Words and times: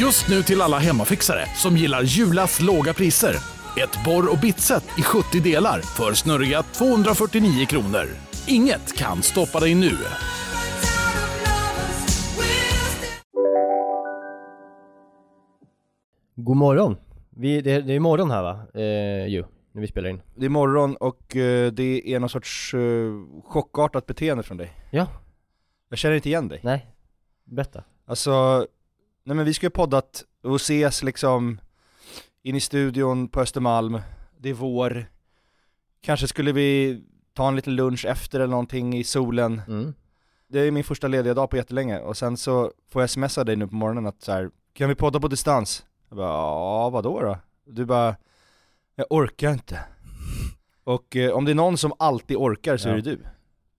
Just 0.00 0.28
nu 0.28 0.42
till 0.42 0.60
alla 0.60 0.78
hemmafixare 0.78 1.46
som 1.54 1.76
gillar 1.76 2.02
Julas 2.02 2.60
låga 2.60 2.94
priser. 2.94 3.34
Ett 3.76 4.04
borr 4.04 4.32
och 4.32 4.38
bitset 4.38 4.84
i 4.98 5.02
70 5.02 5.40
delar 5.40 5.80
för 5.80 6.12
snurriga 6.12 6.62
249 6.62 7.66
kronor. 7.66 8.06
Inget 8.48 8.96
kan 8.96 9.22
stoppa 9.22 9.60
dig 9.60 9.74
nu. 9.74 9.90
God 16.34 16.56
morgon! 16.56 16.96
Vi, 17.30 17.60
det, 17.60 17.80
det 17.80 17.94
är 17.94 18.00
morgon 18.00 18.30
här 18.30 18.42
va? 18.42 18.60
Eh, 18.74 19.26
ju, 19.26 19.44
när 19.72 19.80
vi 19.80 19.88
spelar 19.88 20.08
in. 20.08 20.20
Det 20.36 20.44
är 20.44 20.50
morgon 20.50 20.96
och 20.96 21.36
eh, 21.36 21.72
det 21.72 22.14
är 22.14 22.20
någon 22.20 22.28
sorts 22.28 22.74
eh, 22.74 22.80
chockartat 23.44 24.06
beteende 24.06 24.42
från 24.42 24.56
dig. 24.56 24.72
Ja. 24.90 25.06
Jag 25.88 25.98
känner 25.98 26.14
inte 26.14 26.28
igen 26.28 26.48
dig. 26.48 26.60
Nej, 26.62 26.86
berätta. 27.44 27.84
Alltså, 28.06 28.66
nej 29.28 29.36
men 29.36 29.44
vi 29.46 29.54
ska 29.54 29.66
ju 29.66 29.70
poddat 29.70 30.24
och 30.42 30.56
ses 30.56 31.02
liksom 31.02 31.60
in 32.42 32.56
i 32.56 32.60
studion 32.60 33.28
på 33.28 33.40
Östermalm, 33.40 34.00
det 34.38 34.48
är 34.50 34.54
vår. 34.54 35.06
Kanske 36.00 36.28
skulle 36.28 36.52
vi 36.52 37.00
ta 37.34 37.48
en 37.48 37.56
liten 37.56 37.76
lunch 37.76 38.04
efter 38.04 38.40
eller 38.40 38.50
någonting 38.50 38.96
i 38.96 39.04
solen. 39.04 39.62
Mm. 39.68 39.94
Det 40.48 40.60
är 40.60 40.70
min 40.70 40.84
första 40.84 41.08
lediga 41.08 41.34
dag 41.34 41.50
på 41.50 41.56
jättelänge 41.56 41.98
och 42.00 42.16
sen 42.16 42.36
så 42.36 42.72
får 42.90 43.02
jag 43.02 43.10
smsa 43.10 43.44
dig 43.44 43.56
nu 43.56 43.66
på 43.68 43.74
morgonen 43.74 44.06
att 44.06 44.22
så 44.22 44.32
här, 44.32 44.50
kan 44.72 44.88
vi 44.88 44.94
podda 44.94 45.20
på 45.20 45.28
distans? 45.28 45.86
Jag 46.08 46.16
bara, 46.16 46.28
ja 46.28 46.90
vadå 46.90 47.20
då? 47.20 47.38
Du 47.66 47.84
bara, 47.84 48.16
jag 48.94 49.06
orkar 49.10 49.52
inte. 49.52 49.80
Och 50.84 51.16
eh, 51.16 51.30
om 51.32 51.44
det 51.44 51.50
är 51.50 51.54
någon 51.54 51.78
som 51.78 51.92
alltid 51.98 52.36
orkar 52.36 52.76
så 52.76 52.88
Ja. 52.88 52.92
är 52.92 52.96
det 52.96 53.02
du. 53.02 53.18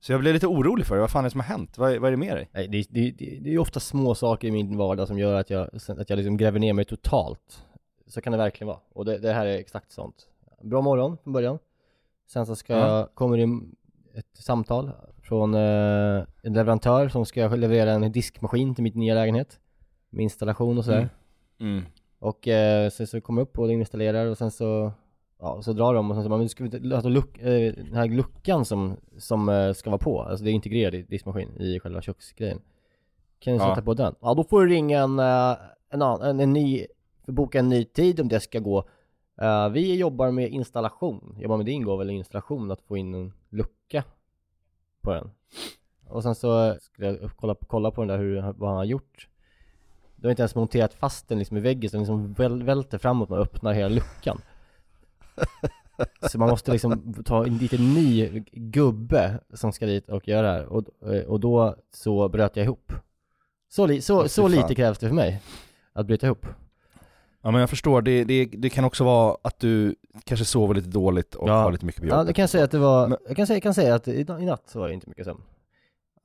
Så 0.01 0.11
jag 0.11 0.19
blev 0.21 0.33
lite 0.33 0.47
orolig 0.47 0.85
för 0.85 0.95
det, 0.95 1.01
vad 1.01 1.11
fan 1.11 1.19
är 1.19 1.23
det 1.23 1.31
som 1.31 1.39
har 1.39 1.47
hänt? 1.47 1.77
Vad, 1.77 1.93
är- 1.93 1.99
vad 1.99 2.07
är 2.07 2.11
det 2.11 2.17
med 2.17 2.35
dig? 2.37 2.49
Nej, 2.53 2.67
det, 2.67 2.85
det, 2.89 3.11
det, 3.11 3.39
det 3.41 3.49
är 3.49 3.51
ju 3.51 3.59
ofta 3.59 3.79
små 3.79 4.15
saker 4.15 4.47
i 4.47 4.51
min 4.51 4.77
vardag 4.77 5.07
som 5.07 5.19
gör 5.19 5.33
att 5.39 5.49
jag, 5.49 5.69
att 5.97 6.09
jag 6.09 6.17
liksom 6.17 6.37
gräver 6.37 6.59
ner 6.59 6.73
mig 6.73 6.85
totalt. 6.85 7.65
Så 8.07 8.21
kan 8.21 8.31
det 8.31 8.37
verkligen 8.37 8.67
vara. 8.67 8.79
Och 8.93 9.05
det, 9.05 9.17
det 9.17 9.33
här 9.33 9.45
är 9.45 9.57
exakt 9.57 9.91
sånt. 9.91 10.15
Bra 10.63 10.81
morgon 10.81 11.17
från 11.23 11.33
början. 11.33 11.59
Sen 12.27 12.45
så 12.45 12.55
ska 12.55 12.73
jag, 12.73 13.15
kommer 13.15 13.37
det 13.37 13.43
ett 14.19 14.37
samtal 14.37 14.91
från 15.23 15.53
eh, 15.53 16.23
en 16.43 16.53
leverantör 16.53 17.09
som 17.09 17.25
ska 17.25 17.47
leverera 17.47 17.91
en 17.91 18.11
diskmaskin 18.11 18.75
till 18.75 18.83
min 18.83 18.93
nya 18.93 19.13
lägenhet. 19.13 19.59
Med 20.09 20.23
installation 20.23 20.77
och 20.77 20.85
sådär. 20.85 21.09
Mm. 21.59 21.73
Mm. 21.77 21.85
Och 22.19 22.47
eh, 22.47 22.89
sen 22.89 23.07
så 23.07 23.21
kommer 23.21 23.41
jag 23.41 23.45
upp 23.47 23.59
och 23.59 23.71
installerar 23.71 24.25
och 24.25 24.37
sen 24.37 24.51
så 24.51 24.91
Ja, 25.41 25.61
så 25.61 25.73
drar 25.73 25.93
de 25.93 26.09
och 26.11 26.15
sen 26.15 26.23
så 26.23 26.29
men 26.29 26.49
ska 26.49 26.63
alltså 26.63 27.09
luck, 27.09 27.37
eh, 27.37 27.73
den 27.73 27.93
här 27.93 28.07
luckan 28.07 28.65
som, 28.65 28.97
som 29.17 29.49
eh, 29.49 29.73
ska 29.73 29.89
vara 29.89 29.97
på, 29.97 30.21
alltså 30.21 30.43
det 30.45 30.51
är 30.51 30.53
integrerad 30.53 30.95
i 30.95 31.01
diskmaskin 31.01 31.49
i 31.61 31.79
själva 31.79 32.01
köksgrejen. 32.01 32.61
Kan 33.39 33.53
du 33.53 33.59
Ja. 33.59 33.69
sätta 33.75 33.85
på 33.85 33.93
den? 33.93 34.15
Ja, 34.21 34.33
då 34.33 34.43
får 34.43 34.61
du 34.65 34.69
ringa 34.73 34.99
en, 34.99 35.19
eh, 35.19 35.55
en, 35.89 36.01
en, 36.01 36.39
en 36.39 36.53
ny, 36.53 36.85
boka 37.27 37.59
en 37.59 37.69
ny 37.69 37.85
tid 37.85 38.19
om 38.19 38.27
det 38.27 38.39
ska 38.39 38.59
gå. 38.59 38.83
Eh, 39.41 39.69
Vi 39.69 39.95
jobbar 39.97 40.31
med 40.31 40.49
installation, 40.49 41.35
jobbar 41.39 41.57
med 41.57 41.65
din 41.65 41.83
går 41.83 41.97
väl 41.97 42.09
installation 42.09 42.71
att 42.71 42.81
få 42.81 42.97
in 42.97 43.13
en 43.13 43.33
lucka 43.49 44.03
på 45.01 45.13
den. 45.13 45.31
Och 46.07 46.23
sen 46.23 46.35
så 46.35 46.75
skulle 46.81 47.07
jag 47.07 47.31
kolla, 47.35 47.55
kolla 47.67 47.91
på 47.91 48.01
den 48.01 48.07
där 48.07 48.17
hur, 48.17 48.41
vad 48.57 48.69
han 48.69 48.77
har 48.77 48.85
gjort. 48.85 49.27
Du 50.15 50.27
har 50.27 50.31
inte 50.31 50.41
ens 50.41 50.55
monterat 50.55 50.93
fast 50.93 51.27
den 51.29 51.39
liksom 51.39 51.57
i 51.57 51.59
väggen 51.59 51.89
så 51.89 51.97
den 51.97 52.01
liksom 52.01 52.33
väl, 52.33 52.63
välter 52.63 52.97
framåt 52.97 53.31
och 53.31 53.37
öppnar 53.37 53.73
hela 53.73 53.89
luckan 53.89 54.41
Så 56.31 56.39
man 56.39 56.49
måste 56.49 56.71
liksom 56.71 57.13
ta 57.25 57.45
en 57.45 57.57
liten 57.57 57.93
ny 57.93 58.43
gubbe 58.51 59.39
som 59.53 59.71
ska 59.71 59.85
dit 59.85 60.09
och 60.09 60.27
göra 60.27 60.41
det 60.47 60.53
här 60.53 60.65
och, 60.65 60.83
och 61.27 61.39
då 61.39 61.75
så 61.93 62.29
bröt 62.29 62.55
jag 62.55 62.63
ihop 62.63 62.93
Så, 63.69 63.85
li, 63.85 64.01
så, 64.01 64.27
så 64.29 64.47
lite 64.47 64.75
krävs 64.75 64.97
det 64.97 65.07
för 65.07 65.15
mig 65.15 65.41
Att 65.93 66.05
bryta 66.05 66.25
ihop 66.25 66.45
Ja 67.41 67.51
men 67.51 67.59
jag 67.61 67.69
förstår, 67.69 68.01
det, 68.01 68.23
det, 68.23 68.45
det 68.45 68.69
kan 68.69 68.83
också 68.85 69.03
vara 69.03 69.37
att 69.41 69.59
du 69.59 69.95
kanske 70.23 70.45
sover 70.45 70.73
lite 70.75 70.89
dåligt 70.89 71.35
och 71.35 71.49
Ja. 71.49 71.53
har 71.61 71.71
lite 71.71 71.85
mycket 71.85 72.01
på 72.01 72.07
Ja, 72.07 72.11
jobbet. 72.13 72.27
det 72.27 72.33
kan 72.33 72.43
jag 72.43 72.49
säga 72.49 72.63
att 72.63 72.71
det 72.71 72.79
var, 72.79 73.07
Men- 73.07 73.17
jag 73.27 73.35
kan 73.37 73.47
säga, 73.47 73.55
jag 73.55 73.63
kan 73.63 73.73
säga 73.73 73.95
att 73.95 74.07
i, 74.07 74.21
i 74.21 74.45
natt 74.45 74.63
så 74.69 74.79
var 74.79 74.87
det 74.87 74.93
inte 74.93 75.09
mycket 75.09 75.25
sömn 75.25 75.41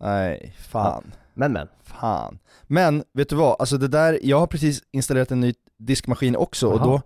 Nej, 0.01 0.55
fan. 0.59 1.05
Men 1.35 1.53
men, 1.53 1.69
Fan. 1.83 2.39
Men, 2.67 3.05
vet 3.13 3.29
du 3.29 3.37
vad? 3.37 3.57
Alltså 3.59 3.77
det 3.79 3.89
där, 3.89 4.19
jag 4.23 4.41
har 4.41 4.47
precis 4.47 4.83
installerat 4.93 5.31
en 5.31 5.41
ny 5.41 5.55
diskmaskin 5.79 6.37
också 6.37 6.69
och 6.69 6.77
Jaha. 6.81 6.85
då 6.87 7.03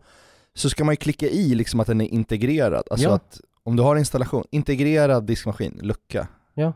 så 0.58 0.70
ska 0.70 0.84
man 0.84 0.92
ju 0.92 0.96
klicka 0.96 1.26
i 1.26 1.54
liksom 1.54 1.80
att 1.80 1.86
den 1.86 2.00
är 2.00 2.06
integrerad. 2.06 2.82
Alltså 2.90 3.08
Ja. 3.08 3.14
att 3.14 3.40
om 3.62 3.76
du 3.76 3.82
har 3.82 3.96
installation, 3.96 4.44
integrerad 4.50 5.24
diskmaskin, 5.24 5.80
lucka. 5.82 6.28
Ja. 6.54 6.72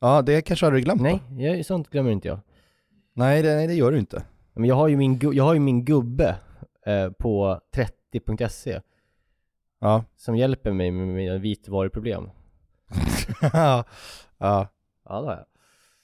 Ja, 0.00 0.22
det 0.22 0.42
kanske 0.42 0.66
har 0.66 0.72
du 0.72 0.80
glömt 0.80 1.00
nej, 1.02 1.22
va? 1.30 1.40
jag, 1.42 1.66
sånt 1.66 1.90
glömmer 1.90 2.10
inte 2.10 2.28
jag 2.28 2.40
Nej 3.12 3.42
det, 3.42 3.54
nej, 3.54 3.66
det 3.66 3.74
gör 3.74 3.92
du 3.92 3.98
inte. 3.98 4.22
Men 4.54 4.64
jag 4.64 4.74
har 4.74 4.88
ju 4.88 4.96
min, 4.96 5.18
jag 5.32 5.44
har 5.44 5.54
ju 5.54 5.60
min 5.60 5.84
gubbe 5.84 6.36
eh, 6.86 7.10
på 7.10 7.60
30.se 7.74 8.80
Ja. 9.80 10.04
Som 10.16 10.36
hjälper 10.36 10.72
mig 10.72 10.90
med 10.90 11.08
mina 11.08 11.38
vitvaruproblem 11.38 12.30
ja. 13.52 13.84
Ja 14.38 14.68
det 15.04 15.12
har 15.12 15.24
jag 15.24 15.44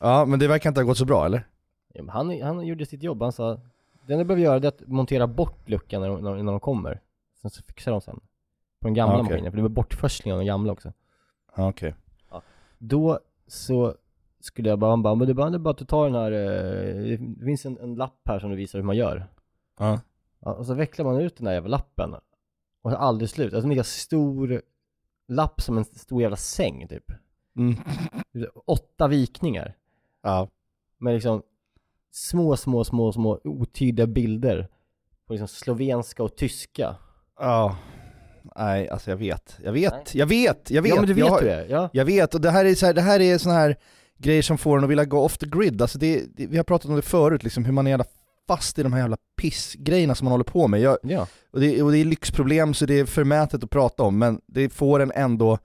Ja, 0.01 0.25
men 0.25 0.39
det 0.39 0.49
verkar 0.49 0.71
inte 0.71 0.81
ha 0.81 0.87
gått 0.87 0.99
så 0.99 1.05
bra 1.05 1.27
eller? 1.27 1.47
Ja, 1.95 2.05
han, 2.09 2.41
han 2.43 2.67
gjorde 2.67 2.87
sitt 2.87 3.03
jobb, 3.03 3.23
han 3.23 3.33
sa 3.33 3.61
Det 4.07 4.13
enda 4.13 4.25
du 4.25 4.29
behöver 4.29 4.43
göra 4.45 4.57
är 4.57 4.67
att 4.67 4.87
montera 4.87 5.27
bort 5.27 5.69
luckan 5.69 6.01
när 6.03 6.09
de, 6.09 6.23
när, 6.23 6.45
de 6.53 6.61
kommer 6.61 7.01
Sen 7.43 7.51
så 7.51 7.63
fixar 7.63 7.93
de 7.93 8.01
sen 8.01 8.21
På 8.81 8.87
den 8.89 8.95
gamla 8.95 9.15
okej. 9.15 9.25
maskinen, 9.25 9.53
för 9.53 9.57
det 9.57 9.63
var 9.63 9.69
bortforsling 9.69 10.33
av 10.33 10.39
den 10.39 10.47
gamla 10.47 10.73
också 10.73 10.93
Ja, 11.57 11.69
okej. 11.69 11.95
Då 12.79 13.19
så 13.47 13.95
skulle 14.41 14.69
jag 14.69 14.79
bara, 14.79 14.97
bara, 14.97 15.15
men 15.15 15.27
det 15.27 15.33
är 15.33 15.59
bara, 15.59 15.71
att 15.71 15.79
du 15.79 15.85
tar 15.85 16.05
den 16.05 16.15
här, 16.15 16.33
eh, 16.33 17.19
det 17.19 17.45
finns 17.45 17.67
en, 17.67 17.79
en 17.79 17.95
lapp 17.95 18.21
här 18.25 18.39
som 18.39 18.51
du 18.51 18.57
visar 18.57 18.79
hur 18.79 18.87
man 18.87 18.97
gör 18.97 19.27
Ja. 19.79 20.01
ja, 20.41 20.53
Och 20.55 20.67
så 20.67 20.75
vecklar 20.75 21.05
man 21.05 21.21
ut 21.21 21.37
den 21.37 21.47
här 21.47 21.55
jävla 21.55 21.69
lappen 21.69 22.15
Och 22.83 22.91
det 22.91 22.97
är 22.97 23.01
aldrig 23.01 23.31
slut, 23.31 23.55
alltså 23.55 23.67
en 23.67 23.71
lika 23.71 23.85
stor 23.85 24.63
lapp 25.29 25.61
som 25.61 25.79
en 25.79 25.85
stor 25.85 26.23
jävla 26.23 26.37
säng 26.37 26.89
typ 26.89 27.13
Mm. 27.57 27.75
Åtta 28.67 29.09
vikningar 29.09 29.77
Ja. 30.23 30.49
med 30.99 31.15
liksom 31.15 31.43
små, 32.15 32.57
små, 32.57 32.85
små, 32.85 33.13
små 33.13 33.41
otydliga 33.45 34.07
bilder 34.07 34.69
på 35.27 35.33
liksom 35.33 35.49
slovenska 35.49 36.23
och 36.23 36.37
tyska. 36.37 36.97
Ja. 37.39 37.77
Nej, 38.57 38.89
alltså 38.89 39.11
jag 39.11 39.17
vet. 39.17 39.59
Jag 39.65 39.73
vet, 39.73 39.93
Nej. 39.93 40.03
jag 40.13 40.27
vet, 40.27 40.71
jag 40.71 40.83
vet. 40.83 40.91
Ja 40.91 40.97
men 40.97 41.07
du 41.07 41.15
vet 41.15 41.25
jag, 41.27 41.43
det 41.43 41.67
ja. 41.69 41.91
Jag 41.93 42.05
vet, 42.05 42.35
och 42.35 42.41
det 42.41 42.51
här 42.51 42.65
är 42.65 42.75
så 42.75 42.87
här, 42.87 42.95
det 42.95 43.01
här 43.01 43.21
är 43.21 43.39
såna 43.39 43.55
här 43.55 43.77
grejer 44.19 44.43
som 44.43 44.59
får 44.59 44.79
en 44.79 44.85
att 44.85 44.91
vilja 44.91 45.05
gå 45.05 45.21
off 45.25 45.39
the 45.39 45.47
grid. 45.47 45.83
Alltså 45.83 45.99
det, 45.99 46.25
det, 46.37 46.47
vi 46.47 46.57
har 46.57 46.65
pratat 46.65 46.91
om 46.91 46.97
det 46.97 47.03
förut, 47.03 47.43
liksom, 47.45 47.65
hur 47.65 47.73
man 47.73 47.87
är 47.87 47.91
jävla 47.91 48.05
fast 48.49 48.79
i 48.79 48.83
de 48.83 48.93
här 48.93 49.01
jävla 49.01 49.17
pissgrejerna 49.37 50.15
som 50.15 50.25
man 50.25 50.33
håller 50.33 50.45
på 50.45 50.69
med. 50.69 50.81
Jag, 50.81 50.99
Ja. 51.03 51.27
och, 51.53 51.61
det, 51.61 51.83
och 51.83 51.93
det 51.93 51.99
är 51.99 52.05
lyxproblem 52.05 52.75
så 52.75 52.87
det 52.87 53.01
är 53.01 53.05
förmätet 53.05 53.65
att 53.65 53.71
prata 53.71 54.03
om, 54.03 54.19
men 54.19 54.41
det 54.47 54.71
får 54.71 55.01
en 55.01 55.13
ändå 55.15 55.59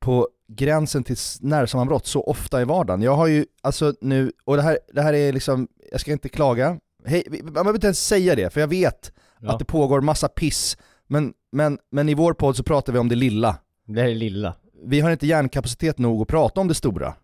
på 0.00 0.28
gränsen 0.48 1.04
till 1.04 1.16
nervsammanbrott 1.40 2.06
så 2.06 2.22
ofta 2.22 2.60
i 2.60 2.64
vardagen. 2.64 3.02
Jag 3.02 3.16
har 3.16 3.26
ju, 3.26 3.46
alltså 3.62 3.94
nu, 4.00 4.32
och 4.44 4.56
det 4.56 4.62
här, 4.62 4.78
det 4.92 5.02
här 5.02 5.12
är 5.12 5.32
liksom, 5.32 5.68
jag 5.90 6.00
ska 6.00 6.12
inte 6.12 6.28
klaga, 6.28 6.78
Hej, 7.04 7.24
man 7.42 7.52
behöver 7.52 7.74
inte 7.74 7.86
ens 7.86 8.06
säga 8.06 8.34
det, 8.34 8.50
för 8.52 8.60
jag 8.60 8.68
vet 8.68 9.12
ja. 9.40 9.52
att 9.52 9.58
det 9.58 9.64
pågår 9.64 10.00
massa 10.00 10.28
piss, 10.28 10.76
men, 11.06 11.32
men, 11.52 11.78
men 11.90 12.08
i 12.08 12.14
vår 12.14 12.32
podd 12.32 12.56
så 12.56 12.62
pratar 12.62 12.92
vi 12.92 12.98
om 12.98 13.08
det 13.08 13.14
lilla. 13.14 13.56
Det 13.86 14.00
här 14.00 14.08
är 14.08 14.14
lilla. 14.14 14.54
Vi 14.84 15.00
har 15.00 15.10
inte 15.10 15.26
hjärnkapacitet 15.26 15.98
nog 15.98 16.22
att 16.22 16.28
prata 16.28 16.60
om 16.60 16.68
det 16.68 16.74
stora. 16.74 17.14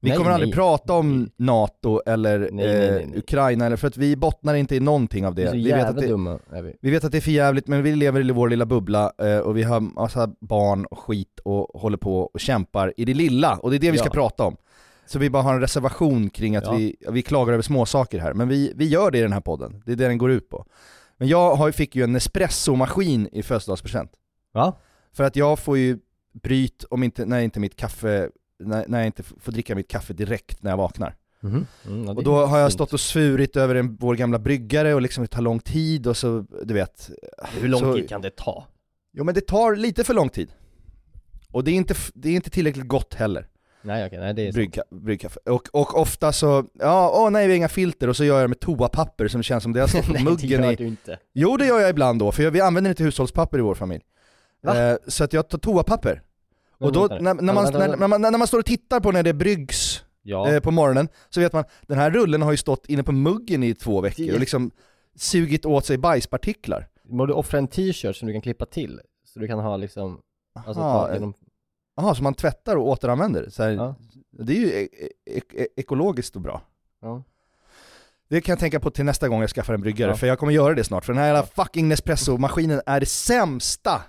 Vi 0.00 0.08
Nej, 0.08 0.18
kommer 0.18 0.30
aldrig 0.30 0.48
nej. 0.48 0.54
prata 0.56 0.92
om 0.92 1.30
NATO 1.36 2.00
eller 2.06 2.48
Nej, 2.52 2.88
eh. 3.12 3.18
Ukraina, 3.18 3.66
eller 3.66 3.76
för 3.76 3.88
att 3.88 3.96
vi 3.96 4.16
bottnar 4.16 4.54
inte 4.54 4.76
i 4.76 4.80
någonting 4.80 5.26
av 5.26 5.34
det. 5.34 5.46
så 5.46 5.52
Vi 5.56 5.72
vet, 5.72 5.86
att 5.86 5.96
det 5.96 6.06
dumma 6.06 6.38
är 6.52 6.62
vi. 6.62 6.76
vi 6.80 6.90
vet 6.90 7.04
att 7.04 7.12
det 7.12 7.18
är 7.18 7.22
för 7.22 7.30
jävligt 7.30 7.66
men 7.68 7.82
vi 7.82 7.96
lever 7.96 8.28
i 8.28 8.32
vår 8.32 8.48
lilla 8.48 8.66
bubbla 8.66 9.12
eh, 9.18 9.38
och 9.38 9.56
vi 9.56 9.62
har 9.62 9.80
massa 9.80 10.30
barn 10.40 10.84
och 10.84 10.98
skit 10.98 11.40
och 11.44 11.80
håller 11.80 11.96
på 11.96 12.18
och 12.20 12.40
kämpar 12.40 12.94
i 12.96 13.04
det 13.04 13.14
lilla, 13.14 13.56
och 13.56 13.70
det 13.70 13.76
är 13.76 13.80
det 13.80 13.90
vi 13.90 13.98
ska 13.98 14.06
Ja. 14.06 14.12
prata 14.12 14.44
om. 14.44 14.56
Så 15.06 15.18
vi 15.18 15.30
bara 15.30 15.42
har 15.42 15.54
en 15.54 15.60
reservation 15.60 16.30
kring 16.30 16.56
att 16.56 16.64
Ja. 16.64 16.72
vi, 16.72 16.96
vi 17.10 17.22
klagar 17.22 17.52
över 17.52 17.62
små 17.62 17.86
saker 17.86 18.18
här, 18.18 18.34
men 18.34 18.48
vi, 18.48 18.72
vi 18.76 18.88
gör 18.88 19.10
det 19.10 19.18
i 19.18 19.22
den 19.22 19.32
här 19.32 19.40
podden, 19.40 19.82
det 19.86 19.92
är 19.92 19.96
det 19.96 20.08
den 20.08 20.18
går 20.18 20.30
ut 20.30 20.48
på. 20.48 20.66
Men 21.16 21.28
jag 21.28 21.54
har, 21.56 21.70
fick 21.72 21.96
ju 21.96 22.02
en 22.04 22.12
Nespresso-maskin 22.12 23.28
i 23.32 23.42
födelsedagspresent. 23.42 24.10
Ja. 24.54 24.78
För 25.12 25.24
att 25.24 25.36
jag 25.36 25.58
får 25.58 25.78
ju 25.78 25.98
bryt 26.42 26.84
om 26.90 27.02
inte, 27.02 27.24
när 27.26 27.40
inte 27.40 27.60
mitt 27.60 27.76
kaffe, 27.76 28.28
när, 28.58 28.84
när 28.88 28.98
jag 28.98 29.06
inte 29.06 29.22
får 29.22 29.52
dricka 29.52 29.74
mitt 29.74 29.88
kaffe 29.88 30.12
direkt 30.12 30.62
när 30.62 30.70
jag 30.70 30.76
vaknar. 30.76 31.14
Mhm. 31.40 31.66
Mm, 31.86 32.04
ja, 32.04 32.12
Och 32.12 32.24
då 32.24 32.46
har 32.46 32.58
jag 32.58 32.72
stått 32.72 32.92
och 32.92 33.00
svurit 33.00 33.56
över 33.56 33.74
en, 33.74 33.96
vår 33.96 34.14
gamla 34.14 34.38
bryggare 34.38 34.94
och 34.94 35.02
liksom 35.02 35.24
det 35.24 35.28
tar 35.28 35.42
lång 35.42 35.60
tid 35.60 36.06
och 36.06 36.16
så, 36.16 36.46
du 36.62 36.74
vet. 36.74 37.10
Hur 37.60 37.68
lång 37.68 37.80
så, 37.80 37.94
tid 37.94 38.08
kan 38.08 38.22
det 38.22 38.36
ta? 38.36 38.66
Jo 39.12 39.24
men 39.24 39.34
det 39.34 39.46
tar 39.46 39.76
lite 39.76 40.04
för 40.04 40.14
lång 40.14 40.28
tid. 40.28 40.48
Och 41.52 41.64
det 41.64 41.70
är 41.70 41.74
inte, 41.74 41.94
det 42.14 42.28
är 42.28 42.34
inte 42.34 42.50
tillräckligt 42.50 42.88
gott 42.88 43.14
heller, 43.14 43.48
Nej 43.82 44.06
okej, 44.06 44.18
nej 44.18 44.34
det 44.34 44.48
är 44.48 44.52
bryggka, 44.52 44.82
bryggkaffe. 44.90 45.40
Och, 45.44 45.68
och 45.72 46.00
ofta 46.00 46.32
så, 46.32 46.64
ja, 46.78 47.10
åh 47.14 47.30
nej 47.30 47.46
vi 47.46 47.52
har 47.52 47.56
inga 47.56 47.68
filter 47.68 48.08
och 48.08 48.16
så 48.16 48.24
gör 48.24 48.34
jag 48.34 48.44
det 48.44 48.48
med 48.48 48.60
toapapper 48.60 49.28
som 49.28 49.42
känns 49.42 49.62
som 49.62 49.72
det 49.72 49.80
har 49.80 49.88
stått 49.88 50.06
på 50.06 50.12
Nej 50.12 50.24
det 50.24 50.30
muggen 50.30 50.62
gör 50.62 50.72
i... 50.72 50.76
du 50.76 50.86
inte. 50.86 51.18
Jo 51.34 51.56
det 51.56 51.66
gör 51.66 51.80
jag 51.80 51.90
ibland 51.90 52.18
då, 52.18 52.32
för 52.32 52.42
jag, 52.42 52.50
vi 52.50 52.60
använder 52.60 52.90
inte 52.90 53.04
hushållspapper 53.04 53.58
i 53.58 53.60
vår 53.60 53.74
familj. 53.74 54.02
Eh, 54.66 54.94
så 55.06 55.24
att 55.24 55.32
jag 55.32 55.48
tar 55.48 55.58
toapapper. 55.58 56.22
Och 56.80 56.92
då, 56.92 57.06
när, 57.06 57.34
när, 57.34 57.52
man, 57.54 57.72
när, 57.72 57.96
när, 57.96 58.08
man, 58.08 58.22
när 58.22 58.38
man 58.38 58.46
står 58.46 58.58
och 58.58 58.66
tittar 58.66 59.00
på 59.00 59.12
när 59.12 59.22
det 59.22 59.32
bryggs 59.34 60.04
Ja, 60.22 60.52
eh, 60.52 60.60
på 60.60 60.70
morgonen, 60.70 61.08
så 61.28 61.40
vet 61.40 61.52
man, 61.52 61.64
den 61.86 61.98
här 61.98 62.10
rullen 62.10 62.42
har 62.42 62.50
ju 62.50 62.56
stått 62.56 62.86
inne 62.86 63.02
på 63.02 63.12
muggen 63.12 63.62
i 63.62 63.74
två 63.74 64.00
veckor 64.00 64.32
och 64.34 64.40
liksom 64.40 64.70
sugit 65.16 65.66
åt 65.66 65.86
sig 65.86 65.98
bajspartiklar. 65.98 66.88
må 67.04 67.26
du 67.26 67.32
offra 67.32 67.58
en 67.58 67.68
t-shirt 67.68 68.16
som 68.16 68.26
du 68.26 68.32
kan 68.32 68.42
klippa 68.42 68.66
till? 68.66 69.00
Så 69.24 69.38
du 69.38 69.46
kan 69.48 69.58
ha 69.58 69.76
liksom, 69.76 70.20
alltså 70.66 70.82
Aha, 70.82 71.06
ta 71.06 71.14
genom, 71.14 71.34
Jaha, 71.96 72.14
så 72.14 72.22
man 72.22 72.34
tvättar 72.34 72.76
och 72.76 72.88
återanvänder? 72.88 73.48
Så 73.50 73.62
här, 73.62 73.70
ja, 73.70 73.94
Det 74.30 74.52
är 74.52 74.56
ju 74.56 74.68
e 74.68 74.88
e 75.26 75.40
e 75.54 75.66
ekologiskt 75.76 76.36
och 76.36 76.42
bra. 76.42 76.62
ja. 77.02 77.22
Det 78.30 78.40
kan 78.40 78.52
jag 78.52 78.58
tänka 78.58 78.80
på 78.80 78.90
till 78.90 79.04
nästa 79.04 79.28
gång 79.28 79.40
jag 79.40 79.50
skaffar 79.50 79.74
en 79.74 79.80
bryggare, 79.80 80.14
för 80.14 80.26
jag 80.26 80.38
kommer 80.38 80.52
göra 80.52 80.74
det 80.74 80.84
snart. 80.84 81.04
För 81.04 81.12
den 81.12 81.22
här 81.22 81.26
jävla 81.34 81.46
fucking 81.46 81.88
Nespresso-maskinen 81.88 82.80
är 82.86 83.00
det 83.00 83.06
sämsta, 83.06 84.02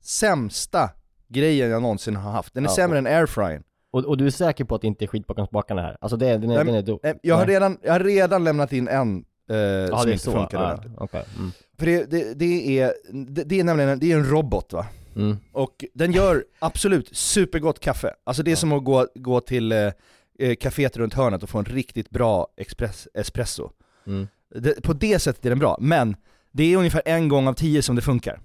sämsta 0.00 0.90
grejen 1.32 1.70
jag 1.70 1.82
någonsin 1.82 2.16
har 2.16 2.30
haft. 2.32 2.54
Den 2.54 2.64
är 2.64 2.68
Ja, 2.68 2.74
sämre 2.74 2.98
än 2.98 3.06
airfryern. 3.06 3.62
Och, 3.90 4.04
och 4.04 4.16
du 4.16 4.26
är 4.26 4.30
säker 4.30 4.64
på 4.64 4.74
att 4.74 4.80
det 4.80 4.86
inte 4.86 5.04
är 5.04 5.06
skit 5.06 5.26
bakom 5.26 5.46
spakarna 5.46 5.82
här? 5.82 5.96
Alltså 6.00 6.16
det, 6.16 6.26
är- 6.28 6.38
den 6.38 6.50
är, 6.50 6.54
Nej, 6.56 6.64
den 6.64 6.74
är 6.74 6.82
do- 6.82 6.98
Eh, 7.02 7.14
Jag 7.22 7.34
har, 7.36 7.46
Nej. 7.46 7.54
redan, 7.54 7.78
jag 7.82 7.92
har 7.92 8.00
redan 8.00 8.44
lämnat 8.44 8.72
in 8.72 8.88
en 8.88 9.24
eh, 9.50 9.98
som 10.00 10.08
inte 10.10 10.24
så, 10.24 10.32
funkade 10.32 10.64
ja, 10.64 10.72
ordentligt. 10.72 10.92
okej. 10.98 11.24
Mm. 11.38 11.50
För 11.78 11.86
det, 11.86 12.10
det, 12.10 12.34
det, 12.34 12.78
är, 12.80 12.92
det, 13.12 13.44
det 13.44 13.60
är 13.60 13.64
nämligen 13.64 13.90
en, 13.90 13.98
det 13.98 14.12
är 14.12 14.16
en 14.16 14.30
robot 14.30 14.72
va? 14.72 14.86
Mm. 15.16 15.36
Och 15.52 15.84
den 15.94 16.12
gör 16.12 16.44
absolut 16.58 17.16
supergott 17.16 17.80
kaffe. 17.80 18.14
Alltså 18.24 18.42
det 18.42 18.52
är 18.52 18.56
som 18.56 18.72
att 18.72 18.84
gå, 18.84 19.06
gå 19.14 19.40
till 19.40 19.72
eh, 19.72 19.78
eh, 20.38 20.56
runt 20.94 21.14
hörnet 21.14 21.42
och 21.42 21.48
få 21.50 21.58
en 21.58 21.64
riktigt 21.64 22.10
bra 22.10 22.48
express, 22.56 23.08
espresso. 23.14 23.70
Mm. 24.06 24.28
Det, 24.54 24.82
på 24.82 24.92
det 24.92 25.18
sättet 25.18 25.46
är 25.46 25.50
den 25.50 25.58
bra, 25.58 25.76
men 25.80 26.16
det 26.52 26.72
är 26.72 26.76
ungefär 26.76 27.02
en 27.04 27.28
gång 27.28 27.48
av 27.48 27.54
tio 27.54 27.82
som 27.82 27.96
det 27.96 28.02
funkar. 28.02 28.40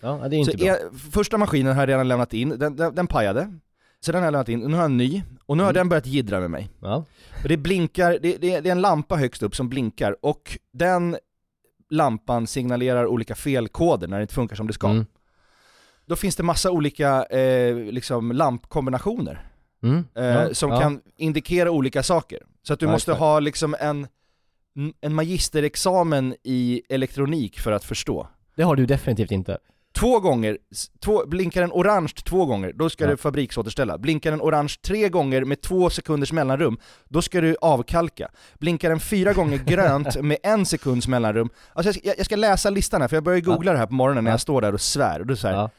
Ja, 0.00 0.28
det 0.28 0.36
är 0.36 0.38
inte 0.38 0.52
Så 0.52 0.58
bra. 0.58 0.66
är, 0.68 1.10
första 1.12 1.38
maskinen 1.38 1.74
har 1.74 1.82
jag 1.82 1.88
redan 1.88 2.08
lämnat 2.08 2.34
in, 2.34 2.48
den, 2.48 2.76
den, 2.76 2.94
den 2.94 3.06
pajade. 3.06 3.52
Så 4.00 4.12
den 4.12 4.20
har 4.20 4.26
jag 4.26 4.32
lämnat 4.32 4.48
in, 4.48 4.60
nu 4.60 4.66
har 4.66 4.82
jag 4.82 4.84
en 4.84 4.96
ny, 4.96 5.22
och 5.46 5.56
nu 5.56 5.62
har 5.62 5.70
Mm. 5.70 5.80
den 5.80 5.88
börjat 5.88 6.06
jiddra 6.06 6.40
med 6.40 6.50
mig. 6.50 6.70
Ja. 6.80 7.04
Och 7.42 7.48
det 7.48 7.56
blinkar, 7.56 8.10
det, 8.22 8.36
det, 8.36 8.60
det 8.60 8.68
är 8.68 8.72
en 8.72 8.80
lampa 8.80 9.16
högst 9.16 9.42
upp 9.42 9.56
som 9.56 9.68
blinkar, 9.68 10.16
och 10.22 10.58
den 10.72 11.16
lampan 11.90 12.46
signalerar 12.46 13.06
olika 13.06 13.34
felkoder 13.34 14.08
när 14.08 14.16
det 14.16 14.22
inte 14.22 14.34
funkar 14.34 14.56
som 14.56 14.66
det 14.66 14.72
ska. 14.72 14.88
Mm. 14.88 15.06
Då 16.06 16.16
finns 16.16 16.36
det 16.36 16.42
massa 16.42 16.70
olika 16.70 17.24
eh, 17.24 17.76
liksom 17.76 18.32
lampkombinationer 18.32 19.46
Mm. 19.82 20.04
eh, 20.14 20.24
Ja, 20.24 20.54
som 20.54 20.70
ja. 20.70 20.80
kan 20.80 21.00
indikera 21.16 21.70
olika 21.70 22.02
saker. 22.02 22.38
Så 22.62 22.72
att 22.72 22.80
du 22.80 22.86
Ja, 22.86 22.92
måste 22.92 23.10
exakt. 23.10 23.20
ha 23.20 23.40
liksom 23.40 23.76
en, 23.80 24.06
en 25.00 25.14
magisterexamen 25.14 26.34
i 26.42 26.82
elektronik 26.88 27.60
för 27.60 27.72
att 27.72 27.84
förstå. 27.84 28.28
Det 28.56 28.62
har 28.62 28.76
du 28.76 28.86
definitivt 28.86 29.30
inte. 29.30 29.58
Två 29.98 30.20
gånger, 30.20 30.58
två, 31.04 31.26
blinkar 31.26 31.60
den 31.60 31.72
orange 31.72 32.12
två 32.24 32.46
gånger, 32.46 32.72
då 32.72 32.90
ska 32.90 33.04
Ja. 33.04 33.10
du 33.10 33.16
fabriksåterställa. 33.16 33.98
Blinkar 33.98 34.30
den 34.30 34.40
orange 34.40 34.74
tre 34.86 35.08
gånger 35.08 35.44
med 35.44 35.60
två 35.60 35.90
sekunders 35.90 36.32
mellanrum, 36.32 36.78
då 37.08 37.22
ska 37.22 37.40
du 37.40 37.56
avkalka. 37.60 38.28
Blinkar 38.58 38.88
den 38.90 39.00
fyra 39.00 39.32
gånger 39.32 39.58
grönt 39.66 40.22
med 40.22 40.38
en 40.42 40.66
sekunds 40.66 41.08
mellanrum, 41.08 41.50
alltså 41.72 41.88
jag 41.88 41.94
ska, 41.94 42.14
jag- 42.16 42.24
ska 42.26 42.36
läsa 42.36 42.70
listan 42.70 43.00
här, 43.00 43.08
för 43.08 43.16
jag 43.16 43.24
börjar 43.24 43.40
googla 43.40 43.72
det 43.72 43.78
här 43.78 43.86
på 43.86 43.94
morgonen 43.94 44.24
när 44.24 44.30
Ja. 44.30 44.32
jag 44.32 44.40
står 44.40 44.60
där 44.60 44.72
och 44.74 44.80
svär, 44.80 45.20
och 45.20 45.26
då, 45.26 45.34
här, 45.34 45.52
Ja. 45.52 45.70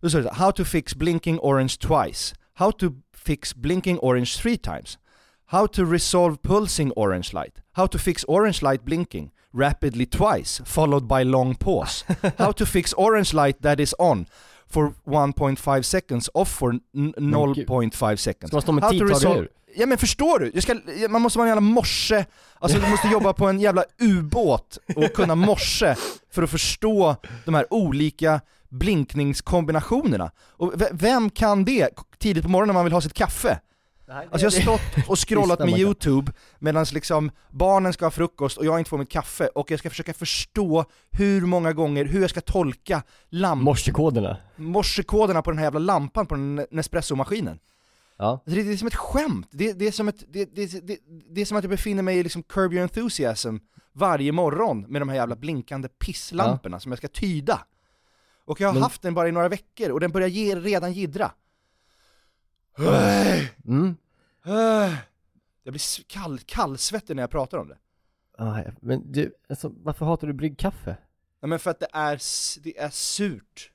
då 0.00 0.10
står 0.10 0.20
det 0.20 0.30
How 0.32 0.52
to 0.52 0.64
fix 0.64 0.94
blinking 0.94 1.38
orange 1.40 1.74
twice. 1.80 2.34
How 2.54 2.72
to 2.72 2.86
fix 3.16 3.54
blinking 3.54 3.98
orange 3.98 4.30
three 4.42 4.56
times. 4.56 4.98
How 5.46 5.66
to 5.66 5.84
resolve 5.84 6.36
pulsing 6.42 6.92
orange 6.96 7.28
light. 7.32 7.54
How 7.72 7.86
to 7.86 7.98
fix 7.98 8.24
orange 8.28 8.58
light 8.62 8.82
blinking 8.84 9.30
rapidly 9.58 10.06
twice, 10.06 10.62
followed 10.64 11.08
by 11.08 11.24
long 11.24 11.54
pause. 11.54 12.04
How 12.38 12.52
to 12.52 12.66
fix 12.66 12.92
orange 12.92 13.34
light 13.34 13.62
that 13.62 13.80
is 13.80 13.94
on 13.98 14.26
for 14.70 14.92
1.5 15.06 15.82
seconds, 15.82 16.30
off 16.34 16.48
for 16.48 16.72
n- 16.72 16.80
gud. 17.16 17.66
0.5 17.66 18.16
seconds. 18.16 18.52
Med 18.52 18.62
How 18.62 18.90
to 18.90 18.92
tidtagare 18.92 19.08
resolve-? 19.14 19.48
Ja 19.76 19.86
men 19.86 19.98
förstår 19.98 20.38
du? 20.38 20.60
Ska, 20.60 20.74
man 21.08 21.22
måste 21.22 21.38
vara 21.38 21.46
en 21.46 21.50
jävla 21.54 21.60
morse, 21.60 22.24
alltså 22.58 22.78
du 22.78 22.90
måste 22.90 23.08
jobba 23.08 23.32
på 23.32 23.46
en 23.46 23.60
jävla 23.60 23.84
ubåt 24.00 24.78
och 24.96 25.12
kunna 25.12 25.34
morse 25.34 25.94
för 26.30 26.42
att 26.42 26.50
förstå 26.50 27.16
de 27.44 27.54
här 27.54 27.66
olika 27.70 28.40
blinkningskombinationerna. 28.68 30.30
Och 30.56 30.72
vem 30.92 31.30
kan 31.30 31.64
det 31.64 31.88
tidigt 32.18 32.44
på 32.44 32.50
morgonen 32.50 32.66
när 32.68 32.74
man 32.74 32.84
vill 32.84 32.92
ha 32.92 33.00
sitt 33.00 33.14
kaffe? 33.14 33.60
Alltså 34.10 34.46
jag 34.46 34.50
har 34.50 34.78
stått 34.78 35.08
och 35.08 35.18
scrollat 35.28 35.58
med 35.58 35.78
youtube 35.78 36.32
medan 36.58 36.86
liksom 36.92 37.30
barnen 37.50 37.92
ska 37.92 38.04
ha 38.04 38.10
frukost 38.10 38.58
och 38.58 38.64
jag 38.64 38.78
inte 38.78 38.90
får 38.90 38.98
mitt 38.98 39.10
kaffe 39.10 39.46
och 39.46 39.70
jag 39.70 39.78
ska 39.78 39.90
försöka 39.90 40.14
förstå 40.14 40.84
hur 41.10 41.40
många 41.40 41.72
gånger, 41.72 42.04
hur 42.04 42.20
jag 42.20 42.30
ska 42.30 42.40
tolka 42.40 43.02
lamp, 43.28 43.62
Morsekoderna. 43.62 44.36
morsekoderna 44.56 45.42
på 45.42 45.50
den 45.50 45.58
här 45.58 45.64
jävla 45.66 45.78
lampan 45.80 46.26
på 46.26 46.34
den 46.34 46.66
Nespresso-maskinen. 46.70 47.58
Ja. 48.16 48.30
Alltså 48.30 48.50
det, 48.50 48.62
det 48.62 48.72
är 48.72 48.76
som 48.76 48.88
ett 48.88 48.94
skämt, 48.94 49.48
det, 49.50 49.72
det, 49.72 49.86
är 49.86 49.92
som 49.92 50.08
ett, 50.08 50.24
det, 50.28 50.44
det, 50.56 50.86
det, 50.86 50.98
det 51.30 51.40
är 51.40 51.44
som 51.44 51.56
att 51.56 51.64
jag 51.64 51.70
befinner 51.70 52.02
mig 52.02 52.18
i 52.18 52.22
liksom 52.22 52.42
Curb 52.42 52.72
Your 52.72 52.82
Enthusiasm 52.82 53.56
varje 53.92 54.32
morgon 54.32 54.80
med 54.88 55.00
de 55.02 55.08
här 55.08 55.16
jävla 55.16 55.36
blinkande 55.36 55.88
pisslamporna 55.88 56.80
som 56.80 56.92
jag 56.92 56.98
ska 56.98 57.08
tyda. 57.08 57.60
Och 58.44 58.60
jag 58.60 58.68
har 58.68 58.72
Men- 58.74 58.82
haft 58.82 59.02
den 59.02 59.14
bara 59.14 59.28
i 59.28 59.32
några 59.32 59.48
veckor 59.48 59.90
och 59.90 60.00
den 60.00 60.10
börjar 60.10 60.28
ge, 60.28 60.54
redan 60.56 60.92
jiddra. 60.92 61.30
Mm. 63.66 63.96
Jag 65.62 65.72
blir 65.72 66.04
kall, 66.08 66.38
kallsvettig 66.38 67.16
när 67.16 67.22
jag 67.22 67.30
pratar 67.30 67.58
om 67.58 67.68
det. 67.68 67.76
Ah, 68.38 68.58
ja. 68.64 68.70
men 68.80 69.12
du, 69.12 69.34
alltså, 69.48 69.72
varför 69.82 70.06
hatar 70.06 70.26
du 70.26 70.32
bryggkaffe? 70.32 70.96
Nej 71.40 71.48
men 71.48 71.58
för 71.58 71.70
att 71.70 71.80
det 71.80 71.88
är, 71.92 72.20
det 72.62 72.78
är 72.78 72.88
surt. 72.88 73.70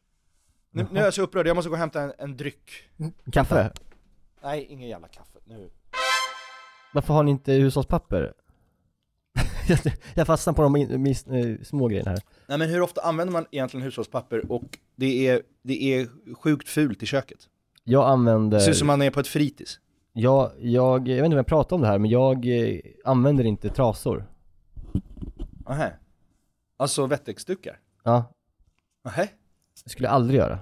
Nu, 0.72 0.88
nu 0.92 1.00
är 1.00 1.04
jag 1.04 1.14
så 1.14 1.22
upprörd, 1.22 1.48
jag 1.48 1.56
måste 1.56 1.70
gå 1.70 1.74
och 1.76 1.80
hämta 1.80 2.02
en, 2.02 2.14
en 2.18 2.38
dryck. 2.38 2.72
Kaffe? 3.32 3.72
Nej, 4.44 4.66
ingen 4.70 4.90
jävla 4.90 5.08
kaffe. 5.08 5.40
Nu. 5.46 5.70
Varför 6.94 7.14
har 7.14 7.24
ni 7.24 7.32
inte 7.32 7.54
hushållspapper? 7.54 8.34
Jag- 10.16 10.28
fastnar 10.28 10.54
på 10.54 10.62
de 10.62 10.76
eh, 10.76 11.64
små 11.64 11.88
grejerna 11.88 12.12
här. 12.12 12.20
Nej 12.48 12.58
men 12.58 12.70
hur 12.70 12.82
ofta 12.82 13.02
använder 13.02 13.32
man 13.32 13.46
egentligen 13.52 13.84
hushållspapper 13.84 14.52
och 14.52 14.78
det 14.96 15.28
är, 15.28 15.42
det 15.62 15.84
är 15.84 16.10
sjukt 16.36 16.70
fult 16.70 17.04
i 17.04 17.06
köket? 17.06 17.50
Jag 17.84 18.10
använder, 18.10 18.58
Det 18.58 18.64
ser 18.64 18.72
ut 18.72 18.78
som 18.78 18.88
man 18.88 19.02
är 19.02 19.10
på 19.12 19.20
ett 19.20 19.28
fritids. 19.28 19.80
jag, 20.14 20.52
jag, 20.60 21.08
jag 21.08 21.16
vet 21.16 21.26
inte 21.26 21.34
om 21.36 21.38
jag 21.38 21.48
pratar 21.48 21.76
om 21.76 21.82
det 21.82 21.88
här, 21.88 22.00
men 22.00 22.10
jag 22.10 22.46
eh, 22.46 22.80
använder 23.06 23.44
inte 23.44 23.70
trasor. 23.70 24.26
Nähä. 25.70 25.94
Alltså 26.78 27.06
wettexdukar? 27.06 27.80
Ja, 28.04 28.34
Nähä? 29.06 29.28
det 29.84 29.90
skulle 29.90 30.08
jag 30.08 30.14
aldrig 30.16 30.40
göra. 30.40 30.60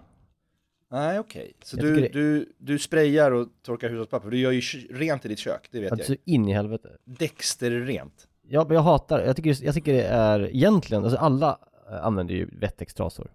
Nej 0.91 1.19
okej. 1.19 1.53
Så 1.63 1.77
Jag 1.77 1.85
du, 1.85 1.95
det- 2.01 2.07
du, 2.07 2.53
du 2.57 2.79
sprayar 2.79 3.31
och 3.31 3.47
torkar 3.61 3.89
hushållspapper, 3.89 4.29
du 4.29 4.37
gör 4.39 4.51
ju 4.51 4.61
rent 4.89 5.25
i 5.25 5.27
ditt 5.27 5.39
kök, 5.39 5.67
det 5.71 5.79
vet 5.79 5.91
Alltså 5.91 6.11
jag. 6.11 6.19
in 6.25 6.47
i 6.47 6.53
helvete. 6.53 6.89
Dexter-rent. 7.05 8.27
Jag, 8.41 8.67
men 8.67 8.75
jag 8.75 8.81
hatar, 8.83 9.19
jag 9.19 9.35
tycker, 9.35 9.63
jag 9.65 9.73
tycker 9.73 9.93
det 9.93 10.03
är 10.03 10.55
egentligen, 10.55 11.03
alltså 11.03 11.17
alla 11.19 11.59
eh, 11.91 12.05
använder 12.05 12.33
ju 12.35 12.49
Wettex-trasor. 12.51 13.31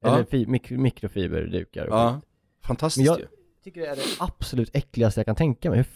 Ja. 0.00 0.08
Eller 0.30 0.46
mik, 0.46 0.70
mikrofiberdukar 0.70 1.86
och 1.86 1.94
Ja. 1.94 2.20
Fantastiskt 2.66 3.08
Men 3.10 3.18
ju. 3.18 3.22
jag 3.22 3.30
tycker 3.64 3.80
det 3.80 3.86
är 3.86 3.96
det 3.96 4.02
absolut 4.18 4.70
äckligaste 4.76 5.20
jag 5.20 5.26
kan 5.26 5.36
tänka 5.36 5.70
mig. 5.70 5.76
Hur 5.76 5.86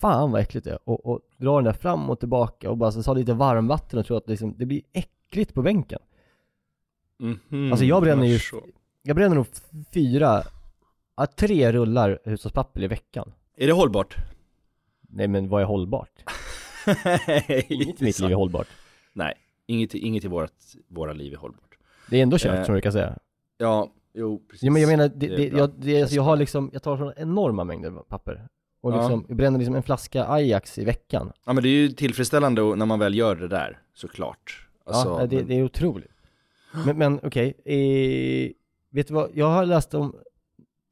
fan 0.00 0.30
vad 0.32 0.40
äckligt 0.40 0.64
det 0.64 0.70
är. 0.70 0.78
Och, 0.84 1.06
och 1.06 1.20
dra 1.36 1.54
den 1.56 1.64
där 1.64 1.72
fram 1.72 2.10
och 2.10 2.20
tillbaka 2.20 2.70
och 2.70 2.76
bara 2.76 2.92
så, 2.92 3.02
ta 3.02 3.14
lite 3.14 3.32
varmvatten 3.34 3.98
och 3.98 4.06
tro 4.06 4.16
att 4.16 4.28
liksom, 4.28 4.54
det 4.58 4.66
blir 4.66 4.82
äckligt 4.92 5.54
på 5.54 5.62
bänken. 5.62 5.98
Mhm, 7.18 7.70
Alltså 7.72 7.84
jag 7.84 8.02
bränner 8.02 8.26
ju, 8.26 8.38
jag 9.02 9.16
bränner 9.16 9.36
nog 9.36 9.46
fyra, 9.94 10.42
ja, 11.16 11.26
tre 11.26 11.72
rullar 11.72 12.18
hushållspapper 12.24 12.82
i 12.82 12.86
veckan. 12.86 13.32
Är 13.56 13.66
det 13.66 13.72
hållbart? 13.72 14.16
Nej 15.00 15.28
men 15.28 15.48
vad 15.48 15.62
är 15.62 15.66
hållbart? 15.66 16.24
Inget 17.68 18.02
i 18.02 18.04
mitt 18.04 18.18
liv 18.20 18.30
är 18.30 18.34
hållbart. 18.34 18.68
Nej, 19.12 19.34
inget, 19.66 19.94
inget 19.94 20.24
i 20.24 20.28
vårat, 20.28 20.74
våra 20.88 21.12
liv 21.12 21.32
är 21.32 21.36
hållbart. 21.36 21.78
Det 22.10 22.18
är 22.18 22.22
ändå 22.22 22.38
kött 22.38 22.58
Eh, 22.58 22.64
som 22.64 22.74
du 22.74 22.80
kan 22.80 22.92
säga. 22.92 23.18
Ja, 23.58 23.90
jo 24.18 24.42
precis. 24.50 24.62
Ja, 24.62 24.70
men 24.72 24.82
jag 24.82 24.88
menar, 24.88 25.08
det, 25.08 25.26
Det 25.28 25.36
det, 25.36 25.44
jag, 25.58 25.70
det, 25.78 25.98
Känns 25.98 26.12
jag 26.12 26.22
har 26.22 26.36
liksom, 26.36 26.70
jag 26.72 26.82
tar 26.82 26.96
sådana 26.96 27.14
enorma 27.16 27.64
mängder 27.64 27.90
papper. 27.90 28.48
Och 28.80 28.92
Ja. 28.92 28.96
liksom, 28.98 29.24
jag 29.28 29.36
bränner 29.36 29.58
liksom 29.58 29.74
en 29.74 29.82
flaska 29.82 30.24
Ajax 30.28 30.78
i 30.78 30.84
veckan. 30.84 31.32
Ja 31.46 31.52
men 31.52 31.62
det 31.62 31.68
är 31.68 31.70
ju 31.80 31.88
tillfredsställande 31.88 32.62
när 32.76 32.86
man 32.86 32.98
väl 32.98 33.14
gör 33.14 33.36
det 33.36 33.48
där, 33.48 33.78
såklart. 33.94 34.68
Alltså, 34.86 35.08
ja, 35.20 35.26
det, 35.26 35.36
men- 35.36 35.46
det 35.46 35.54
är 35.54 35.62
otroligt. 35.62 36.10
Men, 36.86 36.98
men 36.98 37.20
okej, 37.22 37.54
eh, 37.64 38.50
vet 38.90 39.08
du 39.08 39.14
vad, 39.14 39.30
jag 39.34 39.46
har 39.46 39.66
läst 39.66 39.94
om 39.94 40.16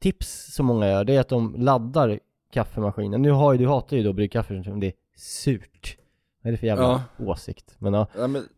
tips 0.01 0.53
som 0.53 0.65
många 0.65 0.87
gör, 0.89 1.03
det 1.03 1.15
är 1.15 1.19
att 1.19 1.29
de 1.29 1.55
laddar 1.57 2.19
kaffemaskinen. 2.53 3.21
Nu 3.21 3.31
har 3.31 3.53
ju, 3.53 3.59
du 3.59 3.67
hatar 3.67 3.97
ju 3.97 4.03
då 4.03 4.13
bryggkaffe 4.13 4.63
som 4.63 4.79
det 4.79 4.87
är 4.87 4.93
surt. 5.15 5.97
Vad 6.41 6.47
är 6.47 6.51
det 6.51 6.57
för 6.57 6.67
jävla 6.67 6.83
Ja. 7.17 7.25
åsikt? 7.25 7.75
Men 7.79 7.93
ja, 7.93 8.07
Ja, 8.17 8.27
men, 8.27 8.43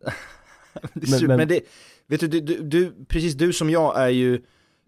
det 0.72 0.80
är 0.82 0.90
Men- 0.92 1.06
surt, 1.06 1.28
men- 1.28 1.36
men, 1.36 1.48
det, 1.48 1.60
vet 2.06 2.20
du, 2.20 2.28
du, 2.28 2.62
du, 2.62 3.04
precis 3.08 3.34
du 3.34 3.52
som 3.52 3.70
jag 3.70 4.00
är 4.00 4.08
ju 4.08 4.42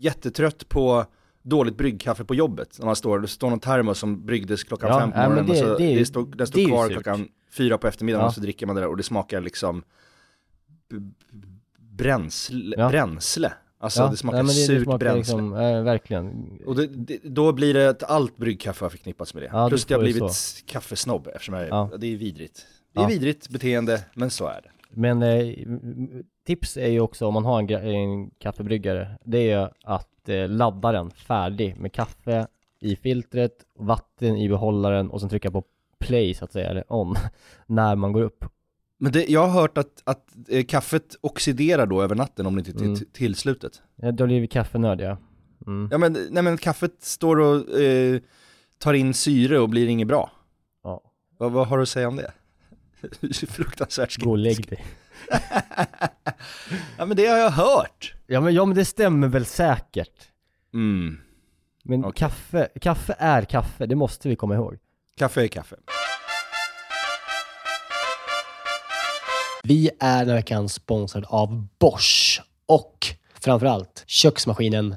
jättetrött 0.05 0.69
på 0.69 1.05
dåligt 1.43 1.77
bryggkaffe 1.77 2.25
på 2.25 2.35
jobbet. 2.35 2.77
När 2.79 2.87
man 2.87 2.97
står, 2.97 3.19
det 3.21 3.29
står 3.29 3.51
någon 3.51 3.61
termos 3.61 3.99
som 3.99 4.27
bryggdes 4.27 4.65
klockan 4.65 4.89
Ja, 4.91 5.01
fem 5.01 5.13
på 5.13 5.19
morgonen 5.19 5.47
det- 5.47 5.53
och 5.53 5.57
så, 5.59 5.79
det 5.79 5.95
det 5.95 6.07
står, 6.07 6.27
den 6.27 6.47
står 6.47 6.67
kvar 6.69 6.89
klockan 6.89 7.29
fyra 7.51 7.79
på 7.79 7.87
eftermiddagen 7.89 8.23
Ja. 8.25 8.29
och 8.29 8.35
så 8.35 8.41
dricker 8.41 8.67
man 8.67 8.77
det 8.77 8.83
där 8.83 8.89
och 8.89 8.97
det 8.97 9.03
smakar 9.03 9.41
liksom 9.41 9.83
bränsle, 11.79 12.75
Ja. 12.79 12.89
bränsle. 12.89 13.53
Alltså 13.79 14.01
ja, 14.03 14.09
det 14.09 14.17
smakar 14.17 14.43
nej, 14.43 14.47
det, 14.57 14.67
surt 14.67 14.79
det 14.79 14.85
smakar 14.85 14.99
bränsle. 14.99 15.19
liksom, 15.37 15.55
eh, 15.55 15.83
verkligen. 15.83 16.49
Och 16.67 16.77
det, 16.77 16.87
det, 16.87 17.19
då 17.25 17.53
blir 17.53 17.75
det 17.75 17.89
att 17.91 18.03
allt 18.03 18.37
bryggkaffe 18.37 18.85
har 18.85 18.91
förknippats 18.91 19.35
med 19.35 19.43
det. 19.43 19.49
Ja, 19.53 19.69
Plus 19.69 19.85
att 19.85 19.91
jag 19.91 19.99
har 19.99 20.03
blivit 20.03 20.63
kaffesnobb 20.67 21.29
eftersom 21.35 21.55
jag, 21.55 21.69
Ja. 21.69 21.91
det 21.99 22.07
är 22.07 22.17
vidrigt. 22.17 22.67
Det 22.95 23.01
är 23.01 23.09
vidrigt 23.09 23.49
beteende, 23.49 24.05
men 24.15 24.31
så 24.31 24.47
är 24.47 24.61
det. 24.63 24.69
Men 24.95 25.23
eh, 25.23 25.55
tips 26.47 26.77
är 26.77 26.89
ju 26.89 27.01
också 27.01 27.27
om 27.27 27.35
man 27.35 27.45
har 27.45 27.59
en, 27.63 27.71
en 27.71 28.31
kaffebryggare, 28.31 29.19
det 29.25 29.39
är 29.39 29.61
ju 29.61 29.69
att 29.85 30.29
eh, 30.29 30.49
ladda 30.49 30.93
den 30.93 31.11
färdig 31.11 31.77
med 31.77 31.93
kaffe 31.93 32.47
i 32.81 32.97
filtret, 32.97 33.53
vatten 33.79 34.37
i 34.37 34.49
behållaren 34.49 35.11
och 35.11 35.21
sen 35.21 35.29
trycka 35.29 35.51
på 35.51 35.65
play 35.99 36.35
så 36.35 36.45
att 36.45 36.53
säga, 36.53 36.69
eller 36.71 36.85
on, 36.93 37.15
när 37.67 37.97
man 37.97 38.13
går 38.13 38.23
upp. 38.23 38.45
Men 38.99 39.13
det, 39.13 39.31
jag 39.31 39.47
har 39.47 39.61
hört 39.61 39.79
att, 39.79 40.03
att 40.05 40.25
eh, 40.49 40.65
kaffet 40.65 41.17
oxiderar 41.21 41.87
då 41.87 42.03
över 42.03 42.15
natten 42.15 42.47
om 42.47 42.55
det 42.55 42.59
inte 42.69 42.71
är 42.71 42.85
Mm. 42.85 42.97
till, 42.97 43.07
till 43.07 43.35
slutet. 43.35 43.83
Ja, 43.97 44.13
då 44.13 44.27
blir 44.27 44.41
vi 44.41 44.47
kaffenörd 44.47 45.01
ja. 45.01 45.17
Mm. 45.67 45.89
Ja 45.93 45.99
men, 45.99 46.17
nej 46.31 46.43
men 46.43 46.57
kaffet 46.59 47.03
står 47.03 47.41
och 47.41 47.81
eh, 47.81 48.21
tar 48.79 48.95
in 48.95 49.15
syre 49.15 49.59
och 49.59 49.69
blir 49.69 49.89
inget 49.89 50.09
bra. 50.09 50.31
Ja. 50.85 51.01
Vad, 51.39 51.53
vad 51.53 51.67
har 51.69 51.77
du 51.77 51.83
att 51.83 51.89
säga 51.89 52.09
om 52.09 52.17
det? 52.17 52.33
Fruktansvärt 53.49 54.17
Gå 54.17 54.31
och 54.31 54.39
lägg 54.39 54.55
skeptisk. 54.57 54.83
dig. 54.83 54.85
Ja 56.99 57.05
men 57.07 57.17
det 57.17 57.27
har 57.27 57.39
jag 57.39 57.51
hört. 57.51 58.15
Ja 58.27 58.41
men, 58.41 58.55
ja 58.55 58.65
men 58.65 58.77
det 58.77 58.85
stämmer 58.85 59.29
väl 59.29 59.47
säkert. 59.47 60.29
Mm. 60.75 61.21
Men 61.85 62.05
Okej. 62.05 62.19
kaffe, 62.19 62.69
kaffe 62.81 63.15
är 63.19 63.43
kaffe, 63.45 63.87
det 63.87 63.95
måste 63.95 64.29
vi 64.29 64.37
komma 64.37 64.55
ihåg. 64.55 64.79
Kaffe 65.17 65.43
är 65.43 65.49
kaffe. 65.49 65.77
Vi 69.63 69.91
är 70.01 70.19
den 70.19 70.29
här 70.29 70.35
veckan 70.37 70.69
sponsrade 70.69 71.27
av 71.27 71.67
Bosch 71.79 72.43
och 72.67 73.07
framförallt 73.41 74.05
köksmaskinen 74.07 74.97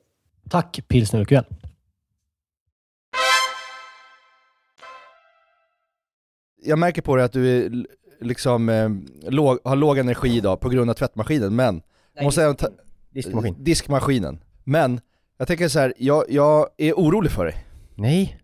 Tack 0.49 0.79
Pilsner 0.87 1.19
Urquell. 1.21 1.45
Jag 6.63 6.79
märker 6.79 7.01
på 7.01 7.15
dig 7.15 7.25
att 7.25 7.31
du 7.33 7.65
är 7.65 7.85
liksom, 8.21 8.69
eh, 8.69 8.89
låg, 9.31 9.59
har 9.63 9.75
låg 9.75 9.97
energi 9.97 10.37
idag 10.37 10.59
på 10.59 10.69
grund 10.69 10.89
av 10.89 10.93
tvättmaskinen, 10.93 11.55
men 11.55 11.81
jag 12.13 12.23
måste 12.23 12.53
ta- 12.53 12.67
Diskmaskin. 13.09 13.55
diskmaskinen. 13.63 14.43
Men, 14.63 15.01
jag 15.37 15.47
tänker 15.47 15.67
så 15.67 15.79
här, 15.79 15.93
jag, 15.97 16.23
jag 16.29 16.67
är 16.77 16.93
orolig 16.93 17.31
för 17.31 17.45
dig. 17.45 17.65
Nej. 17.95 18.37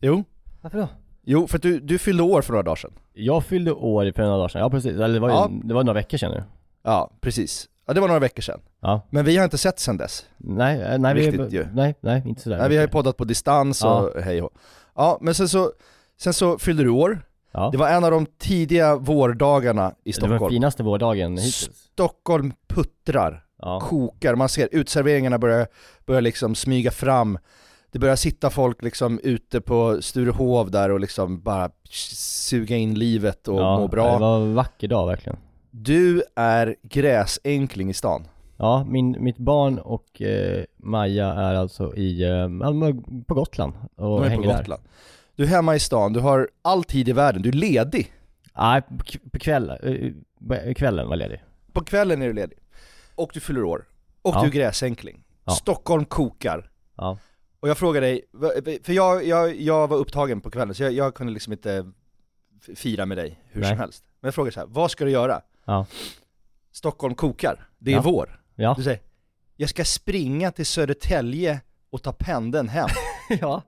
Jo. 0.00 0.24
Varför 0.60 0.78
då? 0.78 0.88
Jo, 1.24 1.46
för 1.46 1.56
att 1.58 1.62
du, 1.62 1.80
du 1.80 1.98
fyllde 1.98 2.22
år 2.22 2.42
för 2.42 2.52
några 2.52 2.62
dagar 2.62 2.76
sedan. 2.76 2.92
Jag 3.12 3.44
fyllde 3.44 3.72
år 3.72 4.12
för 4.12 4.22
några 4.22 4.36
dagar 4.36 4.48
sedan. 4.48 4.60
Ja 4.60 4.70
precis. 4.70 4.92
Eller 4.92 5.08
det 5.08 5.20
var 5.20 5.28
ju 5.28 5.34
Ja. 5.34 5.50
det 5.64 5.74
var 5.74 5.84
några 5.84 5.94
veckor 6.00 6.18
sedan 6.18 6.30
nu. 6.30 6.42
Ja, 6.82 7.10
precis. 7.20 7.68
Ja, 7.86 7.92
det 7.94 8.00
var 8.00 8.08
några 8.08 8.20
veckor 8.20 8.42
sedan. 8.42 8.60
Ja. 8.80 9.06
Men 9.10 9.24
vi 9.24 9.36
har 9.36 9.44
inte 9.44 9.58
sett 9.58 9.78
sedan 9.78 9.96
dess. 9.96 10.26
Nej, 10.36 10.80
eh, 10.82 10.98
nej, 10.98 11.14
vi, 11.14 11.30
Viktigt 11.30 11.52
ju. 11.52 11.66
nej, 11.74 11.94
nej, 12.00 12.22
inte 12.26 12.40
sådär 12.42 12.58
Nej, 12.58 12.68
vi 12.68 12.76
har 12.76 12.82
ju 12.82 12.88
poddat 12.88 13.16
på 13.16 13.24
distans 13.24 13.80
Ja. 13.82 14.00
och 14.00 14.22
hej 14.22 14.42
och 14.42 14.50
Ja, 14.96 15.18
men 15.20 15.34
sen 15.34 15.48
så, 15.48 15.72
sen 16.20 16.34
så 16.34 16.58
fyllde 16.58 16.82
du 16.82 16.90
år. 16.90 17.22
Ja. 17.52 17.68
Det 17.72 17.78
var 17.78 17.88
en 17.88 18.04
av 18.04 18.10
de 18.10 18.26
tidiga 18.38 18.96
vårdagarna 18.96 19.94
i 20.04 20.10
det 20.12 20.20
var 20.22 20.28
den 20.28 20.36
Stockholm. 20.38 20.50
finaste 20.52 20.82
vårdagen 20.82 21.32
hittills. 21.38 21.70
Stockholm 21.92 22.52
puttrar, 22.68 23.44
Ja. 23.58 23.80
kokar, 23.80 24.34
man 24.34 24.48
ser 24.48 24.68
utserveringarna 24.72 25.38
börjar, 25.38 25.66
börjar 26.06 26.20
liksom 26.20 26.54
smyga 26.54 26.90
fram. 26.90 27.38
Det 27.92 27.98
börjar 27.98 28.16
sitta 28.16 28.50
folk 28.50 28.82
liksom 28.82 29.20
ute 29.22 29.60
på 29.60 30.02
Sturehov 30.02 30.70
där 30.70 30.90
och 30.90 31.00
liksom 31.00 31.40
bara 31.42 31.70
suga 31.90 32.76
in 32.76 32.94
livet 32.94 33.48
och 33.48 33.60
ja, 33.60 33.78
må 33.78 33.88
bra. 33.88 34.12
Det 34.12 34.18
var 34.18 34.36
en 34.36 34.54
vacker 34.54 34.88
dag 34.88 35.06
verkligen. 35.06 35.38
Du 35.74 36.22
är 36.34 36.76
gräsänkling 36.82 37.90
i 37.90 37.94
stan. 37.94 38.26
Ja, 38.56 38.84
min, 38.88 39.16
mitt 39.24 39.38
barn 39.38 39.78
och 39.78 40.22
eh, 40.22 40.64
Maja 40.76 41.26
är 41.26 41.54
alltså 41.54 41.96
i, 41.96 42.22
eh, 42.24 42.48
på 43.26 43.34
Gotland 43.34 43.72
och 43.96 44.20
De 44.20 44.24
är 44.24 44.28
hänger 44.28 44.42
på 44.46 44.52
där. 44.52 44.58
Gotland. 44.58 44.82
Du 45.36 45.42
är 45.42 45.46
hemma 45.46 45.74
i 45.74 45.80
stan, 45.80 46.12
du 46.12 46.20
har 46.20 46.48
all 46.62 46.84
tid 46.84 47.08
i 47.08 47.12
världen, 47.12 47.42
du 47.42 47.48
är 47.48 47.52
ledig. 47.52 48.12
Nej, 48.56 48.82
på, 49.32 49.38
kvällen, 49.38 49.78
eh, 50.50 50.74
kvällen 50.74 51.08
var 51.08 51.16
ledig. 51.16 51.42
På 51.72 51.84
kvällen 51.84 52.22
är 52.22 52.26
du 52.26 52.32
ledig. 52.32 52.58
Och 53.14 53.30
du 53.34 53.40
fyller 53.40 53.64
år. 53.64 53.84
Och 54.22 54.34
Ja. 54.34 54.40
du 54.40 54.46
är 54.46 54.52
gräsänkling. 54.52 55.24
Ja. 55.44 55.52
Stockholm 55.52 56.04
kokar. 56.04 56.70
Ja. 56.96 57.18
Och 57.60 57.68
jag 57.68 57.78
frågar 57.78 58.00
dig, 58.00 58.22
för 58.84 58.92
jag, 58.92 59.24
jag, 59.26 59.56
jag 59.60 59.88
var 59.88 59.96
upptagen 59.96 60.40
på 60.40 60.50
kvällen 60.50 60.74
så 60.74 60.82
jag, 60.82 60.92
jag 60.92 61.14
kunde 61.14 61.32
liksom 61.32 61.52
inte 61.52 61.92
f- 62.68 62.78
fira 62.78 63.06
med 63.06 63.18
dig 63.18 63.40
hur 63.50 63.60
Nej. 63.60 63.70
som 63.70 63.78
helst. 63.78 64.04
Men 64.20 64.26
jag 64.26 64.34
frågar 64.34 64.50
så 64.50 64.60
här, 64.60 64.66
vad 64.66 64.90
ska 64.90 65.04
du 65.04 65.10
göra? 65.10 65.40
Ja. 65.64 65.86
Stockholm 66.72 67.14
kokar, 67.14 67.68
det 67.78 67.90
är 67.90 67.94
Ja. 67.94 68.02
vår. 68.04 68.40
Ja. 68.54 68.74
Du 68.78 68.82
säger, 68.84 69.00
jag 69.56 69.68
ska 69.68 69.84
springa 69.84 70.50
till 70.50 70.66
Södertälje 70.66 71.60
och 71.90 72.02
ta 72.02 72.12
pendeln 72.12 72.68
hem. 72.68 72.88
ja. 73.40 73.62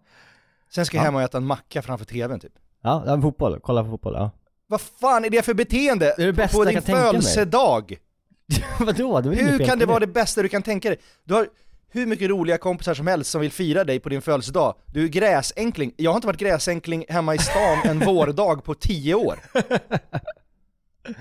Sen 0.70 0.86
ska 0.86 0.96
jag 0.96 1.02
Ja. 1.02 1.04
hem 1.04 1.14
och 1.14 1.22
äta 1.22 1.38
en 1.38 1.46
macka 1.46 1.82
framför 1.82 2.04
tvn 2.04 2.40
typ. 2.40 2.52
Ja, 2.82 3.02
ja, 3.06 3.20
fotboll, 3.20 3.60
kolla 3.62 3.84
på 3.84 3.90
fotboll, 3.90 4.14
ja. 4.14 4.30
Vad 4.66 4.80
fan 4.80 5.24
är 5.24 5.30
det 5.30 5.42
för 5.42 5.54
beteende? 5.54 6.14
Det 6.16 6.22
är 6.22 6.26
det 6.26 6.32
bästa 6.32 6.56
på 6.58 6.64
jag 6.64 6.68
din 6.68 6.74
kan 6.74 6.82
tänka 6.82 7.00
mig. 7.00 7.06
födelsedag? 7.10 7.96
Vadå? 8.80 9.20
Det 9.20 9.28
var 9.28 9.36
inget 9.36 9.52
Hur 9.52 9.58
fel 9.58 9.66
kan 9.68 9.78
det 9.78 9.84
på 9.86 9.90
vara 9.90 10.00
det 10.00 10.06
bästa 10.06 10.42
du 10.42 10.48
kan 10.48 10.62
tänka 10.62 10.88
dig? 10.88 10.98
Du 11.24 11.34
har 11.34 11.48
hur 11.88 12.06
mycket 12.06 12.30
roliga 12.30 12.58
kompisar 12.58 12.94
som 12.94 13.06
helst 13.06 13.30
som 13.30 13.40
vill 13.40 13.52
fira 13.52 13.84
dig 13.84 14.00
på 14.00 14.08
din 14.08 14.22
födelsedag. 14.22 14.74
Du 14.86 15.04
är 15.04 15.08
gräsänkling. 15.08 15.92
Jag 15.96 16.10
har 16.10 16.16
inte 16.16 16.26
varit 16.26 16.40
gräsänkling 16.40 17.04
hemma 17.08 17.34
i 17.34 17.38
stan 17.38 17.78
en 17.84 17.98
vårdag 18.06 18.64
på 18.64 18.74
tio 18.74 19.14
år. 19.14 19.38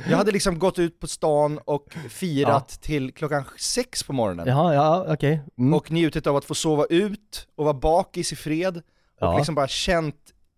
Jag 0.10 0.18
hade 0.18 0.32
liksom 0.32 0.60
gått 0.60 0.80
ut 0.80 1.00
på 1.00 1.08
stan 1.08 1.58
och 1.66 1.94
firat 2.10 2.70
till 2.70 3.14
klockan 3.14 3.44
sex 3.58 4.04
på 4.04 4.14
morgonen. 4.14 4.48
Jaha, 4.48 4.74
ja, 4.74 5.06
okej. 5.10 5.42
Mm. 5.58 5.74
Och 5.74 5.92
njutit 5.92 6.28
av 6.28 6.36
att 6.36 6.46
få 6.46 6.56
sova 6.56 6.86
ut 6.90 7.48
och 7.56 7.66
vara 7.66 7.74
bakis 7.74 8.34
i 8.34 8.36
fred. 8.36 8.78
Och 8.78 8.84
Ja. 9.20 9.36
liksom 9.38 9.56
bara 9.56 9.68
känt, 9.68 10.16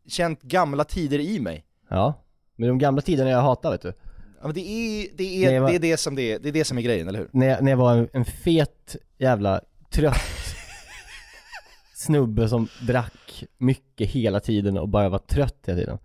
känt 0.07 0.41
gamla 0.41 0.83
tider 0.83 1.19
i 1.19 1.39
mig. 1.39 1.65
Ja. 1.89 2.13
Men 2.55 2.67
de 2.69 2.77
gamla 2.77 3.01
tiderna 3.01 3.29
jag 3.29 3.41
hatar 3.41 3.71
vet 3.71 3.81
du. 3.81 3.93
Ja, 4.41 4.47
men 4.47 4.53
det, 4.53 4.67
är, 4.69 5.07
det, 5.17 5.45
är, 5.45 5.59
va- 5.59 5.67
det, 5.69 5.75
är 5.75 5.79
det, 5.79 5.97
som 5.97 6.15
det, 6.15 6.21
är, 6.31 6.39
det 6.39 6.49
är 6.49 6.53
det 6.53 6.63
som 6.65 6.77
är 6.77 6.81
grejen, 6.81 7.07
eller 7.07 7.19
hur? 7.19 7.29
När 7.31 7.47
jag, 7.47 7.63
när 7.63 7.71
jag 7.71 7.77
var 7.77 7.95
en, 7.95 8.09
en 8.13 8.25
fet 8.25 8.95
jävla 9.17 9.61
trött 9.91 10.15
snubbe 11.95 12.49
som 12.49 12.67
drack 12.87 13.43
mycket 13.57 14.09
hela 14.09 14.39
tiden 14.39 14.77
och 14.77 14.89
bara 14.89 15.09
var 15.09 15.19
trött 15.19 15.57
hela 15.65 15.77
tiden. 15.79 15.97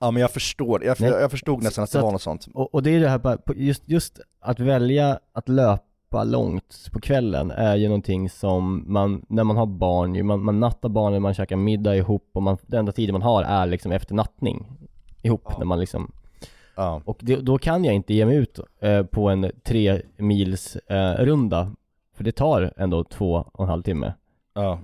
Ja 0.00 0.10
men 0.10 0.20
jag 0.20 0.30
förstår, 0.30 0.84
jag, 0.84 1.00
Nej. 1.00 1.10
jag 1.10 1.30
förstod 1.30 1.62
nästan 1.62 1.84
att 1.84 1.90
Så 1.90 1.98
det 1.98 2.02
var 2.02 2.08
att- 2.08 2.12
något 2.12 2.22
sånt. 2.22 2.48
Och, 2.54 2.74
och 2.74 2.82
det 2.82 2.90
är 2.90 3.00
det 3.00 3.08
här 3.08 3.38
just, 3.56 3.82
just 3.86 4.20
att 4.40 4.60
välja 4.60 5.18
att 5.32 5.48
löpa 5.48 6.24
långt 6.24 6.88
på 6.92 7.00
kvällen 7.00 7.50
är 7.50 7.76
ju 7.76 7.88
någonting 7.88 8.30
som 8.30 8.84
man, 8.92 9.24
när 9.28 9.44
man 9.44 9.56
har 9.56 9.66
barn, 9.66 10.14
ju, 10.14 10.22
man, 10.22 10.42
man 10.44 10.60
nattar 10.60 10.88
barnen, 10.88 11.22
man 11.22 11.34
käkar 11.34 11.56
middag 11.56 11.96
ihop 11.96 12.30
och 12.32 12.42
man, 12.42 12.58
den 12.66 12.78
enda 12.78 12.92
tiden 12.92 13.12
man 13.12 13.22
har 13.22 13.42
är 13.42 13.66
liksom 13.66 13.92
efter 13.92 14.14
nattning 14.14 14.66
ihop 15.22 15.42
Ja. 15.48 15.54
när 15.58 15.64
man 15.66 15.80
liksom 15.80 16.12
Ja. 16.76 17.02
Och 17.04 17.18
det, 17.22 17.36
då 17.36 17.58
kan 17.58 17.84
jag 17.84 17.94
inte 17.94 18.14
ge 18.14 18.26
mig 18.26 18.36
ut 18.36 18.58
eh, 18.80 19.02
på 19.02 19.28
en 19.28 19.50
tre 19.64 20.02
mils 20.16 20.76
eh, 20.76 21.12
runda 21.24 21.70
För 22.16 22.24
det 22.24 22.32
tar 22.32 22.72
ändå 22.76 23.04
två 23.04 23.44
och 23.52 23.64
en 23.64 23.70
halv 23.70 23.82
timme 23.82 24.12
Ja. 24.54 24.80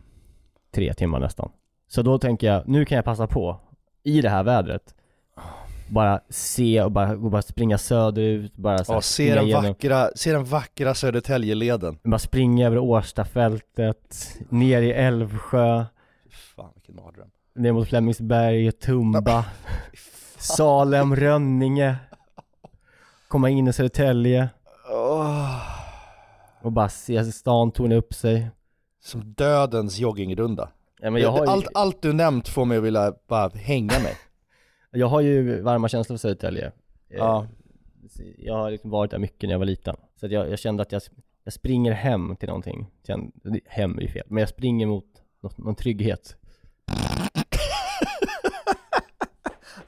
Tre 0.74 0.94
timmar 0.94 1.20
nästan 1.20 1.50
Så 1.88 2.02
då 2.02 2.18
tänker 2.18 2.46
jag, 2.46 2.68
nu 2.68 2.84
kan 2.84 2.96
jag 2.96 3.04
passa 3.04 3.26
på 3.26 3.60
I 4.02 4.20
det 4.20 4.28
här 4.28 4.42
vädret 4.42 4.94
Bara 5.88 6.20
se 6.30 6.82
och 6.82 6.92
bara, 6.92 7.10
och 7.12 7.30
bara 7.30 7.42
springa 7.42 7.78
söderut, 7.78 8.56
bara 8.56 8.84
så 8.84 8.92
här 8.92 8.96
Ja, 8.96 9.00
se 9.02 9.34
den 9.34 9.44
igenom- 9.44 9.64
vackra, 9.64 10.08
se 10.14 10.32
den 10.32 10.44
vackra 10.44 10.94
Södertäljeleden. 10.94 11.98
Bara 12.04 12.18
springa 12.18 12.66
över 12.66 12.78
Årstafältet, 12.78 14.28
ner 14.48 14.82
i 14.82 14.92
Älvsjö 14.92 15.84
Fan 16.56 16.70
vilken 16.74 16.94
mardröm. 16.96 17.28
ner 17.54 17.72
mot 17.72 17.88
Flemingsberg, 17.88 18.72
Tumba, 18.72 19.44
Salem, 20.38 21.16
Rönninge. 21.16 21.96
Komma 23.28 23.50
in 23.50 23.68
i 23.68 23.72
Södertälje 23.72 24.48
Åh, 24.90 25.60
och 26.62 26.72
bara 26.72 26.88
se 26.88 27.24
stan 27.32 27.70
torna 27.72 27.94
upp 27.94 28.14
sig. 28.14 28.50
som 29.04 29.34
dödens 29.34 29.98
joggingrunda. 29.98 30.68
Ja, 31.00 31.10
har 31.30 31.44
ju, 31.44 31.50
allt, 31.50 31.66
allt 31.74 32.02
du 32.02 32.12
nämnt 32.12 32.48
får 32.48 32.64
mig 32.64 32.78
att 32.78 32.84
vilja 32.84 33.12
bara 33.28 33.48
hänga 33.54 33.98
mig. 33.98 34.16
Jag 34.90 35.06
har 35.06 35.20
ju 35.20 35.60
varma 35.62 35.88
känslor 35.88 36.16
för 36.16 36.20
Södertälje. 36.20 36.66
Eh, 36.66 36.72
Ja. 37.18 37.46
Jag 38.38 38.54
har 38.54 38.70
liksom 38.70 38.90
varit 38.90 39.10
där 39.10 39.18
mycket 39.18 39.42
när 39.48 39.54
jag 39.54 39.58
var 39.58 39.66
liten. 39.66 39.96
Så 40.20 40.26
att 40.26 40.32
jag, 40.32 40.50
jag 40.50 40.58
kände 40.58 40.82
att 40.82 40.92
jag, 40.92 41.02
jag 41.44 41.52
springer 41.52 41.92
hem 41.92 42.36
till 42.36 42.48
någonting. 42.48 42.86
Hem 43.66 43.98
är 43.98 44.02
ju 44.02 44.08
fel, 44.08 44.22
men 44.28 44.40
jag 44.40 44.48
springer 44.48 44.86
mot 44.86 45.04
något, 45.42 45.58
någon 45.58 45.74
trygghet. 45.74 46.36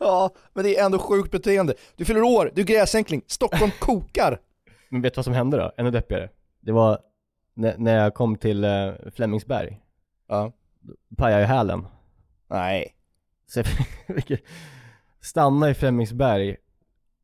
Ja, 0.00 0.30
men 0.52 0.64
det 0.64 0.76
är 0.78 0.84
ändå 0.84 0.98
sjukt 0.98 1.30
beteende. 1.30 1.74
Du 1.96 2.04
fyller 2.04 2.22
år, 2.22 2.50
du 2.54 2.60
är 2.62 2.66
gräsänkling, 2.66 3.22
Stockholm 3.26 3.70
kokar! 3.80 4.40
Men 4.88 5.02
vet 5.02 5.14
du 5.14 5.18
vad 5.18 5.24
som 5.24 5.34
hände 5.34 5.56
då? 5.56 5.72
Ännu 5.76 5.90
deppigare. 5.90 6.28
Det 6.60 6.72
var 6.72 6.98
när, 7.54 7.96
jag 7.96 8.14
kom 8.14 8.36
till 8.36 8.64
eh, 8.64 8.92
Flemingsberg, 9.14 9.80
Ja. 10.28 10.52
pajade 11.16 11.40
jag 11.42 11.48
hälen. 11.48 11.86
Nej. 12.50 12.94
Så 13.46 13.58
jag 13.58 13.66
fick 13.66 14.30
stanna 15.20 15.70
i 15.70 15.74
Flemingsberg, 15.74 16.56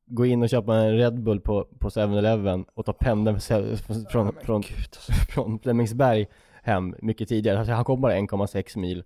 gå 0.06 0.26
in 0.26 0.42
och 0.42 0.48
köpa 0.48 0.76
en 0.76 0.96
Red 0.96 1.22
Bull 1.22 1.40
på, 1.40 1.64
på 1.78 1.88
7-Eleven 1.88 2.64
och 2.74 2.86
ta 2.86 2.92
pendeln 2.92 3.40
från, 3.40 3.76
från, 4.10 4.34
från, 4.42 4.62
från 5.28 5.58
Flemingsberg 5.58 6.26
hem 6.62 6.94
mycket 7.02 7.28
tidigare. 7.28 7.58
Alltså 7.58 7.72
han 7.72 7.84
kom 7.84 8.00
bara 8.00 8.16
1,6 8.16 8.78
mil. 8.78 9.04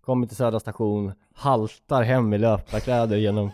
Kommer 0.00 0.26
till 0.26 0.36
Södra 0.36 0.60
station, 0.60 1.12
haltar 1.34 2.02
hem 2.02 2.34
i 2.34 2.38
löparkläder 2.38 3.16
genom 3.16 3.50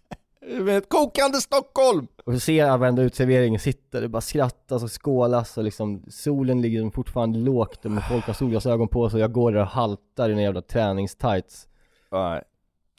ett 0.68 0.88
kokande 0.88 1.38
Stockholm! 1.38 2.06
och 2.24 2.32
så 2.32 2.40
ser 2.40 2.66
jag 2.66 2.78
varenda 2.78 3.02
uteservering 3.02 3.58
sitter, 3.58 4.00
det 4.00 4.08
bara 4.08 4.20
skrattas 4.20 4.82
och 4.82 5.02
skålas 5.04 5.58
och 5.58 5.64
liksom 5.64 6.04
solen 6.08 6.62
ligger 6.62 6.90
fortfarande 6.90 7.38
lågt 7.38 7.84
och 7.84 7.92
folk 8.10 8.26
har 8.26 8.34
solglasögon 8.34 8.88
på 8.88 9.10
sig 9.10 9.16
och 9.16 9.22
jag 9.22 9.32
går 9.32 9.52
där 9.52 9.60
och 9.60 9.66
haltar 9.66 10.28
i 10.28 10.32
en 10.32 10.38
jävla 10.38 10.62
träningstights. 10.62 11.68
Nej. 12.10 12.42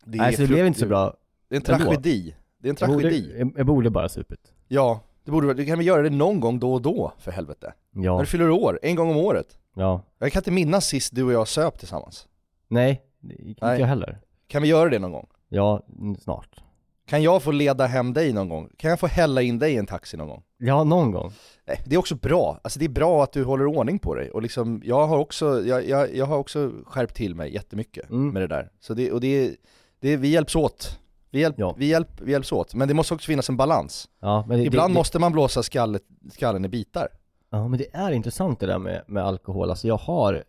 Det 0.08 0.18
Nej 0.18 0.34
så 0.34 0.42
det 0.42 0.48
blev 0.48 0.68
inte 0.68 0.80
så 0.80 0.86
bra. 0.86 1.14
Det 1.50 1.56
är 1.56 1.58
en 1.58 1.64
tragedi. 1.64 2.36
Det 2.60 2.68
är 2.68 2.70
en 2.70 2.78
Jag 2.80 2.90
borde, 2.90 3.02
tragedi. 3.02 3.52
jag, 3.58 3.66
borde 3.66 3.90
bara 3.90 4.10
supit. 4.10 4.54
Ja, 4.68 5.00
det 5.26 5.32
borde 5.32 5.54
du 5.54 5.66
kan 5.66 5.78
väl 5.78 5.88
göra 5.88 6.02
det 6.02 6.10
någon 6.10 6.40
gång 6.40 6.60
då 6.60 6.74
och 6.74 6.82
då, 6.82 7.14
för 7.20 7.32
helvete. 7.32 7.74
När 7.92 8.06
Ja, 8.06 8.20
du 8.20 8.26
fyller 8.26 8.50
år, 8.50 8.80
en 8.82 8.96
gång 8.96 9.10
om 9.10 9.18
året. 9.18 9.58
ja. 9.76 10.02
Jag 10.20 10.32
kan 10.32 10.40
inte 10.40 10.52
minnas 10.52 10.86
sist 10.86 11.16
du 11.16 11.24
och 11.24 11.32
jag 11.32 11.48
söp 11.48 11.80
tillsammans. 11.80 12.28
Nej, 12.68 13.02
det 13.20 13.36
inte 13.36 13.66
Nej. 13.66 13.80
jag 13.80 13.88
heller. 13.88 14.20
Kan 14.48 14.62
vi 14.62 14.68
göra 14.68 14.90
det 14.90 15.00
någon 15.00 15.12
gång? 15.12 15.28
Ja, 15.50 15.84
snart. 16.20 16.64
Kan 17.08 17.24
jag 17.24 17.44
få 17.44 17.52
leda 17.52 17.86
hem 17.86 18.14
dig 18.14 18.34
någon 18.34 18.50
gång? 18.50 18.70
Kan 18.78 18.90
jag 18.90 19.00
få 19.00 19.08
hälla 19.08 19.42
in 19.42 19.60
dig 19.60 19.74
i 19.74 19.78
en 19.78 19.86
taxi 19.86 20.18
någon 20.18 20.28
gång? 20.28 20.44
Ja, 20.58 20.84
någon 20.84 21.12
gång. 21.12 21.32
Nej, 21.68 21.82
det 21.86 21.96
är 21.96 22.00
också 22.00 22.16
bra, 22.16 22.60
alltså 22.64 22.80
det 22.80 22.86
är 22.86 22.90
bra 22.90 23.24
att 23.24 23.32
du 23.34 23.44
håller 23.44 23.66
ordning 23.66 24.00
på 24.00 24.16
dig 24.16 24.32
och 24.32 24.42
liksom, 24.42 24.82
jag 24.86 25.08
har 25.08 25.18
också, 25.18 25.66
jag, 25.66 25.88
jag, 25.90 26.16
jag 26.16 26.26
har 26.26 26.38
också 26.38 26.72
skärpt 26.86 27.16
till 27.16 27.36
mig 27.36 27.54
jättemycket 27.54 28.10
Mm. 28.10 28.30
med 28.30 28.42
det 28.42 28.48
där. 28.48 28.70
Så 28.80 28.94
det, 28.94 29.12
och 29.12 29.22
det, 29.22 29.56
det, 30.00 30.18
vi 30.18 30.28
hjälps 30.28 30.56
åt. 30.56 31.00
Vi, 31.30 31.40
hjälp, 31.40 31.56
Ja. 31.60 31.76
vi, 31.78 31.86
hjälp, 31.86 32.22
vi 32.22 32.32
hjälps 32.32 32.52
åt, 32.52 32.74
men 32.74 32.88
det 32.88 32.94
måste 32.94 33.14
också 33.14 33.28
finnas 33.28 33.50
en 33.50 33.58
balans. 33.58 34.10
Ja, 34.20 34.46
det, 34.50 34.64
Ibland 34.64 34.94
det, 34.94 34.98
måste 34.98 35.20
man 35.20 35.32
blåsa 35.32 35.64
skallet, 35.64 36.04
skallen 36.32 36.66
i 36.66 36.68
bitar. 36.68 37.08
Ja, 37.50 37.68
men 37.68 37.80
det 37.80 37.96
är 37.96 38.12
intressant 38.12 38.60
det 38.60 38.66
där 38.66 38.80
med, 38.80 39.04
med 39.08 39.24
alkohol. 39.24 39.70
Alltså 39.70 39.88
jag 39.88 39.98
har 39.98 40.44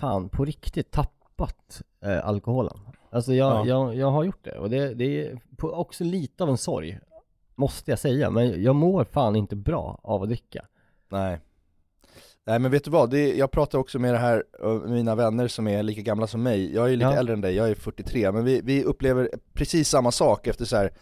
fan 0.00 0.28
på 0.28 0.44
riktigt 0.44 0.90
tappat 0.90 1.82
eh, 2.04 2.28
alkoholen. 2.28 2.78
Alltså 3.10 3.34
jag, 3.34 3.52
Ja. 3.52 3.66
jag, 3.66 3.94
jag 3.96 4.10
har 4.10 4.24
gjort 4.24 4.44
det 4.44 4.58
och 4.58 4.70
det, 4.70 4.94
det 4.94 5.04
är 5.26 5.40
på, 5.56 5.70
också 5.72 6.04
lite 6.04 6.42
av 6.44 6.50
en 6.50 6.58
sorg. 6.58 6.98
Måste 7.54 7.90
jag 7.90 7.98
säga, 7.98 8.30
men 8.30 8.62
jag 8.62 8.74
mår 8.76 9.04
fan 9.04 9.36
inte 9.36 9.56
bra 9.56 9.98
av 10.02 10.22
att 10.22 10.28
dricka. 10.28 10.64
Nej. 11.08 11.40
Nej 12.48 12.58
men 12.58 12.70
vet 12.70 12.84
du 12.84 12.90
vad, 12.90 13.10
det, 13.10 13.34
jag 13.36 13.50
pratar 13.50 13.78
också 13.78 13.98
med 13.98 14.14
det 14.14 14.18
här, 14.18 14.44
mina 14.88 15.14
vänner 15.14 15.48
som 15.48 15.68
är 15.68 15.82
lika 15.82 16.00
gamla 16.00 16.26
som 16.26 16.42
mig, 16.42 16.74
jag 16.74 16.86
är 16.92 16.96
lite 16.96 17.10
Ja. 17.10 17.16
äldre 17.16 17.34
än 17.34 17.40
dig, 17.40 17.54
jag 17.54 17.70
är 17.70 17.74
43, 17.74 18.32
men 18.32 18.44
vi, 18.44 18.60
vi 18.64 18.84
upplever 18.84 19.30
precis 19.54 19.88
samma 19.88 20.12
sak 20.12 20.46
efter 20.46 20.64
så 20.64 20.76
här 20.76 20.92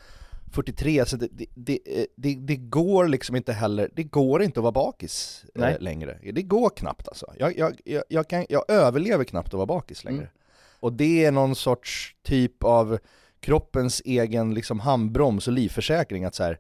43, 0.53 1.07
så 1.07 1.17
det, 1.17 1.29
det, 1.55 1.79
det, 2.17 2.35
det, 2.35 2.57
går 2.57 3.09
liksom 3.09 3.37
inte 3.37 3.53
heller, 3.53 3.91
det 3.95 4.03
går 4.03 4.43
inte 4.43 4.61
att 4.61 4.63
vara 4.63 4.73
bakis 4.73 5.45
eh, 5.55 5.61
Nej. 5.61 5.77
längre. 5.81 6.19
Det 6.33 6.43
går 6.43 6.71
knappt 6.71 7.09
alltså. 7.09 7.33
Jag, 7.39 7.59
jag, 7.59 7.81
jag, 7.85 8.03
jag, 8.09 8.29
kan, 8.29 8.47
jag 8.49 8.65
överlever 8.69 9.25
knappt 9.25 9.49
att 9.49 9.55
vara 9.55 9.67
bakis 9.67 10.05
längre. 10.05 10.19
Mm. 10.19 10.31
Och 10.81 10.93
det 10.93 11.25
är 11.25 11.33
någon 11.33 11.55
sorts 11.55 12.17
typ 12.23 12.65
av 12.65 12.99
kroppens 13.41 14.03
egen 14.05 14.55
liksom 14.55 14.81
handbroms 14.81 15.47
och 15.47 15.53
livförsäkring 15.53 16.25
att 16.25 16.35
så 16.35 16.43
här. 16.43 16.59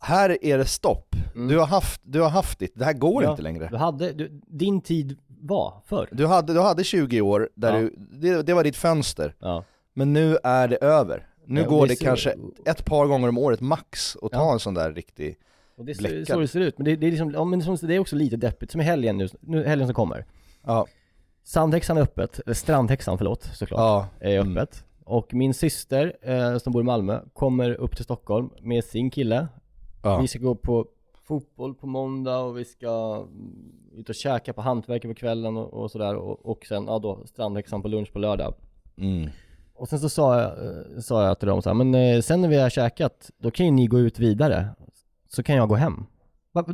Här 0.00 0.44
är 0.44 0.58
det 0.58 0.64
stopp. 0.64 1.14
Mm. 1.34 1.48
Du, 1.48 1.58
har 1.58 1.66
haft, 1.66 2.00
du 2.04 2.20
har 2.20 2.28
haft 2.30 2.58
ditt, 2.58 2.72
det 2.74 2.84
här 2.84 2.92
går 2.92 3.22
Ja. 3.24 3.30
inte 3.30 3.42
längre. 3.42 3.68
Du 3.70 3.76
hade, 3.76 4.12
du, 4.12 4.40
din 4.46 4.80
tid 4.80 5.18
var 5.26 5.74
förr. 5.86 6.08
Du 6.12 6.26
hade, 6.26 6.52
du 6.52 6.60
hade 6.60 6.84
20 6.84 7.20
år 7.20 7.50
där 7.54 7.74
Ja. 7.74 7.80
du, 7.80 7.94
det, 7.96 8.42
det 8.42 8.54
var 8.54 8.64
ditt 8.64 8.76
fönster, 8.76 9.34
Ja. 9.38 9.64
men 9.94 10.12
nu 10.12 10.38
är 10.44 10.68
det 10.68 10.76
över. 10.76 11.26
Nu 11.46 11.64
går 11.64 11.86
det 11.86 11.92
det 11.92 12.04
kanske 12.04 12.34
ett 12.66 12.84
par 12.84 13.06
gånger 13.06 13.28
om 13.28 13.38
året 13.38 13.60
max 13.60 14.16
att 14.22 14.32
ta 14.32 14.52
en 14.52 14.58
sån 14.58 14.74
där 14.74 14.92
riktig... 14.92 15.36
Och 15.76 15.84
det 15.84 15.92
är 15.92 16.24
så, 16.24 16.32
så 16.32 16.40
det 16.40 16.48
ser 16.48 16.60
ut. 16.60 16.78
Men 16.78 16.84
det, 16.84 16.96
det 16.96 17.06
är 17.06 17.10
liksom, 17.10 17.30
ja, 17.30 17.44
men 17.44 17.58
det 17.82 17.94
är 17.94 17.98
också 17.98 18.16
lite 18.16 18.36
deppigt. 18.36 18.72
Som 18.72 18.80
i 18.80 18.84
helgen 18.84 19.16
nu, 19.16 19.28
nu 19.40 19.64
helgen 19.66 19.88
som 19.88 19.94
kommer. 19.94 20.24
Ja, 20.66 20.86
Sandhäxan 21.44 21.96
är 21.96 22.02
öppet, 22.02 22.38
eller 22.46 22.54
Strandhäxan 22.54 23.18
förlåt, 23.18 23.42
såklart. 23.54 23.78
ja. 23.78 24.06
är 24.28 24.38
Mm. 24.40 24.56
öppet. 24.56 24.84
Och 25.04 25.34
min 25.34 25.54
syster, 25.54 26.16
eh, 26.22 26.58
som 26.58 26.72
bor 26.72 26.82
i 26.82 26.84
Malmö, 26.84 27.20
kommer 27.32 27.70
upp 27.74 27.96
till 27.96 28.04
Stockholm 28.04 28.50
med 28.60 28.84
sin 28.84 29.10
kille. 29.10 29.48
Ja. 30.02 30.20
Vi 30.20 30.28
ska 30.28 30.38
gå 30.38 30.54
på 30.54 30.86
fotboll 31.24 31.74
på 31.74 31.86
måndag 31.86 32.38
och 32.38 32.58
vi 32.58 32.64
ska 32.64 33.26
mm, 33.32 33.72
ut 33.96 34.08
och 34.08 34.14
käka 34.14 34.52
på 34.52 34.60
Hantverket 34.60 35.10
på 35.10 35.14
kvällen 35.14 35.56
och, 35.56 35.74
och 35.74 35.90
sådär. 35.90 36.16
Och, 36.16 36.46
och 36.46 36.66
sen, 36.66 36.84
ja 36.86 36.98
då, 36.98 37.26
strandhäxan 37.26 37.82
på 37.82 37.88
lunch 37.88 38.12
på 38.12 38.18
lördag. 38.18 38.54
Mm. 38.96 39.30
Och 39.74 39.88
sen 39.88 39.98
så 39.98 40.08
sa 40.08 40.40
jag, 40.40 40.50
eh, 40.66 41.00
sa 41.00 41.24
jag 41.26 41.38
till 41.38 41.48
dem 41.48 41.62
så 41.62 41.68
här, 41.68 41.74
men 41.74 41.94
eh, 41.94 42.20
sen 42.20 42.40
när 42.40 42.48
vi 42.48 42.58
har 42.58 42.70
käkat, 42.70 43.30
då 43.38 43.50
kan 43.50 43.66
ju 43.66 43.72
ni 43.72 43.86
gå 43.86 43.98
ut 43.98 44.18
vidare. 44.18 44.68
Så 45.28 45.42
kan 45.42 45.56
jag 45.56 45.68
gå 45.68 45.74
hem. 45.74 46.06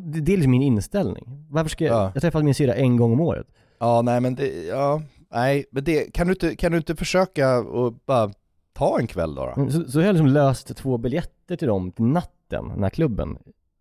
Det 0.05 0.33
är 0.33 0.37
liksom 0.37 0.51
min 0.51 0.63
inställning. 0.63 1.47
Varför 1.51 1.71
ska 1.71 1.85
jag, 1.85 1.95
Ja. 1.97 2.11
jag 2.15 2.23
träffar 2.23 2.43
min 2.43 2.55
syrra 2.55 2.75
en 2.75 2.97
gång 2.97 3.13
om 3.13 3.21
året. 3.21 3.47
Ja, 3.79 4.03
nej 4.03 4.21
men 4.21 4.35
det, 4.35 4.65
ja, 4.67 5.03
nej, 5.31 5.65
men 5.71 5.85
det, 5.85 6.15
kan 6.15 6.27
du 6.27 6.33
inte, 6.33 6.57
kan 6.57 6.73
du 6.73 6.79
inte 6.79 6.97
försöka 6.97 7.59
och 7.59 7.93
bara 8.07 8.31
ta 8.73 8.99
en 9.01 9.07
kväll 9.07 9.35
då? 9.35 9.55
då? 9.57 9.71
Så, 9.71 9.91
så 9.91 9.99
har 9.99 10.07
jag 10.07 10.13
liksom 10.13 10.27
löst 10.27 10.77
två 10.77 10.99
biljetter 10.99 11.57
till 11.57 11.69
dem 11.69 11.93
till 11.93 12.05
natten, 12.05 12.36
den 12.49 12.83
här 12.83 12.91
klubben. 12.91 13.39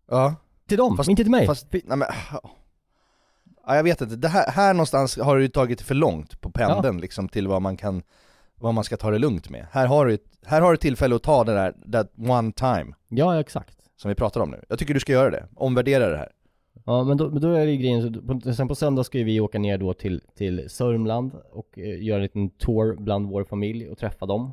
Ja, 0.10 0.36
Till 0.68 0.78
dem, 0.78 0.98
Fast- 0.98 1.10
inte 1.10 1.24
till 1.24 1.32
mig. 1.32 1.46
fast, 1.48 1.68
nej 1.72 1.84
men, 1.98 2.02
ja, 3.66 3.76
jag 3.76 3.84
vet 3.84 4.02
inte, 4.02 4.16
det 4.16 4.28
här, 4.28 4.52
här 4.52 4.74
någonstans 4.74 5.18
har 5.18 5.38
du 5.38 5.48
tagit 5.48 5.78
det 5.80 5.86
för 5.86 5.96
långt 5.96 6.42
på 6.42 6.50
pendeln 6.52 6.98
liksom 7.02 7.30
till 7.30 7.48
vad 7.48 7.62
man 7.62 7.78
kan, 7.78 8.02
vad 8.56 8.74
man 8.74 8.84
ska 8.84 8.98
ta 8.98 9.12
det 9.12 9.20
lugnt 9.20 9.50
med. 9.50 9.68
Här 9.72 9.88
har 9.88 10.06
du, 10.06 10.18
här 10.46 10.62
har 10.62 10.72
du 10.72 10.78
tillfälle 10.78 11.16
att 11.16 11.24
ta 11.24 11.44
det 11.44 11.54
där, 11.54 11.74
that 11.92 12.12
one 12.30 12.52
time, 12.52 12.94
Ja, 13.10 13.40
exakt. 13.40 13.78
som 13.96 14.10
vi 14.10 14.16
pratar 14.16 14.42
om 14.42 14.50
nu. 14.52 14.62
Jag 14.70 14.80
tycker 14.80 14.94
du 14.94 15.00
ska 15.00 15.12
göra 15.14 15.30
det, 15.30 15.48
omvärdera 15.56 16.08
det 16.10 16.18
här. 16.18 16.30
Ja, 16.86 17.04
men 17.04 17.18
då, 17.18 17.30
men 17.30 17.42
då 17.42 17.52
är 17.54 17.66
det 17.66 17.72
ju 17.72 17.78
grejen, 17.78 18.54
sen 18.56 18.68
på 18.68 18.76
söndag 18.76 19.04
ska 19.04 19.18
ju 19.18 19.24
vi 19.24 19.40
åka 19.40 19.60
ner 19.60 19.78
då 19.78 19.94
till, 19.94 20.22
till 20.38 20.70
Sörmland 20.70 21.32
och 21.52 21.80
eh, 21.80 22.04
göra 22.04 22.16
en 22.18 22.24
liten 22.24 22.50
tour 22.50 22.96
bland 23.00 23.30
vår 23.30 23.44
familj 23.44 23.90
och 23.90 23.98
träffa 23.98 24.26
dem. 24.26 24.52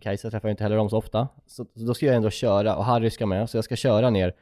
Kajsa 0.00 0.30
träffar 0.30 0.48
ju 0.48 0.50
inte 0.50 0.62
heller 0.62 0.76
dem 0.76 0.90
så 0.90 0.96
ofta. 0.96 1.28
Så, 1.46 1.66
så 1.74 1.84
då 1.84 1.94
ska 1.94 2.06
jag 2.06 2.14
ändå 2.14 2.30
köra, 2.30 2.76
och 2.76 2.84
Harry 2.84 3.10
ska 3.10 3.26
med, 3.26 3.50
så 3.50 3.56
jag 3.56 3.64
ska 3.64 3.76
köra 3.76 4.10
ner. 4.10 4.34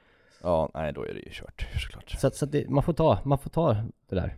Ja, 0.42 0.70
nej 0.74 0.92
då 0.92 1.02
är 1.02 1.14
det 1.14 1.20
ju 1.20 1.30
kört 1.32 1.68
såklart. 1.82 2.10
Så, 2.10 2.30
så 2.30 2.46
det, 2.46 2.68
man, 2.68 2.82
får 2.82 2.92
ta, 2.92 3.18
man 3.24 3.38
får 3.38 3.50
ta 3.50 3.72
det 4.08 4.14
där. 4.14 4.36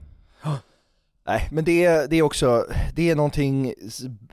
Nej, 1.26 1.48
men 1.50 1.64
det 1.64 1.84
är, 1.84 2.08
det 2.08 2.16
är 2.16 2.22
också, 2.22 2.66
det 2.94 3.11
är 3.11 3.16
någonting 3.16 3.74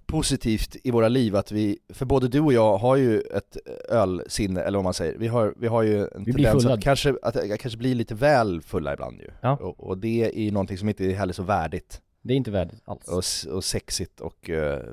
positivt 0.06 0.76
i 0.84 0.92
våra 0.92 1.08
liv 1.08 1.36
att 1.36 1.52
vi, 1.52 1.80
för 1.90 2.06
både 2.06 2.28
du 2.28 2.40
och 2.40 2.54
jag 2.54 2.78
har 2.78 2.96
ju 2.96 3.22
ett 3.22 3.58
ölsinne, 3.90 4.62
eller 4.62 4.78
vad 4.78 4.84
man 4.84 4.94
säger, 4.94 5.18
vi 5.18 5.28
har, 5.28 5.54
vi 5.58 5.68
har 5.68 5.84
ju 5.84 6.02
en 6.02 6.24
Vi 6.24 6.34
tendens 6.34 6.66
att 6.66 6.82
kanske, 6.82 7.16
att 7.22 7.60
kanske 7.60 7.78
bli 7.78 7.94
lite 7.96 8.16
väl 8.16 8.62
fulla 8.62 8.94
ibland 8.94 9.20
ju. 9.20 9.32
Ja. 9.42 9.58
Och, 9.62 9.80
och 9.80 9.98
det 9.98 10.40
är 10.40 10.44
ju 10.44 10.52
någonting 10.52 10.78
som 10.78 10.90
inte 10.90 11.06
är 11.06 11.14
heller 11.14 11.34
så 11.34 11.44
värdigt, 11.44 12.02
Det 12.22 12.34
är 12.34 12.38
inte 12.38 12.52
värdigt 12.52 12.82
alls. 12.86 13.46
och, 13.46 13.54
och 13.56 13.64
sexigt 13.64 14.22
och 14.22 14.50
eh, 14.50 14.84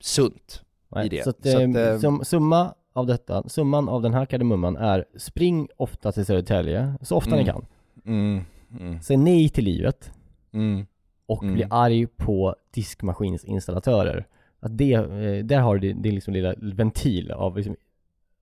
sunt. 0.00 0.62
Nej, 0.94 1.06
i 1.06 1.08
det. 1.08 1.24
Så, 1.24 1.30
att, 1.30 1.46
Så 1.46 1.56
att, 1.70 1.76
eh, 1.76 1.98
sum, 1.98 2.24
summa 2.24 2.74
av 2.92 3.06
detta, 3.06 3.48
summan 3.48 3.88
av 3.88 4.02
den 4.02 4.14
här 4.14 4.26
kardemumman 4.26 4.76
är 4.76 5.04
spring 5.18 5.68
ofta 5.76 6.12
till 6.12 6.26
Södertälje, 6.26 6.94
så 7.02 7.16
ofta 7.16 7.30
ni 7.36 7.42
Mm. 7.42 7.46
kan. 7.54 7.66
Mm, 8.06 8.44
mm, 8.80 9.02
Säg 9.02 9.16
nej 9.16 9.48
till 9.48 9.64
livet. 9.64 10.10
mm. 10.52 10.86
och 11.26 11.42
Mm. 11.42 11.54
bli 11.54 11.64
arg 11.70 12.06
på 12.06 12.54
diskmaskinsinstallatörer. 12.74 14.26
Att 14.60 14.78
det, 14.78 14.92
eh, 14.94 15.44
där 15.44 15.58
har 15.60 15.78
du 15.78 15.92
din 15.92 16.14
liksom 16.14 16.34
lilla 16.34 16.54
ventil 16.58 17.30
av, 17.32 17.56
liksom, 17.56 17.76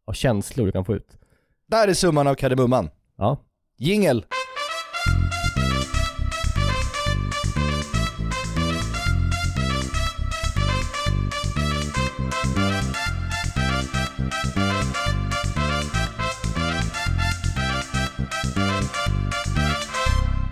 av 0.04 0.12
känslor 0.12 0.66
du 0.66 0.72
kan 0.72 0.84
få 0.84 0.94
ut. 0.94 1.16
Där 1.66 1.88
är 1.88 1.94
summan 1.94 2.26
av 2.26 2.34
kardemumman. 2.34 2.90
Ja. 3.16 3.36
Jingel! 3.76 4.24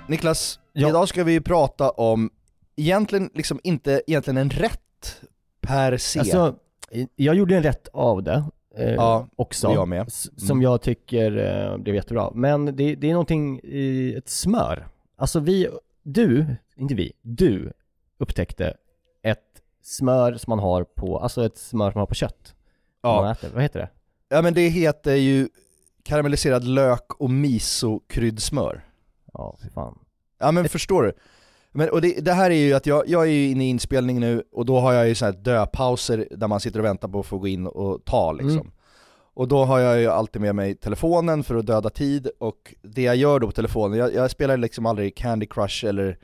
Niklas, 0.08 0.60
Ja. 0.72 0.88
idag 0.88 1.08
ska 1.08 1.24
vi 1.24 1.32
ju 1.32 1.40
prata 1.40 1.90
om, 1.90 2.30
egentligen 2.76 3.30
liksom 3.34 3.60
inte 3.62 4.02
egentligen 4.06 4.36
en 4.36 4.50
rätt 4.50 5.20
per 5.60 5.96
se. 5.96 6.18
Alltså, 6.20 6.54
jag 7.16 7.34
gjorde 7.34 7.56
en 7.56 7.62
rätt 7.62 7.88
av 7.92 8.22
det 8.22 8.44
eh, 8.76 8.94
Ja, 8.94 9.28
också. 9.36 9.72
jag 9.72 9.88
med. 9.88 9.98
Mm. 9.98 10.08
Som 10.36 10.62
jag 10.62 10.82
tycker 10.82 11.36
eh, 11.36 11.78
blev 11.78 11.94
jättebra. 11.94 12.30
Men 12.34 12.64
det, 12.64 12.94
det 12.94 13.06
är 13.08 13.12
någonting 13.12 13.60
i 13.62 14.14
ett 14.18 14.28
smör. 14.28 14.88
Alltså 15.16 15.40
vi, 15.40 15.68
du, 16.02 16.46
inte 16.76 16.94
vi, 16.94 17.12
du 17.22 17.72
upptäckte 18.18 18.74
ett 19.22 19.62
smör 19.82 20.34
som 20.34 20.50
man 20.50 20.58
har 20.58 20.84
på, 20.84 21.18
alltså 21.18 21.44
ett 21.46 21.58
smör 21.58 21.90
som 21.90 21.98
man 21.98 22.02
har 22.02 22.06
på 22.06 22.14
kött. 22.14 22.54
Ja. 23.02 23.20
Man 23.22 23.30
äter. 23.30 23.50
Vad 23.54 23.62
heter 23.62 23.80
det? 23.80 23.88
ja 24.28 24.42
men 24.42 24.54
det 24.54 24.68
heter 24.68 25.14
ju 25.14 25.48
karamelliserad 26.02 26.64
lök 26.64 27.14
och 27.20 27.30
miso-kryddsmör. 27.30 28.80
Ja, 29.38 29.56
fy 29.62 29.70
fan. 29.70 29.98
Ja 30.38 30.52
men 30.52 30.68
förstår 30.68 31.02
du? 31.02 31.12
Men, 31.72 31.90
och 31.90 32.00
det, 32.00 32.24
det 32.24 32.32
här 32.32 32.50
är 32.50 32.54
ju 32.54 32.74
att 32.74 32.86
jag, 32.86 33.08
jag 33.08 33.22
är 33.22 33.30
ju 33.30 33.50
inne 33.50 33.64
i 33.64 33.68
inspelning 33.68 34.20
nu 34.20 34.42
och 34.52 34.66
då 34.66 34.80
har 34.80 34.92
jag 34.92 35.08
ju 35.08 35.14
så 35.14 35.24
här 35.24 35.32
döpauser 35.32 36.28
där 36.30 36.48
man 36.48 36.60
sitter 36.60 36.78
och 36.78 36.84
väntar 36.84 37.08
på 37.08 37.20
att 37.20 37.26
få 37.26 37.38
gå 37.38 37.48
in 37.48 37.66
och 37.66 38.04
ta 38.04 38.32
liksom. 38.32 38.60
Mm. 38.60 38.72
Och 39.34 39.48
då 39.48 39.64
har 39.64 39.78
jag 39.78 40.00
ju 40.00 40.06
alltid 40.06 40.42
med 40.42 40.54
mig 40.54 40.74
telefonen 40.74 41.44
för 41.44 41.54
att 41.54 41.66
döda 41.66 41.90
tid 41.90 42.30
och 42.38 42.74
det 42.82 43.02
jag 43.02 43.16
gör 43.16 43.40
då 43.40 43.46
på 43.46 43.52
telefonen, 43.52 43.98
jag, 43.98 44.14
jag 44.14 44.30
spelar 44.30 44.56
liksom 44.56 44.86
aldrig 44.86 45.16
Candy 45.16 45.46
Crush 45.46 45.84
eller 45.84 46.18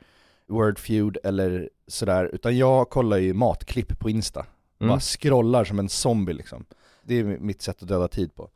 Word 0.47 0.79
Feud 0.79 1.17
eller 1.23 1.69
sådär, 1.87 2.29
utan 2.33 2.57
jag 2.57 2.89
kollar 2.89 3.17
ju 3.17 3.33
matklipp 3.33 3.99
på 3.99 4.09
Insta. 4.09 4.45
Mm. 4.79 4.89
Bara 4.89 4.99
scrollar 4.99 5.63
som 5.63 5.79
en 5.79 5.89
zombie 5.89 6.33
liksom. 6.33 6.65
Det 7.03 7.19
är 7.19 7.23
mitt 7.23 7.61
sätt 7.61 7.81
att 7.81 7.87
döda 7.87 8.07
tid 8.07 8.35
på. 8.35 8.49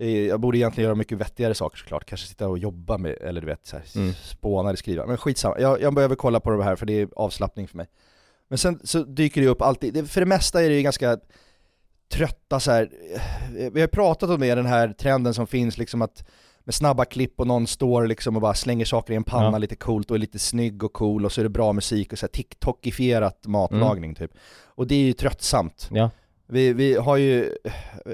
Eh, 0.00 0.08
Jag 0.26 0.40
borde 0.40 0.58
egentligen 0.58 0.84
göra 0.84 0.94
mycket 0.94 1.18
vettigare 1.18 1.54
saker 1.54 1.78
såklart, 1.78 2.04
kanske 2.04 2.26
sitta 2.26 2.48
och 2.48 2.58
jobba 2.58 2.98
med, 2.98 3.12
eller 3.20 3.40
du 3.40 3.46
vet, 3.46 3.66
så 3.66 3.76
här, 3.76 3.84
Mm. 3.96 4.12
spåna 4.14 4.68
eller 4.68 4.76
skriva. 4.76 5.06
Men 5.06 5.16
skitsamma, 5.16 5.58
jag, 5.60 5.80
jag 5.82 5.94
behöver 5.94 6.14
kolla 6.16 6.40
på 6.40 6.50
det 6.50 6.64
här 6.64 6.76
för 6.76 6.86
det 6.86 6.92
är 7.00 7.08
avslappning 7.16 7.68
för 7.68 7.76
mig. 7.76 7.86
Men 8.48 8.58
sen 8.58 8.80
så 8.84 9.02
dyker 9.02 9.40
det 9.40 9.46
upp 9.46 9.62
alltid, 9.62 10.10
för 10.10 10.20
det 10.20 10.26
mesta 10.26 10.62
är 10.64 10.68
det 10.68 10.74
ju 10.74 10.82
ganska 10.82 11.18
trötta 12.12 12.60
så 12.60 12.70
här. 12.70 12.90
eh, 13.58 13.70
vi 13.72 13.80
har 13.80 13.88
pratat 13.88 14.30
om 14.30 14.40
det, 14.40 14.54
den 14.54 14.66
här 14.66 14.88
trenden 14.92 15.34
som 15.34 15.46
finns 15.46 15.78
liksom 15.78 16.02
att 16.02 16.24
med 16.64 16.74
snabba 16.74 17.04
klipp 17.04 17.40
och 17.40 17.46
någon 17.46 17.66
står 17.66 18.06
liksom 18.06 18.36
och 18.36 18.42
bara 18.42 18.54
slänger 18.54 18.84
saker 18.84 19.12
i 19.12 19.16
en 19.16 19.24
panna 19.24 19.50
Ja. 19.52 19.58
lite 19.58 19.76
coolt 19.76 20.10
och 20.10 20.14
är 20.16 20.20
lite 20.20 20.38
snygg 20.38 20.84
och 20.84 20.92
cool 20.92 21.24
och 21.24 21.32
så 21.32 21.40
är 21.40 21.42
det 21.42 21.48
bra 21.48 21.72
musik 21.72 22.12
och 22.12 22.18
så 22.18 22.26
här 22.26 22.30
TikTokifierat 22.30 23.46
matlagning 23.46 24.14
typ. 24.14 24.30
Och 24.64 24.86
det 24.86 24.94
är 24.94 25.02
ju 25.04 25.12
tröttsamt. 25.12 25.88
Ja. 25.92 26.10
Vi, 26.50 26.72
vi 26.72 26.94
har 26.94 27.16
ju, 27.16 27.54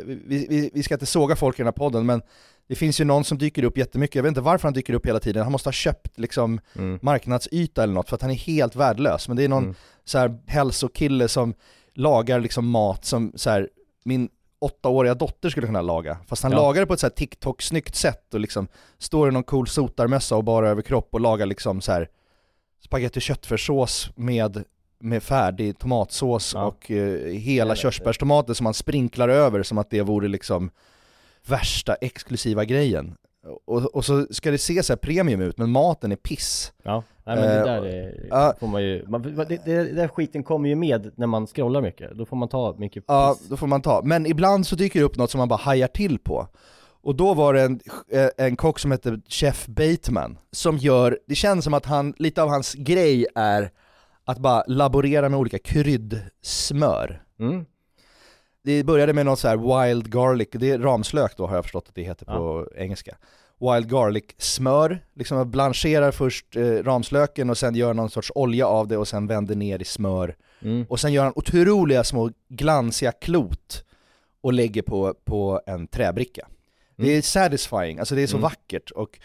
vi, 0.02 0.46
vi, 0.48 0.70
vi 0.74 0.82
ska 0.82 0.94
inte 0.94 1.06
såga 1.06 1.36
folk 1.36 1.56
i 1.56 1.62
den 1.62 1.66
här 1.66 1.72
podden 1.72 2.06
men 2.06 2.22
det 2.68 2.74
finns 2.74 3.00
ju 3.00 3.04
någon 3.04 3.24
som 3.24 3.38
dyker 3.38 3.62
upp 3.64 3.78
jättemycket, 3.78 4.14
jag 4.14 4.22
vet 4.22 4.28
inte 4.28 4.40
varför 4.40 4.68
han 4.68 4.72
dyker 4.72 4.94
upp 4.94 5.06
hela 5.06 5.20
tiden, 5.20 5.42
han 5.42 5.52
måste 5.52 5.66
ha 5.68 5.72
köpt 5.72 6.18
liksom 6.18 6.60
Mm. 6.78 6.98
marknadsyta 7.02 7.82
eller 7.82 7.94
något 7.94 8.08
för 8.08 8.16
att 8.16 8.22
han 8.22 8.30
är 8.30 8.34
helt 8.34 8.76
värdelös. 8.76 9.28
Men 9.28 9.36
det 9.36 9.44
är 9.44 9.48
någon 9.48 9.62
Mm. 9.64 9.74
så 10.04 10.18
här 10.18 10.38
hälsokille 10.46 11.28
som 11.28 11.54
lagar 11.94 12.40
liksom 12.40 12.68
mat 12.68 13.04
som 13.04 13.32
så 13.34 13.50
här, 13.50 13.68
min 14.04 14.28
åttaåriga 14.58 15.14
dotter 15.14 15.50
skulle 15.50 15.66
kunna 15.66 15.82
laga. 15.82 16.18
Fast 16.26 16.42
han 16.42 16.52
Ja. 16.52 16.58
lagar 16.58 16.80
det 16.80 16.86
på 16.86 16.94
ett 16.94 17.00
så 17.00 17.06
här 17.06 17.14
TikTok-snyggt 17.14 17.94
sätt 17.94 18.34
och 18.34 18.40
liksom 18.40 18.68
står 18.98 19.28
i 19.28 19.32
någon 19.32 19.42
cool 19.44 19.66
sotarmössa 19.68 20.36
och 20.36 20.44
bara 20.44 20.68
överkropp 20.68 21.08
och 21.14 21.20
lagar 21.20 21.46
liksom 21.46 21.80
så 21.80 21.92
här 21.92 22.08
spagetti 22.84 23.18
och 23.18 23.22
köttfärssås 23.22 24.10
med, 24.16 24.64
med 25.00 25.22
färdig 25.22 25.78
tomatsås 25.78 26.52
Ja. 26.54 26.64
och 26.66 26.90
eh, 26.90 27.32
hela 27.32 27.76
körsbärstomater 27.76 28.54
som 28.54 28.64
man 28.64 28.74
sprinklar 28.74 29.28
över 29.28 29.62
som 29.62 29.78
att 29.78 29.90
det 29.90 30.02
vore 30.02 30.28
liksom 30.28 30.70
värsta 31.46 31.94
exklusiva 31.94 32.64
grejen. 32.64 33.14
Och, 33.66 33.94
och 33.94 34.04
så 34.04 34.26
ska 34.30 34.50
det 34.50 34.58
se 34.58 34.82
så 34.82 34.96
premium 34.96 35.40
ut 35.40 35.58
men 35.58 35.70
maten 35.70 36.12
är 36.12 36.16
piss. 36.16 36.72
Ja, 36.82 37.02
nej 37.26 37.36
men 37.36 37.44
det 37.48 37.58
Eh, 37.58 37.64
där 37.64 37.82
är, 37.84 38.26
ja. 38.30 38.54
får 38.60 38.66
man 38.66 38.82
ju, 38.82 39.04
man, 39.08 39.22
det, 39.22 39.30
det, 39.46 39.58
det 39.64 39.92
där 39.92 40.08
skiten 40.08 40.42
kommer 40.42 40.68
ju 40.68 40.74
med 40.74 41.10
när 41.16 41.26
man 41.26 41.46
scrollar 41.46 41.80
mycket, 41.82 42.10
då 42.14 42.24
får 42.26 42.36
man 42.36 42.48
ta 42.48 42.74
mycket 42.78 43.04
Ja, 43.06 43.34
piss. 43.38 43.48
då 43.48 43.56
får 43.56 43.66
man 43.66 43.82
ta. 43.82 44.00
Men 44.04 44.26
ibland 44.26 44.66
så 44.66 44.76
dyker 44.76 45.00
det 45.00 45.04
upp 45.06 45.16
något 45.16 45.30
som 45.30 45.38
man 45.38 45.48
bara 45.48 45.56
hajar 45.60 45.88
till 45.88 46.18
på. 46.18 46.46
Och 47.02 47.14
då 47.16 47.34
var 47.34 47.54
det 47.54 47.62
en, 47.62 47.80
eh, 48.12 48.28
en 48.46 48.56
kock 48.56 48.78
som 48.78 48.90
hette 48.90 49.20
Chef 49.28 49.66
Bateman, 49.66 50.38
som 50.52 50.76
gör, 50.78 51.18
det 51.26 51.34
känns 51.34 51.64
som 51.64 51.74
att 51.74 51.86
han, 51.86 52.14
lite 52.18 52.42
av 52.42 52.48
hans 52.48 52.74
grej 52.74 53.26
är 53.34 53.70
att 54.26 54.38
bara 54.38 54.64
laborera 54.66 55.28
med 55.28 55.38
olika 55.38 55.58
kryddsmör. 55.58 57.22
Mm. 57.40 57.64
Det 58.64 58.84
började 58.84 59.12
med 59.12 59.26
något 59.26 59.38
så 59.38 59.48
här 59.48 59.56
wild 59.86 60.12
garlic, 60.12 60.48
det 60.52 60.70
är 60.70 60.78
ramslök 60.78 61.36
då 61.36 61.46
har 61.46 61.54
jag 61.54 61.64
förstått 61.64 61.88
att 61.88 61.94
det 61.94 62.02
heter 62.02 62.26
på 62.26 62.68
engelska. 62.76 63.16
Wild 63.60 63.90
garlic 63.90 64.24
smör, 64.38 65.04
liksom 65.14 65.36
man 65.36 65.50
blancherar 65.50 66.10
först 66.10 66.56
eh, 66.56 66.62
ramslöken 66.62 67.50
och 67.50 67.58
sen 67.58 67.74
gör 67.74 67.94
någon 67.94 68.10
sorts 68.10 68.32
olja 68.34 68.66
av 68.66 68.88
det 68.88 68.96
och 68.96 69.08
sen 69.08 69.26
vänder 69.26 69.54
ner 69.56 69.82
i 69.82 69.84
smör. 69.84 70.36
Mm. 70.62 70.86
Och 70.88 71.00
sen 71.00 71.12
gör 71.12 71.24
han 71.24 71.32
otroliga 71.36 72.04
små 72.04 72.30
glansiga 72.48 73.12
klot 73.12 73.84
och 74.40 74.52
lägger 74.52 74.82
på, 74.82 75.14
på 75.24 75.60
en 75.66 75.86
träbricka. 75.86 76.48
Det 76.96 77.08
är 77.16 77.22
satisfying, 77.22 77.98
alltså 77.98 78.14
det 78.14 78.22
är 78.22 78.26
så 78.26 78.36
Mm. 78.36 78.42
vackert. 78.42 78.90
Och, 78.90 79.18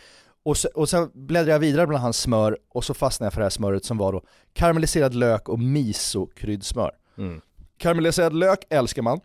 och, 0.44 0.58
så, 0.58 0.70
och 0.76 0.90
sen 0.90 1.12
bläddrar 1.14 1.52
jag 1.52 1.60
vidare 1.60 1.88
bland 1.88 2.04
hans 2.04 2.18
smör 2.18 2.58
och 2.70 2.84
så 2.84 2.94
fastnar 2.94 3.26
jag 3.26 3.34
för 3.34 3.42
det 3.42 3.46
här 3.46 3.50
smöret 3.50 3.86
som 3.86 3.98
var 3.98 4.14
då 4.14 4.22
karamelliserad 4.54 5.14
lök 5.14 5.50
och 5.50 5.60
miso-kryddsmör. 5.60 6.92
Mm. 7.18 7.42
Karamelliserad 7.78 8.34
lök 8.34 8.60
älskar 8.70 9.02
man, 9.02 9.20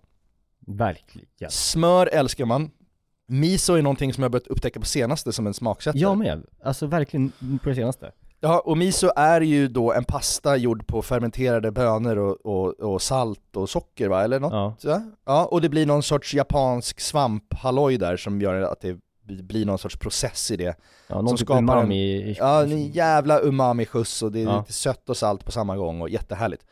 Verkligen. 0.67 1.51
smör 1.51 2.07
älskar 2.07 2.45
man, 2.45 2.71
miso 3.27 3.75
är 3.75 3.83
någonting 3.83 4.13
som 4.13 4.23
jag 4.23 4.33
börjat 4.33 4.47
upptäcka 4.47 4.81
på 4.81 4.87
senaste 4.87 5.33
som 5.33 5.47
en 5.47 5.55
smaksättare. 5.55 6.01
Jag 6.01 6.19
med, 6.19 6.47
alltså 6.65 6.87
verkligen 6.87 7.33
på 7.63 7.69
det 7.69 7.75
senaste. 7.75 8.13
Ja, 8.41 8.61
och 8.61 8.79
miso 8.79 9.11
är 9.17 9.41
ju 9.41 9.69
då 9.69 9.93
en 9.93 10.05
pasta 10.05 10.57
gjord 10.57 10.87
på 10.87 11.03
fermenterade 11.03 11.71
bönor 11.71 12.19
och, 12.19 12.47
och, 12.47 12.81
och 12.81 13.03
salt 13.03 13.57
och 13.57 13.71
socker 13.71 14.09
va, 14.09 14.25
eller 14.25 14.41
något? 14.41 14.53
Ja. 14.53 14.77
Ja. 14.81 15.03
ja, 15.25 15.45
och 15.45 15.61
det 15.61 15.69
blir 15.69 15.87
någon 15.87 16.03
sorts 16.03 16.35
japansk 16.35 17.01
svamphalloj 17.01 17.99
där 17.99 18.17
som 18.17 18.41
gör 18.41 18.61
att 18.61 18.81
det 18.81 18.99
blir 19.27 19.67
någon 19.67 19.79
sorts 19.79 19.97
process 19.97 20.51
i 20.51 20.57
det. 20.57 20.77
Ja, 21.09 21.15
någon 21.15 21.29
Som 21.29 21.37
typ 21.37 21.47
skapar 21.47 21.63
umami 21.63 22.17
i, 22.17 22.37
Ja, 22.39 22.63
en 22.63 22.87
jävla 22.91 23.41
umami-skjuts 23.41 24.23
och 24.23 24.33
det 24.33 24.41
är 24.41 24.45
Ja. 24.45 24.59
lite 24.59 24.73
sött 24.73 25.09
och 25.09 25.17
salt 25.17 25.45
på 25.45 25.53
samma 25.53 25.77
gång 25.77 26.01
och 26.01 26.09
jättehärligt. 26.09 26.63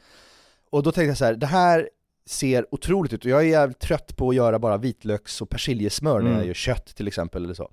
Och 0.71 0.83
då 0.83 0.93
tänkte 0.93 1.09
jag 1.09 1.19
så 1.19 1.25
här, 1.25 1.35
det 1.35 1.47
här 1.47 1.89
ser 2.27 2.75
otroligt 2.75 3.13
ut 3.13 3.25
och 3.25 3.31
jag 3.31 3.41
är 3.41 3.45
jävligt 3.49 3.79
trött 3.79 4.17
på 4.17 4.29
att 4.29 4.35
göra 4.37 4.59
bara 4.59 4.77
vitlöks 4.77 5.41
och 5.43 5.49
persiljesmör 5.51 6.21
när 6.21 6.27
Mm. 6.27 6.39
jag 6.39 6.47
gör 6.47 6.55
kött 6.55 6.87
till 6.87 7.09
exempel 7.09 7.45
eller 7.45 7.55
så. 7.55 7.71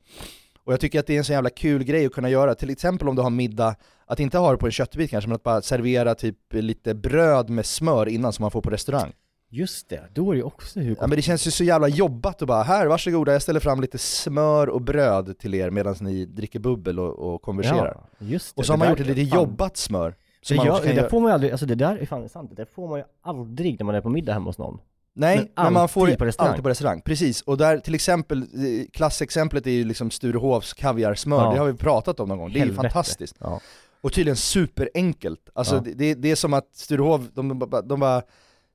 Och 0.64 0.74
jag 0.74 0.80
tycker 0.80 1.00
att 1.00 1.08
det 1.08 1.14
är 1.14 1.18
en 1.18 1.24
så 1.24 1.32
jävla 1.32 1.50
kul 1.50 1.84
grej 1.84 2.06
att 2.06 2.12
kunna 2.14 2.30
göra, 2.30 2.56
till 2.56 2.70
exempel 2.70 3.10
om 3.10 3.16
du 3.16 3.22
har 3.22 3.30
middag, 3.30 3.76
att 4.06 4.20
inte 4.20 4.38
ha 4.38 4.52
det 4.52 4.58
på 4.58 4.66
en 4.66 4.72
köttbit 4.72 5.10
kanske, 5.12 5.28
men 5.28 5.36
att 5.36 5.44
bara 5.44 5.62
servera 5.62 6.16
typ 6.16 6.38
lite 6.54 6.94
bröd 6.96 7.50
med 7.50 7.66
smör 7.66 8.08
innan 8.10 8.34
som 8.34 8.44
man 8.44 8.52
får 8.52 8.62
på 8.62 8.70
restaurang. 8.70 9.14
Just 9.54 9.90
det, 9.90 10.02
då 10.14 10.30
är 10.32 10.34
det 10.34 10.38
ju 10.38 10.44
också 10.44 10.80
hur 10.80 10.96
Ja 11.00 11.08
men 11.08 11.16
det 11.16 11.22
känns 11.22 11.48
ju 11.48 11.52
så 11.52 11.64
jävla 11.64 11.88
jobbat 11.88 12.42
att 12.42 12.48
bara, 12.48 12.64
här 12.64 12.88
varsågoda 12.88 13.32
jag 13.34 13.42
ställer 13.42 13.60
fram 13.60 13.82
lite 13.82 13.98
smör 13.98 14.70
och 14.70 14.82
bröd 14.82 15.38
till 15.40 15.54
er 15.56 15.70
medan 15.70 15.96
ni 16.02 16.26
dricker 16.26 16.60
bubbel 16.60 17.00
och, 17.00 17.34
och 17.34 17.42
konverserar. 17.42 17.98
Ja, 18.20 18.26
just 18.28 18.56
det. 18.56 18.60
och 18.60 18.66
så 18.66 18.74
har 18.74 18.78
det 18.78 18.80
man 18.80 18.86
där 18.88 18.92
gjort 18.92 19.10
ett 19.10 19.18
lite 19.18 19.30
fan- 19.30 19.40
jobbat 19.40 19.78
smör. 19.78 20.16
Det, 20.50 20.56
man 20.56 20.66
gör, 20.66 20.82
det 20.82 20.94
där 20.94 21.10
får 21.10 21.20
man 21.20 21.30
ju 21.30 21.34
aldrig, 21.34 21.52
alltså 21.52 21.66
det 21.66 21.76
där 21.76 21.96
är 21.98 22.06
fan 22.06 22.30
sant, 22.30 22.50
det 22.50 22.56
där 22.56 22.68
får 22.76 22.88
man 22.88 23.00
ju 23.00 23.06
aldrig 23.22 23.80
när 23.80 23.86
man 23.86 23.96
är 23.96 24.02
på 24.02 24.10
middag 24.10 24.34
hemma 24.34 24.46
hos 24.50 24.58
någon. 24.58 24.80
Nej, 25.14 25.38
Men 25.38 25.64
men, 25.64 25.74
man 25.74 25.90
får 25.90 26.08
det 26.08 26.16
på 26.18 26.26
restaurang. 26.26 26.50
alltid 26.50 26.64
på 26.64 26.70
restaurang. 26.70 27.02
Precis, 27.02 27.42
och 27.42 27.58
där 27.58 27.78
till 27.78 27.96
exempel, 27.96 28.40
eh, 28.42 28.46
klassexemplet 28.94 29.68
är 29.68 29.72
ju 29.72 29.84
liksom 29.84 30.12
Sturehovs 30.12 30.74
kaviarsmör, 30.74 31.44
Ja. 31.46 31.52
det 31.54 31.60
har 31.60 31.66
vi 31.68 31.74
pratat 31.78 32.20
om 32.20 32.30
någon 32.30 32.38
gång, 32.38 32.48
det 32.50 32.54
är 32.54 32.60
ju 32.60 32.66
Helvete. 32.66 32.82
fantastiskt. 32.90 33.36
Ja. 33.40 33.60
Och 34.02 34.14
tydligen 34.14 34.36
superenkelt. 34.38 35.50
Alltså 35.54 35.80
det, 35.80 35.94
det, 35.94 36.14
det 36.14 36.32
är 36.32 36.36
som 36.36 36.54
att 36.54 36.68
Sturehov, 36.76 37.28
de, 37.34 37.60
de, 37.60 37.82
de 37.86 38.00
bara 38.00 38.22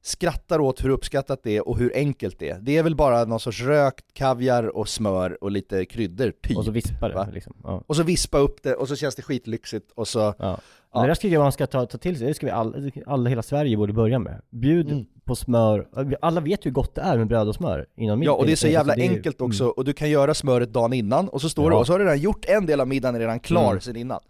skrattar 0.07 0.59
åt 0.61 0.85
hur 0.85 0.89
uppskattat 0.91 1.41
det 1.43 1.57
är 1.57 1.69
och 1.69 1.79
hur 1.79 1.93
enkelt 1.95 2.39
det 2.39 2.51
är. 2.51 2.59
Det 2.61 2.77
är 2.77 2.83
väl 2.83 2.97
bara 2.97 3.25
någon 3.25 3.41
sorts 3.41 3.63
rökt 3.63 4.05
kaviar 4.15 4.77
och 4.77 4.89
smör 4.89 5.45
och 5.45 5.51
lite 5.51 5.85
kryddor, 5.85 6.33
typ. 6.43 6.57
Och 6.57 6.65
så 6.65 6.71
vispar 6.71 7.11
va? 7.11 7.25
det 7.25 7.33
liksom. 7.33 7.55
Ja. 7.65 7.83
Och 7.87 7.97
så 7.97 8.03
vispa 8.03 8.39
upp 8.39 8.63
det 8.63 8.75
och 8.75 8.89
så 8.89 8.97
känns 8.97 9.15
det 9.15 9.23
skitlyxigt 9.23 9.91
och 9.95 10.09
så, 10.09 10.19
Ja. 10.39 10.59
Ja. 10.93 11.01
Det 11.03 11.07
där 11.09 11.15
tycker 11.15 11.35
jag 11.35 11.43
man 11.43 11.53
ska 11.53 11.67
ta, 11.67 11.87
ta 11.87 11.99
till 11.99 12.19
sig, 12.19 12.27
det 12.27 12.35
ska 12.35 12.47
vi 12.47 12.53
alla, 12.53 12.77
alla 13.07 13.29
hela 13.31 13.43
Sverige 13.43 13.77
borde 13.77 13.93
börja 13.93 14.19
med. 14.19 14.41
Bjud 14.51 14.91
Mm. 14.91 15.05
på 15.25 15.37
smör, 15.37 15.87
alla 16.21 16.41
vet 16.41 16.67
ju 16.67 16.69
hur 16.69 16.75
gott 16.75 16.95
det 16.95 17.01
är 17.01 17.19
med 17.19 17.27
bröd 17.27 17.49
och 17.49 17.55
smör 17.55 17.87
innan 17.97 18.19
middag. 18.19 18.33
Ja 18.33 18.37
och 18.37 18.47
det 18.47 18.53
är 18.53 18.57
så 18.57 18.69
jävla 18.69 18.95
det 18.95 19.07
är- 19.07 19.11
enkelt 19.11 19.41
också, 19.41 19.67
och 19.67 19.85
du 19.85 19.93
kan 19.93 20.11
göra 20.11 20.35
smöret 20.35 20.73
dagen 20.73 20.93
innan, 20.93 21.29
och 21.29 21.41
så 21.41 21.49
står 21.49 21.65
Ja. 21.65 21.71
du 21.71 21.77
och 21.77 21.87
så 21.87 21.93
har 21.93 21.99
du 21.99 22.05
redan 22.05 22.19
gjort 22.21 22.45
en 22.49 22.67
del 22.67 22.81
av 22.81 22.89
middagen 22.89 23.19
redan 23.19 23.41
klar 23.41 23.71
Mm. 23.71 23.81
sen 23.81 23.97
innan. 23.97 24.21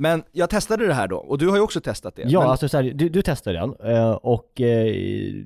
Men 0.00 0.22
jag 0.32 0.50
testade 0.50 0.86
det 0.86 0.94
här 0.94 1.08
då, 1.08 1.16
och 1.16 1.38
du 1.38 1.48
har 1.48 1.56
ju 1.56 1.62
också 1.62 1.80
testat 1.80 2.16
det. 2.16 2.22
Ja, 2.26 2.40
men, 2.40 2.50
alltså 2.50 2.68
så 2.68 2.76
här, 2.76 2.84
du, 2.84 3.08
du 3.08 3.22
testade 3.22 3.58
den 3.58 3.74
eh, 3.96 4.10
och 4.12 4.60
eh, 4.60 4.84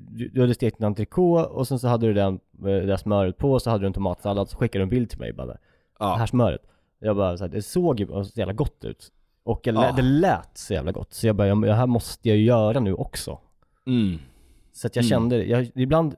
du, 0.09 0.29
du 0.33 0.41
hade 0.41 0.53
stekt 0.53 0.79
en 0.79 0.85
entrecote 0.85 1.49
och 1.49 1.67
sen 1.67 1.79
så 1.79 1.87
hade 1.87 2.07
du 2.07 2.13
den, 2.13 2.33
eh, 2.59 2.65
det 2.65 2.85
där 2.85 2.97
smöret 2.97 3.37
på, 3.37 3.59
så 3.59 3.69
hade 3.69 3.83
du 3.83 3.87
en 3.87 3.93
tomatsallad, 3.93 4.49
så 4.49 4.57
skickade 4.57 4.79
du 4.79 4.83
en 4.83 4.89
bild 4.89 5.09
till 5.09 5.19
mig 5.19 5.33
bara 5.33 5.47
Det 5.47 5.57
ja. 5.99 6.15
här 6.15 6.25
smöret. 6.25 6.61
Jag 6.99 7.15
bara 7.15 7.37
så 7.37 7.43
här, 7.43 7.51
det 7.51 7.61
såg 7.61 7.99
ju 7.99 8.07
så 8.07 8.23
jävla 8.39 8.53
gott 8.53 8.85
ut. 8.85 9.11
Och 9.43 9.59
jag, 9.63 9.75
Ja. 9.75 9.91
det 9.95 10.01
lät 10.01 10.57
så 10.57 10.73
jävla 10.73 10.91
gott. 10.91 11.13
Så 11.13 11.27
jag 11.27 11.35
bara, 11.35 11.55
det 11.55 11.73
här 11.73 11.87
måste 11.87 12.29
jag 12.29 12.37
ju 12.37 12.43
göra 12.43 12.79
nu 12.79 12.93
också. 12.93 13.39
Mm. 13.87 14.17
Så 14.73 14.87
att 14.87 14.95
jag 14.95 15.03
Mm. 15.05 15.09
kände, 15.09 15.43
jag, 15.43 15.71
ibland 15.75 16.15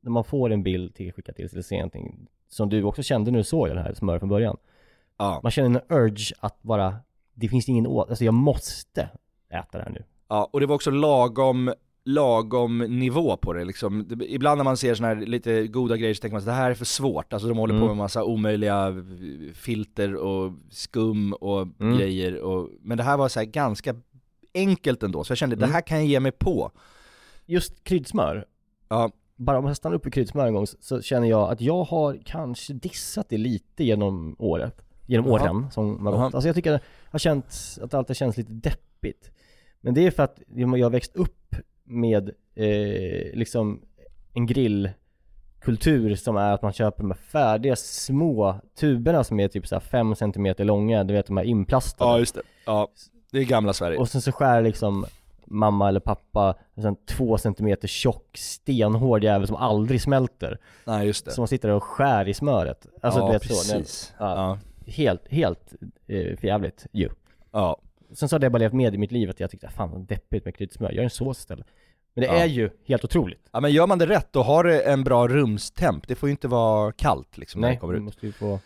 när 0.00 0.10
man 0.10 0.24
får 0.24 0.52
en 0.52 0.62
bild 0.62 0.94
tillskickad 0.94 1.36
till 1.36 1.48
sig 1.48 1.56
eller 1.56 1.62
ser 1.62 1.76
någonting 1.76 2.26
som 2.48 2.68
du 2.68 2.82
också 2.82 3.02
kände 3.02 3.30
du 3.30 3.44
såg 3.44 3.68
det 3.68 3.80
här 3.82 3.94
smöret 3.94 4.20
från 4.20 4.28
början. 4.28 4.56
Ja. 5.18 5.40
Man 5.42 5.52
känner 5.52 5.80
en 5.88 5.96
urge 5.98 6.34
att 6.40 6.62
bara 6.62 6.94
det 7.34 7.48
finns 7.48 7.68
ingen 7.68 7.86
å... 7.86 8.00
Alltså 8.02 8.24
jag 8.24 8.34
måste 8.34 9.08
äta 9.50 9.78
det 9.78 9.84
här 9.84 9.90
nu. 9.90 10.04
Ja, 10.28 10.48
och 10.52 10.60
det 10.60 10.66
var 10.66 10.74
också 10.74 10.90
lagom, 10.90 11.72
lagom 12.04 12.78
nivå 12.78 13.36
på 13.36 13.52
det 13.52 13.64
liksom. 13.64 14.04
Det- 14.08 14.32
Ibland 14.32 14.56
när 14.58 14.64
man 14.64 14.76
ser 14.76 14.94
såna 14.94 15.08
här 15.08 15.16
lite 15.16 15.66
goda 15.66 15.96
grejer 15.96 16.14
så 16.14 16.20
tänker 16.20 16.32
man 16.34 16.38
att 16.38 16.46
det 16.46 16.52
här 16.52 16.70
är 16.70 16.74
för 16.74 16.84
svårt, 16.84 17.32
alltså 17.32 17.48
de 17.48 17.58
håller 17.58 17.74
på 17.74 17.76
Mm. 17.84 17.88
med 17.88 17.96
massa 17.96 18.24
omöjliga 18.24 18.94
filter 19.54 20.14
och 20.16 20.52
skum 20.70 21.32
och 21.32 21.62
Mm. 21.80 21.98
grejer 21.98 22.40
och, 22.40 22.68
men 22.80 22.98
det 22.98 23.04
här 23.04 23.16
var 23.16 23.28
så 23.28 23.38
här 23.40 23.46
ganska 23.46 23.94
enkelt 24.54 25.02
ändå, 25.02 25.24
så 25.24 25.30
jag 25.30 25.38
kände 25.38 25.56
det 25.56 25.64
Mm. 25.64 25.74
här 25.74 25.80
kan 25.80 25.96
jag 25.98 26.06
ge 26.06 26.20
mig 26.20 26.32
på. 26.32 26.70
Just 27.46 27.84
kryddsmör, 27.84 28.44
Ja, 28.88 29.10
bara 29.36 29.58
om 29.58 29.66
jag 29.66 29.76
stannar 29.76 29.96
upp 29.96 30.06
i 30.06 30.10
kryddsmör 30.10 30.46
en 30.46 30.54
gång 30.54 30.66
så 30.80 31.02
känner 31.02 31.28
jag 31.28 31.52
att 31.52 31.60
jag 31.60 31.84
har 31.84 32.18
kanske 32.24 32.72
dissat 32.72 33.28
det 33.28 33.38
lite 33.38 33.84
genom 33.84 34.36
året. 34.38 34.83
Genom 35.06 35.26
Jaha. 35.26 35.42
åren 35.42 35.70
som 35.70 36.06
har 36.06 36.12
Jaha. 36.12 36.24
gått. 36.24 36.34
Alltså 36.34 36.48
jag 36.48 36.54
tycker 36.56 36.72
det 36.72 36.80
har 37.10 37.18
känts, 37.18 37.78
att 37.78 37.90
det 37.90 37.98
alltid 37.98 38.16
känns 38.16 38.36
lite 38.36 38.52
deppigt. 38.52 39.30
Men 39.80 39.94
det 39.94 40.06
är 40.06 40.10
för 40.10 40.22
att 40.22 40.40
jag 40.54 40.68
har 40.68 40.90
växt 40.90 41.16
upp 41.16 41.54
med 41.84 42.28
eh, 42.54 43.34
liksom 43.34 43.82
en 44.32 44.46
grillkultur 44.46 46.14
som 46.14 46.36
är 46.36 46.52
att 46.52 46.62
man 46.62 46.72
köper 46.72 47.02
de 47.02 47.10
här 47.10 47.18
färdiga 47.18 47.76
små 47.76 48.60
tuberna 48.78 49.24
som 49.24 49.40
är 49.40 49.48
typ 49.48 49.66
så 49.66 49.74
här 49.74 49.80
5 49.80 50.14
cm 50.14 50.54
långa, 50.58 51.04
du 51.04 51.14
vet 51.14 51.26
de 51.26 51.36
här 51.36 51.44
inplastade. 51.44 52.10
ja 52.10 52.18
just 52.18 52.34
det. 52.34 52.42
Ja, 52.66 52.88
det 53.32 53.38
är 53.38 53.44
gamla 53.44 53.72
Sverige. 53.72 53.98
Och 53.98 54.08
sen 54.08 54.20
så 54.20 54.32
skär 54.32 54.62
liksom 54.62 55.06
mamma 55.46 55.88
eller 55.88 56.00
pappa 56.00 56.54
en 56.74 56.82
sån 56.82 56.96
två 57.06 57.38
centimeter 57.38 57.88
tjock 57.88 58.36
stenhård 58.36 59.24
jävel 59.24 59.46
som 59.46 59.56
aldrig 59.56 60.02
smälter. 60.02 60.58
Nej 60.84 61.06
just 61.06 61.24
det. 61.24 61.30
Som 61.30 61.42
man 61.42 61.48
sitter 61.48 61.68
där 61.68 61.74
och 61.74 61.84
skär 61.84 62.28
i 62.28 62.34
smöret. 62.34 62.86
Alltså 63.02 63.20
ja, 63.20 63.30
vet 63.32 63.42
så. 63.42 63.48
precis. 63.48 64.14
Ja. 64.18 64.36
Ja. 64.36 64.58
Helt, 64.86 65.28
helt 65.28 65.72
eh, 66.06 66.36
förjävligt 66.36 66.86
ju. 66.92 67.08
ja. 67.52 67.80
Sen 68.12 68.28
så 68.28 68.34
har 68.34 68.40
det 68.40 68.50
bara 68.50 68.58
levt 68.58 68.72
med 68.72 68.94
i 68.94 68.98
mitt 68.98 69.12
liv 69.12 69.30
att 69.30 69.40
jag 69.40 69.50
tyckte 69.50 69.68
fan 69.68 69.90
vad 69.90 70.00
deppigt 70.00 70.44
med 70.44 70.56
kryddsmör, 70.56 70.90
gör 70.92 71.02
en 71.04 71.10
sås 71.10 71.38
istället. 71.38 71.66
Men 72.14 72.22
det 72.22 72.26
Ja. 72.26 72.34
är 72.42 72.46
ju 72.46 72.70
helt 72.86 73.04
otroligt. 73.04 73.48
Ja 73.52 73.60
men 73.60 73.72
gör 73.72 73.86
man 73.86 73.98
det 73.98 74.06
rätt 74.06 74.28
då 74.32 74.42
har 74.42 74.64
det 74.64 74.80
en 74.80 75.04
bra 75.04 75.28
rumstemp, 75.28 76.08
det 76.08 76.14
får 76.14 76.28
ju 76.28 76.30
inte 76.30 76.48
vara 76.48 76.92
kallt 76.92 77.38
liksom 77.38 77.60
när 77.60 77.68
det 77.68 77.72
Nej, 77.72 77.80
kommer 77.80 77.92
du 77.92 77.98
ut. 77.98 78.04
måste 78.04 78.26
ju 78.26 78.32
få... 78.32 78.52
Eh, 78.52 78.60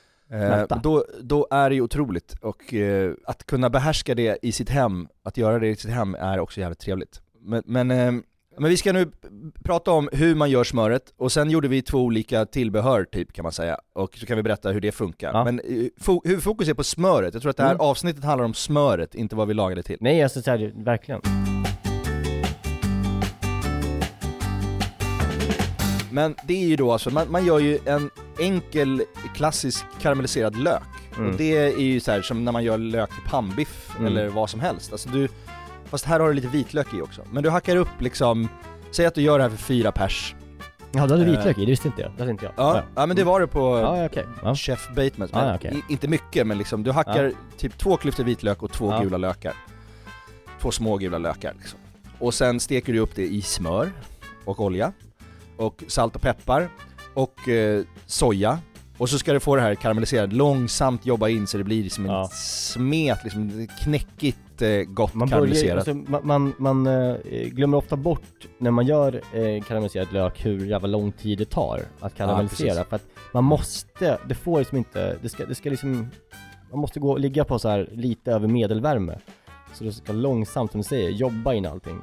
Smälta. 0.49 0.81
då, 0.83 1.05
då 1.23 1.47
är 1.51 1.69
det 1.71 1.75
ju 1.77 1.83
otroligt, 1.83 2.35
och 2.43 2.75
eh, 2.75 3.13
att 3.25 3.47
kunna 3.47 3.71
behärska 3.71 4.15
det 4.15 4.39
i 4.43 4.53
sitt 4.53 4.69
hem, 4.71 5.09
att 5.23 5.37
göra 5.37 5.59
det 5.59 5.69
i 5.69 5.77
sitt 5.77 5.91
hem 5.91 6.15
är 6.15 6.41
också 6.41 6.61
jävligt 6.61 6.79
trevligt. 6.79 7.23
Men, 7.41 7.63
men, 7.67 7.91
eh, 7.91 8.13
men 8.61 8.71
vi 8.71 8.77
ska 8.77 8.93
nu 8.93 9.11
prata 9.65 9.91
om 9.91 10.09
hur 10.13 10.35
man 10.35 10.51
gör 10.51 10.65
smöret, 10.65 11.03
och 11.17 11.33
sen 11.33 11.51
gjorde 11.51 11.69
vi 11.69 11.83
två 11.83 11.99
olika 11.99 12.47
tillbehör 12.47 13.05
typ 13.05 13.33
kan 13.33 13.43
man 13.43 13.53
säga, 13.53 13.79
och 13.95 14.19
så 14.19 14.27
kan 14.27 14.37
vi 14.37 14.43
berätta 14.43 14.71
hur 14.71 14.81
det 14.81 14.93
funkar. 14.93 15.31
Ja. 15.35 15.45
Men 15.45 15.61
eh, 15.61 15.65
fo- 16.01 16.21
huvudfokus 16.25 16.69
är 16.69 16.75
på 16.75 16.85
smöret, 16.85 17.35
jag 17.35 17.43
tror 17.43 17.51
att 17.51 17.57
det 17.57 17.63
här 17.63 17.71
Mm. 17.71 17.81
avsnittet 17.81 18.25
handlar 18.25 18.45
om 18.45 18.55
smöret, 18.55 19.15
inte 19.15 19.37
vad 19.37 19.49
vi 19.49 19.55
lagade 19.55 19.83
till. 19.83 19.97
Nej 20.01 20.23
alltså 20.23 20.43
så 20.43 20.51
här, 20.51 20.73
verkligen. 20.85 21.21
Men 26.11 26.35
det 26.47 26.63
är 26.65 26.67
ju 26.69 26.77
då 26.77 26.93
alltså, 26.93 27.11
man, 27.11 27.31
man 27.31 27.47
gör 27.47 27.59
ju 27.59 27.79
en 27.87 28.11
enkel 28.41 29.03
klassisk 29.35 29.85
karamelliserad 30.01 30.57
lök. 30.57 30.83
Mm. 31.19 31.31
Och 31.31 31.37
det 31.39 31.57
är 31.57 31.79
ju 31.79 32.01
så 32.01 32.11
här 32.11 32.23
som 32.23 32.45
när 32.45 32.53
man 32.53 32.65
gör 32.65 32.79
lök 32.79 33.11
i 33.11 33.29
pannbiff 33.31 33.91
Mm. 33.99 34.07
eller 34.07 34.29
vad 34.29 34.51
som 34.51 34.61
helst. 34.61 34.93
Alltså 34.93 35.09
du, 35.09 35.29
fast 35.89 36.05
här 36.05 36.21
har 36.21 36.29
du 36.29 36.35
lite 36.35 36.49
vitlök 36.49 36.95
i 36.95 37.01
också. 37.03 37.23
Men 37.33 37.43
du 37.43 37.51
hackar 37.51 37.77
upp 37.77 38.01
liksom, 38.01 38.49
säg 38.91 39.07
att 39.07 39.15
du 39.15 39.21
gör 39.23 39.39
det 39.39 39.45
här 39.45 39.51
för 39.51 39.57
fyra 39.57 39.93
pers. 39.93 40.35
Ja 40.93 41.07
du 41.07 41.13
hade 41.13 41.25
Eh. 41.25 41.31
vitlök 41.31 41.59
i, 41.59 41.61
det 41.61 41.71
visste 41.71 41.89
inte 41.89 42.03
jag. 42.03 42.11
Det 42.17 42.19
hade 42.23 42.31
inte 42.31 42.45
jag. 42.45 42.53
Ja, 42.57 42.83
ja 42.97 43.07
men 43.07 43.17
det 43.17 43.25
var 43.25 43.41
det 43.41 43.47
på 43.47 43.59
Ja, 43.79 43.97
ja 43.97 44.07
okej. 44.07 44.25
Ja. 44.43 44.55
Chef 44.55 44.89
Bateman. 44.97 45.29
Ja, 45.33 45.39
Men 45.39 45.49
ja, 45.49 45.55
okej. 45.57 45.83
i- 45.89 45.93
Inte 45.93 46.09
mycket 46.09 46.47
men 46.47 46.59
liksom, 46.59 46.83
du 46.83 46.93
hackar 46.93 47.33
typ 47.57 47.79
två 47.79 47.97
klyftor 47.97 48.25
vitlök 48.25 48.63
och 48.63 48.73
två 48.73 48.91
Ja. 48.93 49.01
gula 49.03 49.17
lökar. 49.17 49.53
Två 50.61 50.71
små 50.71 50.97
gula 50.97 51.19
lökar 51.19 51.55
liksom. 51.59 51.79
Och 52.19 52.35
sen 52.35 52.61
steker 52.61 52.93
du 52.93 52.99
upp 52.99 53.15
det 53.15 53.27
i 53.27 53.43
smör 53.43 53.93
och 54.45 54.61
olja. 54.61 54.93
Och 55.57 55.85
salt 55.89 56.17
och 56.17 56.23
peppar. 56.23 56.69
Och 57.15 57.49
eh, 57.49 57.83
soja. 58.07 58.59
Och 58.99 59.09
så 59.09 59.19
ska 59.19 59.33
du 59.33 59.41
få 59.41 59.57
det 59.57 59.63
här 59.63 59.75
karamelliserat, 59.75 60.33
långsamt 60.33 61.07
jobba 61.07 61.29
in 61.29 61.47
så 61.47 61.59
det 61.59 61.65
blir 61.65 61.89
som 61.91 62.05
en 62.05 62.11
Ja. 62.11 62.29
smet, 62.35 63.19
liksom 63.25 63.69
knäckigt 63.85 64.39
eh, 64.63 64.83
gott 64.83 65.15
Man, 65.15 65.29
börjar, 65.29 65.41
karamelliserat. 65.41 65.89
alltså, 65.89 66.11
man, 66.11 66.21
man, 66.27 66.55
man 66.59 66.87
eh, 66.87 67.17
glömmer 67.45 67.77
ofta 67.79 67.97
bort 67.97 68.49
när 68.59 68.71
man 68.71 68.87
gör 68.87 69.15
eh, 69.33 69.63
karamelliserad 69.63 70.13
lök 70.13 70.47
hur 70.47 70.67
jävla 70.67 70.89
lång 70.89 71.13
tid 71.13 71.39
det 71.39 71.51
tar 71.51 71.81
att 72.01 72.15
karamellisera. 72.17 72.69
precis. 72.75 72.89
för 72.89 72.97
att 72.97 73.07
man 73.33 73.45
måste, 73.45 74.19
det 74.29 74.35
får 74.35 74.59
liksom 74.59 74.79
inte, 74.79 75.17
det 75.23 75.29
ska, 75.29 75.47
det 75.47 75.55
ska 75.55 75.71
liksom, 75.71 76.11
man 76.71 76.81
måste 76.81 77.01
gå 77.01 77.11
och 77.11 77.21
ligga 77.21 77.45
på 77.45 77.59
så 77.59 77.69
här 77.69 77.89
lite 77.93 78.33
över 78.33 78.49
medelvärme. 78.49 79.19
Så 79.75 79.85
det 79.85 79.93
ska 79.93 80.13
långsamt 80.13 80.71
som 80.73 80.81
du 80.81 80.85
säger, 80.89 81.11
jobba 81.11 81.55
in 81.55 81.67
allting. 81.67 82.01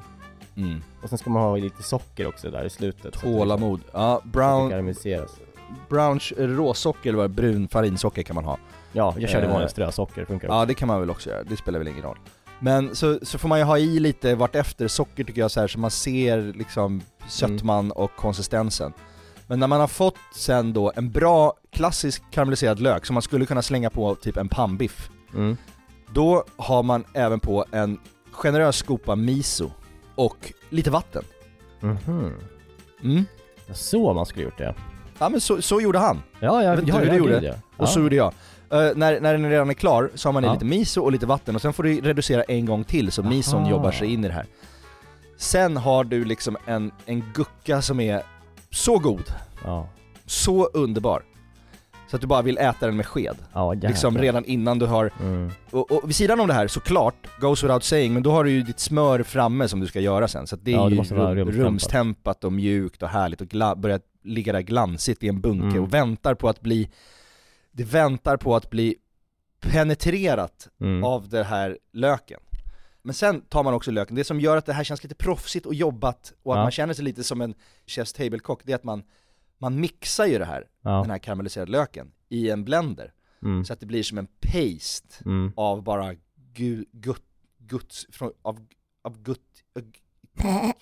Mm. 0.56 0.82
Och 1.02 1.08
sen 1.08 1.18
ska 1.18 1.30
man 1.30 1.42
ha 1.42 1.56
lite 1.56 1.82
socker 1.82 2.26
också 2.26 2.50
där 2.50 2.64
i 2.64 2.70
slutet. 2.70 3.04
liksom- 3.04 3.32
Tålamod. 3.32 3.80
Ja, 3.92 4.22
brown, 4.24 4.94
brown 5.88 6.20
råsocker 6.36 7.10
eller 7.12 7.28
brun 7.28 7.68
farinsocker 7.68 8.22
kan 8.22 8.34
man 8.34 8.44
ha. 8.44 8.58
Ja, 8.92 9.14
jag 9.18 9.30
körde 9.30 9.46
Eh, 9.46 9.52
vanligt 9.52 9.70
strösocker, 9.70 10.24
funkar 10.24 10.48
Ja 10.48 10.64
det 10.64 10.74
kan 10.74 10.88
man 10.88 11.00
väl 11.00 11.10
också 11.10 11.30
göra, 11.30 11.42
det 11.42 11.56
spelar 11.56 11.78
väl 11.78 11.88
ingen 11.88 12.02
roll. 12.02 12.18
Men 12.60 12.94
så, 12.96 13.18
så 13.22 13.38
får 13.38 13.48
man 13.48 13.58
ju 13.58 13.64
ha 13.64 13.78
i 13.78 14.00
lite 14.00 14.34
vartefter 14.34 14.88
socker 14.88 15.24
tycker 15.24 15.40
jag 15.40 15.50
så 15.50 15.60
här 15.60 15.68
så 15.68 15.78
man 15.78 15.90
ser 15.90 16.52
liksom 16.56 17.02
sötman 17.28 17.90
och 17.92 18.10
konsistensen. 18.16 18.92
Men 19.46 19.60
när 19.60 19.66
man 19.66 19.80
har 19.80 19.86
fått 19.88 20.16
sen 20.34 20.72
då 20.72 20.92
en 20.96 21.10
bra 21.10 21.52
klassisk 21.72 22.22
karamelliserad 22.30 22.80
lök 22.80 23.06
som 23.06 23.14
man 23.14 23.22
skulle 23.22 23.46
kunna 23.46 23.62
slänga 23.62 23.90
på 23.90 24.14
typ 24.14 24.36
en 24.36 24.48
pannbiff, 24.48 25.10
Mm. 25.34 25.56
då 26.12 26.44
har 26.56 26.82
man 26.82 27.04
även 27.14 27.40
på 27.40 27.64
en 27.72 27.98
generös 28.30 28.76
skopa 28.76 29.14
miso 29.16 29.70
och 30.14 30.52
lite 30.70 30.90
vatten. 30.90 31.24
Mhm. 31.80 32.32
Mm. 33.02 33.24
Så 33.72 34.14
man 34.14 34.26
skulle 34.26 34.44
gjort 34.44 34.58
det. 34.58 34.74
Ja 35.18 35.28
men 35.28 35.40
så, 35.40 35.62
så 35.62 35.80
gjorde 35.80 35.98
han, 35.98 36.22
Ja, 36.40 36.62
jag, 36.62 36.70
vet 36.70 36.80
inte 36.80 36.92
ja, 36.92 36.98
hur 36.98 37.06
ja, 37.06 37.12
du 37.12 37.18
gjorde. 37.18 37.46
ja. 37.46 37.54
och 37.76 37.88
så 37.88 38.00
gjorde 38.00 38.16
jag. 38.16 38.32
Eh, 38.70 38.78
när, 38.96 39.20
när 39.20 39.32
den 39.32 39.50
redan 39.50 39.70
är 39.70 39.74
klar 39.74 40.10
så 40.14 40.28
har 40.28 40.32
man 40.32 40.44
i 40.44 40.46
Ja. 40.46 40.52
lite 40.52 40.64
miso 40.64 41.00
och 41.02 41.12
lite 41.12 41.26
vatten 41.26 41.54
och 41.54 41.62
sen 41.62 41.72
får 41.72 41.82
du 41.82 42.00
reducera 42.00 42.42
en 42.42 42.66
gång 42.66 42.84
till 42.84 43.12
så 43.12 43.22
mison 43.22 43.60
Aha. 43.60 43.70
jobbar 43.70 43.90
sig 43.92 44.12
in 44.12 44.24
i 44.24 44.28
det 44.28 44.34
här. 44.34 44.46
Sen 45.36 45.76
har 45.76 46.04
du 46.04 46.24
liksom 46.24 46.56
en, 46.66 46.90
en 47.06 47.24
gucka 47.34 47.82
som 47.82 48.00
är 48.00 48.22
så 48.70 48.98
god, 48.98 49.24
Ja, 49.64 49.88
så 50.26 50.64
underbar. 50.66 51.22
Så 52.10 52.16
att 52.16 52.20
du 52.20 52.26
bara 52.28 52.42
vill 52.42 52.58
äta 52.58 52.86
den 52.86 52.96
med 52.96 53.06
sked. 53.06 53.36
ja. 53.52 53.72
Liksom 53.74 54.18
redan 54.18 54.44
innan 54.44 54.78
du 54.78 54.86
har, 54.86 55.10
Mm. 55.20 55.50
och, 55.70 55.92
och 55.92 56.08
vid 56.08 56.16
sidan 56.16 56.40
om 56.40 56.48
det 56.48 56.54
här 56.54 56.68
såklart, 56.68 57.14
goes 57.40 57.64
without 57.64 57.84
saying, 57.84 58.12
men 58.14 58.22
då 58.22 58.30
har 58.30 58.44
du 58.44 58.50
ju 58.50 58.62
ditt 58.62 58.80
smör 58.80 59.22
framme 59.22 59.68
som 59.68 59.80
du 59.80 59.86
ska 59.86 60.00
göra 60.00 60.28
sen. 60.28 60.46
Så 60.46 60.56
det 60.56 60.72
är 60.72 60.76
Ja, 60.76 60.88
det 60.88 60.94
ju 60.94 61.02
rum, 61.44 61.50
rumstempat. 61.50 62.44
och 62.44 62.52
mjukt 62.52 63.02
och 63.02 63.08
härligt 63.08 63.40
och 63.40 63.78
börjar 63.78 64.00
ligga 64.24 64.52
där 64.52 64.60
glansigt 64.60 65.22
i 65.22 65.28
en 65.28 65.40
bunke 65.40 65.66
Mm. 65.66 65.82
och 65.82 65.94
väntar 65.94 66.34
på 66.34 66.48
att 66.48 66.60
bli, 66.60 66.88
det 67.76 67.84
väntar 67.84 68.36
på 68.36 68.56
att 68.56 68.70
bli 68.70 68.96
penetrerat 69.60 70.68
Mm. 70.80 71.04
av 71.04 71.28
den 71.28 71.44
här 71.44 71.78
löken. 71.92 72.40
Men 73.02 73.14
sen 73.14 73.40
tar 73.40 73.62
man 73.64 73.74
också 73.74 73.90
löken, 73.90 74.16
det 74.16 74.24
som 74.24 74.40
gör 74.40 74.56
att 74.56 74.66
det 74.66 74.72
här 74.72 74.84
känns 74.84 75.02
lite 75.02 75.14
proffsigt 75.14 75.66
och 75.66 75.74
jobbat 75.74 76.32
och 76.42 76.52
att 76.54 76.58
Ja. 76.58 76.62
man 76.62 76.70
känner 76.70 76.94
sig 76.94 77.04
lite 77.04 77.24
som 77.24 77.40
en 77.40 77.54
chef's 77.86 78.16
table-kock, 78.16 78.60
det 78.64 78.72
är 78.72 78.76
att 78.76 78.84
man, 78.84 79.02
man 79.58 79.80
mixar 79.80 80.26
ju 80.26 80.38
det 80.38 80.44
här, 80.44 80.60
den 80.60 80.92
Ja. 80.92 81.02
här 81.04 81.18
karamelliserade 81.18 81.72
löken, 81.72 82.12
i 82.28 82.50
en 82.50 82.64
blender. 82.64 83.12
Mm. 83.42 83.64
Så 83.64 83.72
att 83.72 83.80
det 83.80 83.86
blir 83.86 84.02
som 84.02 84.18
en 84.18 84.26
paste 84.40 85.24
Mm. 85.24 85.52
av 85.56 85.82
bara 85.82 86.14
gu, 86.54 86.84
gutt, 86.92 87.22
guts, 87.58 88.06
av, 88.42 88.66
av 89.02 89.22
gutt? 89.22 89.40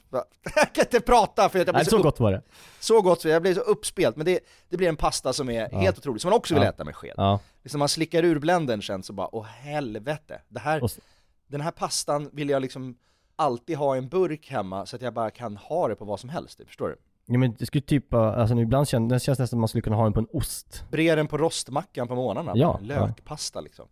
jag 0.56 0.72
kan 0.72 0.84
inte 0.84 1.00
prata 1.00 1.48
för 1.48 1.58
att 1.58 1.66
jag 1.66 1.66
blir 1.66 1.72
Nej, 1.72 1.84
så, 1.84 1.90
så 1.90 2.02
gott 2.02 2.20
var 2.20 2.32
det. 2.32 2.42
så 2.80 3.00
gott, 3.02 3.24
jag 3.24 3.42
blir 3.42 3.54
så 3.54 3.60
uppspelt, 3.60 4.16
men 4.16 4.26
det, 4.26 4.40
det 4.68 4.76
blir 4.76 4.88
en 4.88 4.96
pasta 4.96 5.32
som 5.32 5.50
är 5.50 5.68
Ja. 5.72 5.78
helt 5.78 5.98
otrolig, 5.98 6.20
som 6.20 6.30
man 6.30 6.36
också 6.38 6.54
vill 6.54 6.62
Ja. 6.62 6.68
äta 6.68 6.84
med 6.84 6.96
sked. 6.96 7.14
Ja. 7.16 7.40
Liksom 7.62 7.78
man 7.78 7.88
slickar 7.88 8.22
ur 8.22 8.38
blendern 8.38 8.82
sen 8.82 9.02
så 9.02 9.12
bara, 9.12 9.34
åh 9.34 9.44
helvete, 9.44 10.40
det 10.48 10.60
här, 10.60 10.82
Och 10.82 10.90
s- 10.90 10.98
den 11.46 11.60
här 11.60 11.70
pastan 11.70 12.30
vill 12.32 12.48
jag 12.50 12.62
liksom 12.62 12.96
alltid 13.36 13.76
ha 13.76 13.94
i 13.94 13.98
en 13.98 14.08
burk 14.08 14.50
hemma 14.50 14.86
så 14.86 14.96
att 14.96 15.02
jag 15.02 15.14
bara 15.14 15.30
kan 15.30 15.56
ha 15.56 15.88
det 15.88 15.96
på 15.96 16.04
vad 16.04 16.20
som 16.20 16.28
helst, 16.30 16.58
typ, 16.58 16.66
förstår 16.66 16.88
du? 16.88 16.96
Ja 17.26 17.38
men 17.38 17.54
det 17.58 17.66
skulle 17.66 17.82
typ, 17.82 18.14
alltså 18.14 18.56
ibland 18.58 18.88
känns 18.88 19.10
det 19.12 19.20
känns 19.20 19.38
nästan 19.38 19.46
som 19.48 19.60
man 19.60 19.68
skulle 19.68 19.82
kunna 19.82 19.96
ha 19.96 20.02
den 20.04 20.12
på 20.12 20.20
en 20.20 20.28
ost. 20.32 20.84
Bre 20.90 21.14
den 21.14 21.26
på 21.26 21.38
rostmackan 21.38 22.08
på 22.08 22.14
morgnarna, 22.14 22.52
Ja, 22.54 22.78
lökpasta 22.82 23.60
liksom. 23.60 23.86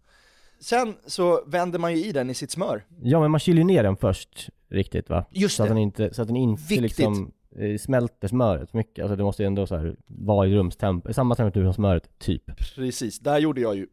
Sen 0.63 0.95
så 1.07 1.45
vänder 1.47 1.79
man 1.79 1.97
ju 1.97 2.05
i 2.05 2.13
den 2.13 2.31
i 2.31 2.35
sitt 2.35 2.51
smör. 2.51 2.85
Ja 3.03 3.21
men 3.21 3.31
man 3.31 3.41
kyler 3.41 3.59
ju 3.59 3.65
ner 3.65 3.83
den 3.83 3.97
först, 3.97 4.49
riktigt 4.69 5.11
va? 5.11 5.25
Just 5.31 5.57
så 5.57 5.63
att 5.63 5.69
det. 5.69 5.75
den 5.75 5.83
inte, 5.83 6.15
så 6.15 6.23
att 6.23 6.29
den 6.29 6.37
inte 6.37 6.63
Viktigt. 6.63 6.81
liksom 6.81 7.33
eh, 7.57 7.79
smälter 7.79 8.29
smöret 8.29 8.71
för 8.71 8.79
mycket. 8.79 9.03
Alltså 9.03 9.17
det 9.17 9.23
måste 9.25 9.43
ju 9.43 9.47
ändå 9.47 9.67
så 9.67 9.77
här 9.77 9.97
vara 10.07 10.47
i 10.47 10.55
rumstemp, 10.55 11.09
i 11.09 11.15
samma 11.15 11.35
temperatur 11.35 11.65
som 11.65 11.75
smöret, 11.75 12.19
typ. 12.19 12.57
Precis, 12.75 13.19
där 13.19 13.39
gjorde 13.39 13.61
jag 13.61 13.77
ju 13.77 13.87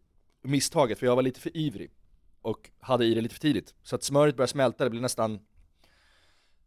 misstaget 0.43 0.99
för 0.99 1.05
jag 1.05 1.15
var 1.15 1.23
lite 1.23 1.39
för 1.39 1.57
ivrig 1.57 1.91
och 2.41 2.69
hade 2.79 3.05
i 3.05 3.13
det 3.13 3.21
lite 3.21 3.35
för 3.35 3.41
tidigt. 3.41 3.73
Så 3.83 3.95
att 3.95 4.03
smöret 4.03 4.35
började 4.35 4.51
smälta, 4.51 4.83
det 4.83 4.89
blev 4.89 5.01
nästan 5.01 5.39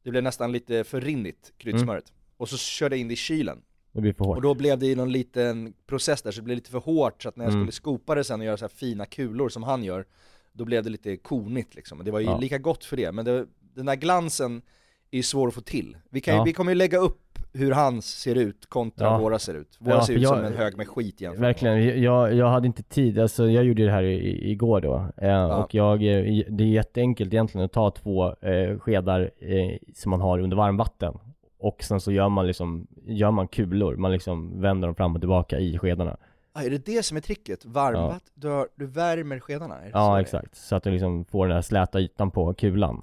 Det 0.03 0.11
blev 0.11 0.23
nästan 0.23 0.53
lite 0.53 0.85
för 0.85 1.01
rinnigt, 1.01 1.53
kryddsmöret. 1.59 2.13
Och 2.37 2.49
så 2.49 2.57
körde 2.57 2.97
jag 2.97 3.01
in 3.01 3.09
det 3.09 3.15
i 3.15 3.17
kylen. 3.17 3.63
Det 3.93 4.01
blir 4.01 4.13
för 4.13 4.25
hårt. 4.25 4.37
Och 4.37 4.43
då 4.43 4.55
blev 4.55 4.79
det 4.79 4.87
i 4.87 4.95
någon 4.95 5.13
liten 5.13 5.73
process 5.87 6.23
där 6.23 6.31
så 6.31 6.41
det 6.41 6.45
blev 6.45 6.55
lite 6.57 6.71
för 6.71 6.79
hårt 6.79 7.23
så 7.23 7.29
att 7.29 7.37
när 7.37 7.45
jag 7.45 7.53
Mm. 7.53 7.63
skulle 7.63 7.73
skopa 7.73 8.15
det 8.15 8.25
sen 8.25 8.41
och 8.41 8.47
göra 8.47 8.57
så 8.57 8.65
här 8.65 8.71
fina 8.71 9.07
kulor 9.07 9.49
som 9.49 9.63
han 9.63 9.85
gör 9.85 10.05
då 10.53 10.65
blev 10.65 10.85
det 10.85 10.91
lite 10.91 11.17
konigt 11.17 11.75
liksom. 11.75 11.99
Och 11.99 12.05
det 12.05 12.11
var 12.11 12.21
ju 12.21 12.27
Ja. 12.27 12.39
lika 12.39 12.59
gott 12.59 12.85
för 12.85 12.97
det, 12.97 13.13
men 13.13 13.25
det, 13.25 13.47
den 13.75 13.87
där 13.87 13.97
glansen 13.97 14.63
är 15.11 15.17
ju 15.17 15.23
svår 15.23 15.49
att 15.49 15.55
få 15.55 15.61
till. 15.61 15.97
Vi, 16.11 16.21
kan 16.21 16.35
ju, 16.35 16.39
Ja. 16.41 16.45
vi 16.45 16.53
kommer 16.53 16.71
ju 16.73 16.75
lägga 16.79 16.99
upp 16.99 17.19
hur 17.55 17.71
hans 17.73 18.07
ser 18.07 18.35
ut 18.35 18.67
kontra 18.69 19.07
Ja. 19.07 19.19
våra 19.19 19.39
ser 19.39 19.55
ut. 19.55 19.77
Våra 19.81 19.95
Ja, 19.95 20.03
ser 20.07 20.15
ut 20.15 20.27
som 20.27 20.37
jag- 20.39 20.47
en 20.47 20.57
hög 20.57 20.77
med 20.77 20.89
skit 20.89 21.21
med 21.21 21.39
Verkligen, 21.39 22.03
jag, 22.03 22.35
jag 22.35 22.49
hade 22.49 22.67
inte 22.67 22.83
tid, 22.83 23.19
alltså 23.19 23.51
jag 23.51 23.65
gjorde 23.65 23.85
det 23.85 23.91
här 23.91 24.03
i, 24.03 24.51
igår 24.51 24.81
då 24.81 25.09
eh, 25.17 25.45
och 25.45 25.75
jag, 25.75 25.93
eh, 25.95 26.45
det 26.49 26.65
är 26.65 26.69
jätteenkelt 26.69 27.33
egentligen 27.33 27.65
att 27.65 27.73
ta 27.73 27.91
två 27.91 28.35
eh, 28.41 28.79
skedar 28.79 29.31
eh, 29.39 29.77
som 29.95 30.11
man 30.11 30.21
har 30.21 30.39
under 30.39 30.57
varmvatten 30.57 31.15
och 31.63 31.83
sen 31.83 32.01
så 32.01 32.13
gör 32.13 32.29
man 32.29 32.47
liksom, 32.47 32.87
gör 33.07 33.31
man 33.31 33.49
kulor, 33.49 33.97
man 33.97 34.13
liksom 34.13 34.61
vänder 34.61 34.89
dem 34.89 34.95
fram 34.95 35.15
och 35.15 35.21
tillbaka 35.21 35.59
i 35.59 35.79
skedarna 35.79 36.17
Ah, 36.55 36.63
är 36.63 36.71
det 36.71 36.87
det 36.87 37.03
som 37.05 37.17
är 37.17 37.21
tricket? 37.21 37.65
Varmvatten? 37.65 38.21
Du, 38.35 38.49
har, 38.49 38.69
du 38.77 38.87
värmer 38.87 39.41
skedarna? 39.41 39.77
Ja 39.93 40.21
exakt, 40.21 40.57
så 40.57 40.77
att 40.77 40.83
du 40.83 40.91
liksom 40.91 41.25
får 41.25 41.47
den 41.47 41.55
här 41.55 41.63
släta 41.63 42.01
ytan 42.01 42.31
på 42.31 42.55
kulan 42.55 43.03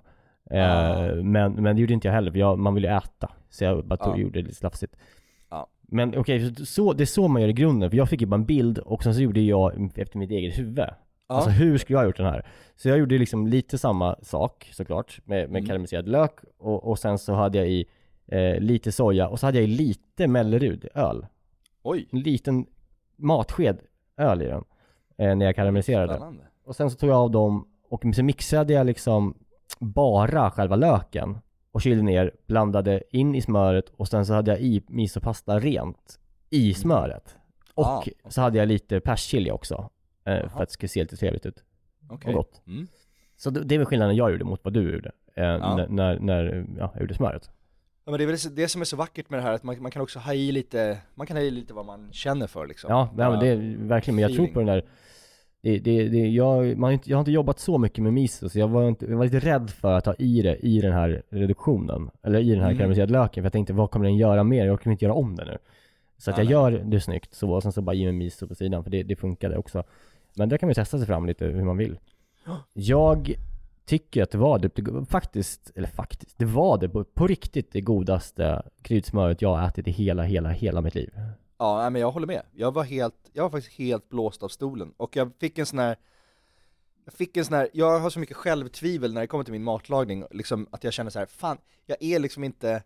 eh, 0.52 0.90
Ah. 0.92 1.14
men, 1.16 1.54
men 1.54 1.76
det 1.76 1.82
gjorde 1.82 1.94
inte 1.94 2.08
jag 2.08 2.14
heller, 2.16 2.32
för 2.32 2.40
jag, 2.40 2.60
man 2.60 2.74
vill 2.76 2.84
ju 2.84 2.90
äta 2.90 3.32
Så 3.50 3.64
jag 3.64 3.86
bara 3.86 3.98
tog, 3.98 4.14
Ja. 4.14 4.18
gjorde 4.18 4.40
det 4.40 4.44
lite 4.44 4.56
slafsigt 4.56 4.96
Ja. 5.50 5.68
Men 5.82 6.18
okej, 6.18 6.56
så, 6.56 6.66
så, 6.66 6.94
det 6.94 7.04
är 7.04 7.06
så 7.06 7.28
man 7.28 7.42
gör 7.42 7.50
i 7.50 7.54
grunden, 7.54 7.90
för 7.90 7.98
jag 7.98 8.10
fick 8.10 8.22
ju 8.22 8.28
bara 8.28 8.36
en 8.36 8.46
bild 8.46 8.78
och 8.80 9.04
sen 9.04 9.16
så 9.16 9.22
gjorde 9.22 9.42
jag 9.42 9.92
efter 9.96 10.18
mitt 10.18 10.32
eget 10.32 10.60
huvud 10.60 10.80
Ja. 10.80 11.36
Alltså 11.36 11.50
hur 11.50 11.78
skulle 11.78 11.96
jag 11.96 12.02
ha 12.02 12.06
gjort 12.06 12.18
den 12.18 12.26
här? 12.26 12.46
Så 12.76 12.90
jag 12.90 12.98
gjorde 12.98 13.18
liksom 13.18 13.48
lite 13.48 13.78
samma 13.78 14.16
sak 14.22 14.70
såklart 14.74 15.20
med, 15.26 15.38
med 15.50 15.50
Mm. 15.60 15.66
karamelliserad 15.66 16.10
lök 16.10 16.32
och, 16.58 16.84
och 16.90 17.00
sen 17.00 17.18
så 17.18 17.34
hade 17.34 17.58
jag 17.58 17.70
i 17.70 17.86
eh, 18.32 18.60
lite 18.60 18.92
soja 18.92 19.28
och 19.28 19.40
så 19.40 19.46
hade 19.46 19.60
jag 19.60 19.70
lite 19.70 20.28
Mellerud 20.28 20.88
öl 20.96 21.26
Oj, 21.84 22.08
En 22.12 22.20
liten 22.20 22.66
matsked 23.16 23.80
öl 24.18 24.42
i 24.42 24.46
den 24.46 24.64
eh, 25.18 25.36
när 25.36 25.46
jag 25.46 25.56
karamelliserade 25.56 26.14
spännande. 26.14 26.44
och 26.64 26.76
sen 26.76 26.92
så 26.92 26.98
tog 26.98 27.10
jag 27.10 27.18
av 27.18 27.32
dem 27.32 27.68
och 27.90 28.04
så 28.16 28.24
mixade 28.24 28.74
jag 28.74 28.86
liksom 28.86 29.38
bara 29.80 30.52
själva 30.52 30.76
löken 30.76 31.38
och 31.72 31.82
kylde 31.82 32.04
ner, 32.04 32.32
blandade 32.48 33.04
in 33.12 33.36
i 33.36 33.42
smöret 33.42 33.90
och 33.90 34.08
sen 34.08 34.26
så 34.26 34.34
hade 34.34 34.52
jag 34.52 34.62
i 34.62 34.84
misopasta 34.88 35.60
rent 35.60 36.20
i 36.50 36.74
smöret. 36.74 37.36
Och 37.76 37.86
Ah, 37.86 38.04
så 38.30 38.42
hade 38.42 38.58
jag 38.58 38.68
lite 38.68 39.00
persilja 39.00 39.54
också 39.54 39.90
eh, 40.26 40.50
för 40.50 40.62
att 40.62 40.70
det 40.70 40.74
skulle 40.74 40.90
se 40.90 41.02
lite 41.02 41.18
trevligt 41.18 41.46
ut. 41.46 41.64
Okej. 42.10 42.34
gott. 42.34 42.62
Mm. 42.68 42.88
Så 43.38 43.50
det, 43.50 43.64
det 43.64 43.76
är 43.76 43.80
väl 43.80 43.86
skillnaden 43.86 44.16
jag 44.16 44.32
gjorde 44.32 44.44
mot 44.46 44.64
vad 44.64 44.74
du 44.74 44.94
gjorde 44.94 45.12
eh, 45.36 45.44
när, 45.44 45.88
när, 45.88 46.20
när 46.20 46.66
ja, 46.78 46.92
jag 46.94 47.02
gjorde 47.02 47.14
smöret. 47.14 47.52
Ja, 48.10 48.12
men 48.12 48.18
det 48.18 48.24
är 48.24 48.28
väl 48.28 48.56
det 48.56 48.68
som 48.68 48.82
är 48.82 48.86
så 48.86 48.96
vackert 48.98 49.30
med 49.30 49.40
det 49.40 49.44
här, 49.44 49.54
att 49.54 49.64
man, 49.64 49.82
man 49.82 49.92
kan 49.92 50.02
också 50.02 50.20
ha 50.20 50.34
i 50.34 50.52
lite, 50.52 50.98
man 51.16 51.28
kan 51.28 51.38
ha 51.38 51.44
i 51.44 51.52
lite 51.52 51.74
vad 51.74 51.86
man 51.86 52.10
känner 52.12 52.48
för 52.48 52.68
liksom. 52.68 52.92
Ja, 52.92 53.10
nej, 53.16 53.30
men 53.30 53.40
det 53.40 53.48
är 53.48 53.88
verkligen, 53.88 54.16
men 54.16 54.22
jag 54.22 54.34
tror 54.34 54.48
på 54.48 54.60
den 54.60 54.68
där 54.68 54.84
det, 55.62 55.80
det, 55.80 56.08
det, 56.10 56.28
jag, 56.28 56.78
man, 56.78 57.00
jag 57.04 57.18
har 57.18 57.22
inte 57.22 57.32
jobbat 57.32 57.60
så 57.60 57.78
mycket 57.78 58.04
med 58.04 58.14
miso, 58.14 58.50
så 58.50 58.60
jag 58.60 58.68
var, 58.68 58.88
inte, 58.88 59.06
jag 59.06 59.18
var 59.18 59.26
lite 59.26 59.40
rädd 59.40 59.70
för 59.70 59.94
att 59.94 60.06
ha 60.06 60.14
i 60.14 60.42
det 60.42 60.56
i 60.56 60.82
den 60.82 60.94
här 60.94 61.24
reduktionen, 61.30 62.10
eller 62.24 62.40
i 62.40 62.50
den 62.50 62.60
här 62.60 62.66
Mm. 62.68 62.78
karamelliserade 62.78 63.14
löken, 63.14 63.44
för 63.44 63.46
jag 63.46 63.54
tänkte 63.54 63.74
vad 63.74 63.92
kommer 63.92 64.06
den 64.06 64.18
göra 64.18 64.44
mer? 64.44 64.66
Jag 64.66 64.82
kommer 64.82 64.92
inte 64.92 65.06
göra 65.06 65.14
om 65.14 65.36
det 65.36 65.46
nu. 65.46 65.58
Så 66.18 66.32
att 66.32 66.38
jag 66.38 66.48
gör 66.48 66.72
det 66.72 67.02
snyggt 67.02 67.34
så, 67.34 67.52
och 67.52 67.64
sen 67.64 67.72
så 67.72 67.82
bara 67.82 67.96
i 67.96 68.06
med 68.06 68.16
miso 68.16 68.48
på 68.48 68.56
sidan, 68.56 68.84
för 68.84 68.92
det, 68.92 69.04
det 69.04 69.16
funkade 69.16 69.58
också. 69.58 69.84
Men 70.36 70.50
där 70.50 70.58
kan 70.58 70.68
man 70.68 70.72
ju 70.72 70.76
testa 70.76 70.98
sig 70.98 71.08
fram 71.08 71.26
lite 71.26 71.46
hur 71.46 71.64
man 71.64 71.78
vill. 71.78 72.00
Jag 72.74 73.36
tycker 73.90 74.24
att 74.24 74.32
det 74.32 74.38
var 74.38 74.60
det, 74.60 75.06
faktiskt, 75.06 75.72
eller 75.76 75.88
faktiskt, 75.88 76.38
det 76.38 76.46
var 76.46 76.78
det 76.78 76.90
på, 76.90 77.04
på 77.04 77.28
riktigt 77.28 77.72
det 77.72 77.82
godaste 77.82 78.62
kryddsmöret 78.82 79.42
jag 79.42 79.56
har 79.56 79.68
ätit 79.68 79.88
i 79.88 79.92
hela, 79.92 80.24
hela, 80.24 80.50
hela 80.50 80.82
mitt 80.82 80.96
liv. 80.96 81.14
Ja, 81.58 81.90
men 81.90 82.02
jag 82.02 82.12
håller 82.12 82.28
med. 82.28 82.42
Jag 82.52 82.74
var 82.74 82.84
helt, 82.84 83.16
jag 83.34 83.44
var 83.44 83.50
faktiskt 83.50 83.78
helt 83.78 84.10
blåst 84.10 84.44
av 84.44 84.48
stolen. 84.48 84.94
Och 84.98 85.16
jag 85.16 85.32
fick 85.40 85.58
en 85.58 85.66
sån 85.66 85.80
här, 85.80 85.98
jag 87.06 87.14
fick 87.14 87.38
en 87.38 87.46
sån 87.46 87.56
här, 87.56 87.70
jag 87.74 88.00
har 88.00 88.10
så 88.10 88.20
mycket 88.20 88.38
självtvivel 88.38 89.14
när 89.14 89.22
det 89.22 89.28
kommer 89.28 89.44
till 89.44 89.54
min 89.54 89.64
matlagning, 89.64 90.26
liksom 90.32 90.68
att 90.72 90.84
jag 90.84 90.94
känner 90.94 91.12
så 91.12 91.20
här, 91.20 91.26
fan, 91.26 91.58
jag 91.86 91.98
är 92.00 92.20
liksom 92.20 92.44
inte, 92.44 92.84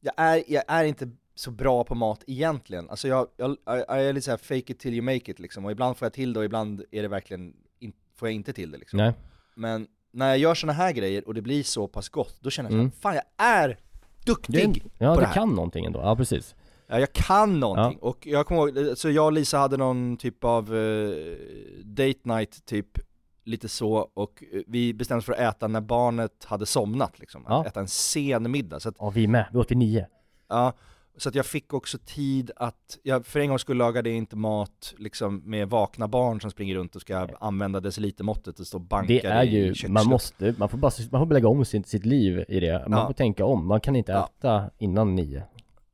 jag 0.00 0.14
är, 0.16 0.44
jag 0.48 0.64
är 0.66 0.84
inte 0.84 1.10
så 1.34 1.50
bra 1.50 1.84
på 1.84 1.94
mat 1.94 2.24
egentligen. 2.26 2.90
Alltså 2.90 3.08
jag, 3.08 3.28
jag, 3.36 3.56
jag 3.64 4.04
är 4.04 4.12
lite 4.12 4.24
så 4.24 4.30
här 4.30 4.38
fake 4.38 4.72
it 4.72 4.78
till 4.78 4.94
you 4.94 5.02
make 5.02 5.30
it 5.30 5.38
liksom, 5.38 5.64
och 5.64 5.72
ibland 5.72 5.96
får 5.96 6.06
jag 6.06 6.12
till 6.12 6.32
det 6.32 6.38
och 6.38 6.44
ibland 6.44 6.84
är 6.90 7.02
det 7.02 7.08
verkligen, 7.08 7.56
in, 7.78 7.92
får 8.14 8.28
jag 8.28 8.34
inte 8.34 8.52
till 8.52 8.70
det 8.70 8.78
liksom. 8.78 8.96
Nej. 8.96 9.12
Men 9.54 9.86
när 10.14 10.28
jag 10.28 10.38
gör 10.38 10.54
såna 10.54 10.72
här 10.72 10.92
grejer 10.92 11.26
och 11.28 11.34
det 11.34 11.42
blir 11.42 11.62
så 11.62 11.88
pass 11.88 12.08
gott, 12.08 12.36
då 12.40 12.50
känner 12.50 12.70
jag 12.70 12.78
Mm. 12.78 12.90
fan 12.90 13.14
jag 13.14 13.24
är 13.36 13.78
duktig 14.26 14.54
Det, 14.74 14.80
ja, 14.98 15.08
på 15.14 15.14
du 15.14 15.20
det 15.20 15.26
här. 15.26 15.34
kan 15.34 15.48
någonting 15.54 15.84
ändå. 15.84 16.00
Ja, 16.00 16.16
precis. 16.16 16.54
Ja, 16.86 16.98
jag 17.00 17.12
kan 17.12 17.60
någonting. 17.60 17.98
Och 17.98 18.26
jag 18.26 18.46
kommer 18.46 18.78
ihåg, 18.78 18.98
så 18.98 19.10
jag 19.10 19.24
och 19.26 19.32
Lisa 19.32 19.58
hade 19.58 19.76
någon 19.76 20.16
typ 20.16 20.44
av 20.44 20.76
eh, 20.76 21.10
date 21.84 22.18
night 22.22 22.64
typ, 22.64 22.86
lite 23.44 23.68
så, 23.68 24.10
och 24.14 24.44
eh, 24.52 24.60
vi 24.66 24.94
bestämde 24.94 25.18
oss 25.18 25.24
för 25.24 25.32
att 25.32 25.38
äta 25.56 25.68
när 25.68 25.80
barnet 25.80 26.44
hade 26.44 26.66
somnat 26.66 27.18
liksom. 27.18 27.46
Att 27.46 27.50
Ja. 27.52 27.66
äta 27.66 27.80
en 27.80 27.88
sen 27.88 28.50
middag. 28.50 28.80
Så 28.80 28.88
att, 28.88 28.94
Ja, 28.98 29.10
vi 29.10 29.26
med. 29.26 29.46
Vi 29.52 29.58
åt 29.58 29.70
vid 29.70 29.78
nio. 29.78 30.06
ja, 30.48 30.72
så 31.16 31.28
att 31.28 31.34
jag 31.34 31.46
fick 31.46 31.72
också 31.74 31.98
tid 32.04 32.50
att, 32.56 32.98
jag 33.02 33.26
för 33.26 33.40
en 33.40 33.48
gång 33.48 33.58
skulle 33.58 33.78
laga 33.78 34.02
det 34.02 34.10
inte 34.10 34.36
mat 34.36 34.94
liksom 34.98 35.42
med 35.44 35.70
vakna 35.70 36.08
barn 36.08 36.40
som 36.40 36.50
springer 36.50 36.74
runt 36.74 36.96
och 36.96 37.00
ska 37.02 37.28
använda 37.40 37.80
decilitermåttet 37.80 38.60
och 38.60 38.66
stå 38.66 38.76
och 38.76 38.80
banka 38.80 39.06
Det 39.12 39.24
är 39.24 39.42
ju, 39.42 39.74
man 39.88 40.06
måste, 40.06 40.54
man 40.58 40.68
får 40.68 40.78
bara, 40.78 40.92
man 41.12 41.26
får 41.28 41.34
lägga 41.34 41.48
om 41.48 41.64
sitt, 41.64 41.88
sitt 41.88 42.06
liv 42.06 42.44
i 42.48 42.60
det. 42.60 42.84
Man 42.88 42.98
Ja. 42.98 43.06
får 43.06 43.14
tänka 43.14 43.44
om. 43.44 43.66
Man 43.66 43.80
kan 43.80 43.96
inte 43.96 44.12
Ja. 44.12 44.28
äta 44.38 44.70
innan 44.78 45.14
nio. 45.14 45.42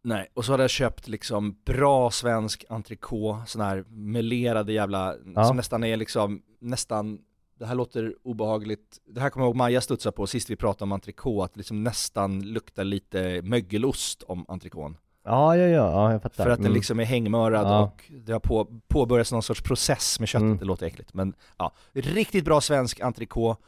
Nej, 0.02 0.28
och 0.34 0.44
så 0.44 0.52
hade 0.52 0.62
jag 0.62 0.70
köpt 0.70 1.08
liksom 1.08 1.56
bra 1.64 2.10
svensk 2.10 2.64
entrecote, 2.68 3.50
sån 3.50 3.60
här 3.62 3.84
melerade 3.88 4.72
jävla, 4.72 5.14
Ja. 5.34 5.44
som 5.44 5.56
nästan 5.56 5.84
är 5.84 5.96
liksom, 5.96 6.42
nästan, 6.60 7.18
det 7.58 7.66
här 7.66 7.74
låter 7.74 8.14
obehagligt, 8.22 8.98
det 9.06 9.20
här 9.20 9.30
kommer 9.30 9.46
jag 9.46 9.48
ihåg 9.48 9.56
Maja 9.56 9.80
studsa 9.80 10.12
på 10.12 10.26
sist 10.26 10.50
vi 10.50 10.56
pratade 10.56 10.84
om 10.84 10.92
entrecote, 10.92 11.44
att 11.44 11.56
liksom 11.56 11.84
nästan 11.84 12.40
luktar 12.42 12.84
lite 12.84 13.42
mögelost 13.42 14.22
om 14.22 14.44
entrecôten. 14.48 14.96
Ja, 15.24 15.56
ja, 15.56 15.66
ja, 15.66 15.90
ja 15.92 16.12
jag 16.12 16.22
fattar. 16.22 16.44
För 16.44 16.50
att 16.50 16.58
den 16.58 16.66
Mm. 16.66 16.74
liksom 16.74 17.00
är 17.00 17.04
hängmörad 17.04 17.66
Ja. 17.66 17.80
och 17.82 18.04
det 18.26 18.32
har 18.32 18.40
på, 18.40 18.66
påbörjats 18.88 19.32
någon 19.32 19.42
sorts 19.42 19.62
process 19.62 20.20
med 20.20 20.28
köttet, 20.28 20.42
Mm. 20.44 20.58
det 20.58 20.64
låter 20.64 20.86
äckligt. 20.86 21.14
Men 21.14 21.34
ja, 21.58 21.72
riktigt 21.92 22.44
bra 22.44 22.60
svensk 22.60 23.00
entrecote. 23.00 23.62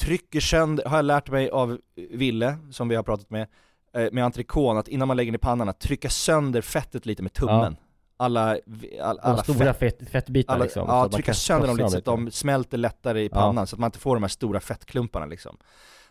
Trycker 0.00 0.40
sönder, 0.40 0.84
har 0.84 0.96
jag 0.96 1.04
lärt 1.04 1.30
mig 1.30 1.50
av 1.50 1.78
Ville, 2.10 2.58
som 2.70 2.88
vi 2.88 2.96
har 2.96 3.02
pratat 3.02 3.30
med, 3.30 3.46
eh, 3.94 4.08
med 4.12 4.24
entrecôten, 4.24 4.78
att 4.78 4.88
innan 4.88 5.08
man 5.08 5.16
lägger 5.16 5.32
den 5.32 5.34
i 5.36 5.38
pannan, 5.38 5.68
att 5.68 5.80
trycka 5.80 6.10
sönder 6.10 6.62
fettet 6.62 7.06
lite 7.06 7.22
med 7.22 7.32
tummen. 7.32 7.76
Alla, 8.16 8.50
all, 8.50 8.60
De 8.66 9.00
alla 9.22 9.42
stora 9.42 9.74
fett, 9.74 9.98
fett, 9.98 10.10
fettbitar 10.10 10.54
alla, 10.54 10.64
liksom. 10.64 10.84
ja, 10.88 11.08
trycka 11.08 11.34
sönder 11.34 11.68
dem 11.68 11.76
lite 11.76 11.90
så 11.90 11.98
att 11.98 12.04
de 12.04 12.30
smälter 12.30 12.78
lättare 12.78 13.20
i 13.20 13.28
Ja. 13.32 13.36
pannan, 13.40 13.66
så 13.66 13.76
att 13.76 13.80
man 13.80 13.88
inte 13.88 13.98
får 13.98 14.16
de 14.16 14.22
här 14.22 14.28
stora 14.28 14.60
fettklumparna 14.60 15.26
liksom. 15.26 15.56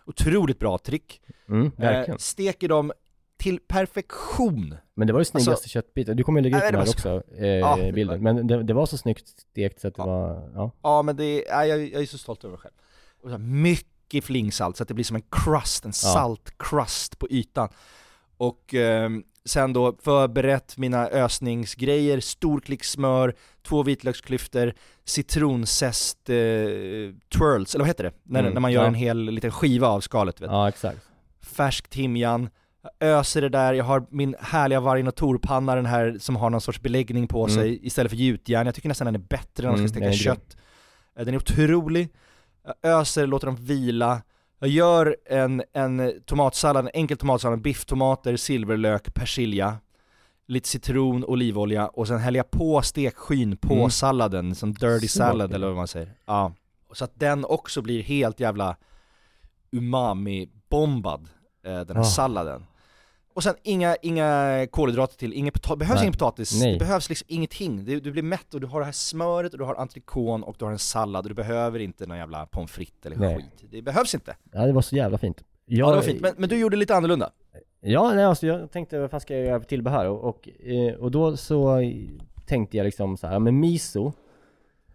Otroligt 0.06 0.60
bra 0.60 0.78
trick. 0.78 1.22
Mm. 1.50 1.72
Eh, 1.78 2.16
steker 2.18 2.68
dem 2.68 2.92
till 3.40 3.60
perfektion. 3.68 4.76
Men 4.96 5.08
det 5.08 5.14
var 5.14 5.20
ju 5.20 5.26
snyggaste 5.26 5.52
alltså- 5.52 5.70
köttbiten. 5.70 6.18
Du 6.18 6.24
kommer 6.24 6.40
ju 6.40 6.44
lägga 6.44 6.58
ut 6.58 6.64
den 6.64 6.74
det 6.74 6.80
här 6.80 6.90
också, 6.90 7.24
eh, 7.38 7.48
Ja, 7.48 7.76
det 7.76 7.92
bilden. 7.92 8.24
Men 8.24 8.48
det, 8.48 8.64
det 8.64 8.74
var 8.74 8.86
så 8.86 8.98
snyggt 8.98 9.28
stekt 9.28 9.82
så 9.82 9.88
att 9.88 9.96
det 9.96 10.02
Ja. 10.02 10.06
var, 10.06 10.52
ja. 10.56 10.72
Ja 10.84 11.02
men 11.02 11.16
det 11.16 11.48
är, 11.50 11.64
jag, 11.64 11.88
jag 11.94 12.02
är 12.02 12.06
så 12.06 12.18
stolt 12.18 12.44
över 12.44 12.52
mig 12.52 12.60
själv. 12.60 12.74
Och 13.24 13.30
så 13.30 13.38
mycket 13.38 14.24
flingsalt 14.24 14.78
så 14.78 14.84
att 14.84 14.88
det 14.88 14.94
blir 14.94 15.06
som 15.06 15.16
en 15.16 15.24
crust, 15.32 15.86
en 15.86 15.94
salt 15.94 16.54
crust 16.58 17.20
på 17.20 17.28
ytan. 17.30 17.70
Och 18.38 18.74
ehm, 18.74 19.24
sen 19.46 19.74
då 19.74 19.96
förberett 20.04 20.78
mina 20.78 21.08
ösningsgrejer, 21.10 22.20
stor 22.20 22.60
klick 22.60 22.84
smör, 22.84 23.36
två 23.64 23.84
vitlöksklyftor, 23.84 24.74
citronzest 25.06 26.30
eh, 26.30 26.36
twirls, 26.36 27.76
eller 27.76 27.84
vad 27.84 27.88
heter 27.88 28.04
det? 28.04 28.12
När, 28.24 28.40
Mm, 28.40 28.54
när 28.54 28.62
man 28.62 28.72
gör 28.72 28.82
ja. 28.82 28.88
en 28.88 28.94
hel 28.94 29.18
liten 29.32 29.52
skiva 29.52 29.88
av 29.88 30.02
skalet 30.02 30.42
vet 30.42 30.50
du. 30.50 30.56
Ja, 30.56 30.70
exakt. 30.70 31.00
Färsk 31.42 31.90
timjan, 31.90 32.50
öser 33.00 33.42
det 33.42 33.50
där, 33.50 33.74
jag 33.74 33.84
har 33.84 34.06
min 34.10 34.36
härliga 34.40 34.80
varginotorpanna 34.80 35.76
den 35.76 35.86
här 35.86 36.18
som 36.20 36.36
har 36.36 36.50
någon 36.50 36.62
sorts 36.62 36.82
beläggning 36.82 37.28
på 37.28 37.44
Mm. 37.44 37.56
sig 37.56 37.86
istället 37.88 38.10
för 38.12 38.18
gjutjärn. 38.18 38.66
Jag 38.66 38.76
tycker 38.76 38.90
nästan 38.90 39.06
den 39.06 39.16
är 39.16 39.20
bättre 39.20 39.64
när 39.64 39.70
man 39.70 39.78
ska 39.78 39.82
Mm, 39.82 39.90
steka 39.90 40.06
är 40.06 40.10
grym. 40.10 40.18
kött. 40.20 40.58
Eh, 41.16 41.26
Den 41.26 41.34
är 41.34 41.38
otrolig. 41.38 42.10
Jag 42.82 42.92
öser, 42.92 43.28
låter 43.28 43.46
dem 43.48 43.56
vila. 43.56 44.22
Jag 44.60 44.70
gör 44.70 45.18
en, 45.26 45.64
en 45.74 46.12
tomatsallad, 46.26 46.86
en 46.86 46.92
enkel 46.94 47.18
tomatsallad, 47.18 47.62
bifftomater, 47.62 48.36
silverlök, 48.36 49.14
persilja, 49.14 49.78
lite 50.48 50.70
citron, 50.70 51.24
olivolja 51.26 51.88
och 51.88 52.08
sen 52.08 52.18
häller 52.20 52.40
jag 52.40 52.52
på 52.52 52.82
stekskyn 52.82 53.58
på 53.58 53.74
Mm. 53.74 53.90
salladen, 53.90 54.56
som 54.56 54.74
dirty 54.74 55.08
Så 55.08 55.18
salad 55.18 55.50
gott. 55.50 55.56
eller 55.56 55.68
vad 55.68 55.76
man 55.76 55.88
säger. 55.88 56.14
Ja. 56.26 56.54
Så 56.94 57.04
att 57.04 57.20
den 57.20 57.46
också 57.46 57.82
blir 57.82 58.04
helt 58.04 58.40
jävla 58.40 58.76
umami-bombad, 59.72 61.28
eh, 61.66 61.80
den 61.82 61.96
här 61.96 62.04
Ah. 62.04 62.04
salladen. 62.04 62.66
Och 63.40 63.44
sen 63.44 63.56
inga, 63.64 63.96
inga 64.02 64.68
kolhydrater 64.72 65.18
till, 65.18 65.32
pota- 65.52 65.76
behövs 65.78 65.96
Nej. 65.96 66.04
ingen 66.04 66.14
potatis, 66.14 66.62
Nej. 66.62 66.74
det 66.74 66.80
behövs 66.80 67.10
liksom 67.10 67.26
ingenting. 67.30 67.86
Du, 67.86 68.00
du 68.00 68.12
blir 68.12 68.24
mätt 68.24 68.54
och 68.54 68.62
du 68.62 68.68
har 68.68 68.80
det 68.80 68.86
här 68.86 68.92
smöret 68.92 69.54
och 69.54 69.60
du 69.60 69.66
har 69.66 69.76
entrecôten 69.76 70.44
och 70.44 70.56
du 70.60 70.66
har 70.66 70.72
en 70.72 70.80
sallad 70.80 71.26
och 71.26 71.30
du 71.30 71.36
behöver 71.36 71.80
inte 71.80 72.06
någon 72.06 72.18
jävla 72.18 72.46
pommes 72.46 72.72
frites 72.72 73.06
eller 73.06 73.16
Nej. 73.18 73.36
skit. 73.36 73.72
Det 73.72 73.82
behövs 73.82 74.14
inte. 74.14 74.36
Ja, 74.52 74.66
det 74.66 74.72
var 74.72 74.82
så 74.82 74.96
jävla 74.96 75.18
fint. 75.18 75.44
Jag, 75.66 75.80
Ja 75.88 75.90
det 75.90 75.96
var 75.96 76.02
fint, 76.04 76.22
men, 76.22 76.34
men 76.38 76.50
du 76.50 76.58
gjorde 76.60 76.78
lite 76.78 76.96
annorlunda. 76.96 77.32
Ja, 77.82 78.14
nej, 78.14 78.26
alltså 78.26 78.48
jag 78.48 78.72
tänkte 78.72 79.00
vad 79.00 79.12
fan 79.12 79.20
ska 79.20 79.36
jag 79.38 79.46
göra 79.46 79.60
för 79.60 79.68
tillbehör? 79.68 80.06
Och, 80.06 80.24
och, 80.24 80.50
eh, 80.66 80.94
och 80.94 81.12
då 81.12 81.38
så 81.38 81.78
tänkte 82.46 82.78
jag 82.78 82.84
liksom 82.86 83.18
så 83.18 83.28
här, 83.28 83.40
men 83.40 83.60
miso 83.60 84.14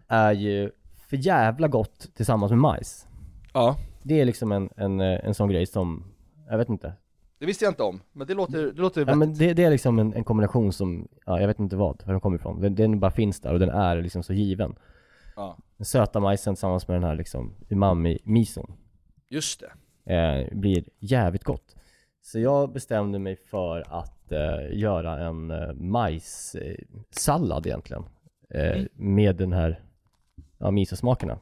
är 0.07 0.31
ju 0.33 0.71
för 1.09 1.17
jävla 1.17 1.67
gott 1.67 2.09
tillsammans 2.15 2.49
med 2.49 2.59
majs. 2.59 3.07
Ja, 3.53 3.75
Det 4.03 4.21
är 4.21 4.25
liksom 4.25 4.51
en, 4.51 4.69
en, 4.77 5.01
eh, 5.01 5.19
en 5.25 5.33
sån 5.33 5.49
grej 5.49 5.65
som, 5.65 6.03
jag 6.49 6.57
vet 6.57 6.69
inte. 6.69 6.93
Det 7.39 7.45
visste 7.45 7.65
jag 7.65 7.71
inte 7.71 7.83
om, 7.83 8.01
men 8.13 8.27
det 8.27 8.33
låter, 8.33 8.57
det 8.71 8.81
låter 8.81 9.01
Ja, 9.01 9.05
vettigt. 9.05 9.19
men 9.19 9.33
det, 9.33 9.53
det 9.53 9.63
är 9.63 9.69
liksom 9.69 9.99
en, 9.99 10.13
en 10.13 10.23
kombination 10.23 10.73
som, 10.73 11.07
ja, 11.25 11.39
jag 11.39 11.47
vet 11.47 11.59
inte 11.59 11.75
vad, 11.75 12.03
var 12.05 12.13
den 12.13 12.21
kommer 12.21 12.37
ifrån. 12.37 12.61
Den, 12.61 12.75
den 12.75 12.99
bara 12.99 13.11
finns 13.11 13.39
där 13.41 13.53
och 13.53 13.59
den 13.59 13.69
är 13.69 14.01
liksom 14.01 14.23
så 14.23 14.33
given. 14.33 14.75
Ja. 15.35 15.57
Den 15.77 15.85
söta 15.85 16.19
majsen 16.19 16.55
tillsammans 16.55 16.87
med 16.87 16.95
den 16.95 17.03
här 17.03 17.15
liksom 17.15 17.55
umami-mison 17.69 18.73
Just 19.29 19.63
det. 20.05 20.13
eh, 20.15 20.57
blir 20.57 20.83
jävligt 20.99 21.43
gott. 21.43 21.75
Så 22.21 22.39
jag 22.39 22.71
bestämde 22.73 23.19
mig 23.19 23.35
för 23.35 23.83
att 23.89 24.31
eh, 24.31 24.77
göra 24.77 25.19
en 25.27 25.51
eh, 25.51 25.73
majssallad 25.73 27.65
egentligen. 27.67 28.03
Eh, 28.49 28.71
Mm. 28.71 28.87
Med 28.93 29.35
den 29.35 29.53
här 29.53 29.83
ja, 30.57 30.71
misosmakerna 30.71 31.33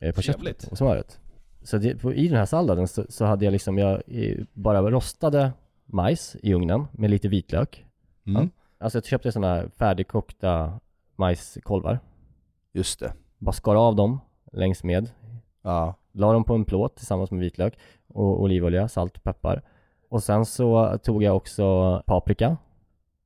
eh, 0.00 0.14
på 0.14 0.22
Trevligt. 0.22 0.46
köttet 0.60 0.72
och 0.72 0.78
smöret. 0.78 1.20
Så 1.64 1.78
det, 1.78 1.96
på, 1.96 2.14
i 2.14 2.28
den 2.28 2.38
här 2.38 2.46
salladen 2.46 2.88
så, 2.88 3.04
så 3.08 3.24
hade 3.24 3.44
jag 3.44 3.52
liksom, 3.52 3.78
jag 3.78 4.02
bara 4.52 4.90
rostade 4.90 5.52
majs 5.86 6.36
i 6.42 6.54
ugnen 6.54 6.86
med 6.92 7.10
lite 7.10 7.28
vitlök. 7.28 7.84
Mm. 8.26 8.50
Alltså 8.78 8.98
jag 8.98 9.04
köpte 9.06 9.32
sådana 9.32 9.54
här 9.54 9.68
färdigkokta 9.76 10.80
majskolvar. 11.16 11.98
Just 12.72 13.00
det. 13.00 13.12
Bara 13.38 13.52
skar 13.52 13.74
av 13.74 13.96
dem 13.96 14.20
längs 14.52 14.84
med. 14.84 15.10
Ja. 15.62 15.94
La 16.12 16.32
dem 16.32 16.44
på 16.44 16.54
en 16.54 16.64
plåt 16.64 16.96
tillsammans 16.96 17.30
med 17.30 17.40
vitlök 17.40 17.78
och 18.06 18.42
olivolja, 18.42 18.88
salt 18.88 19.22
peppar. 19.22 19.62
Och 20.08 20.22
sen 20.22 20.44
så 20.46 20.98
tog 21.02 21.22
jag 21.22 21.36
också 21.36 22.02
paprika 22.06 22.56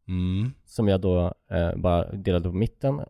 Mm. 0.08 0.52
som 0.64 0.88
jag 0.88 1.00
då 1.00 1.34
eh, 1.50 1.76
bara 1.76 2.12
delade 2.12 2.48
på 2.48 2.56
mitten 2.56 3.00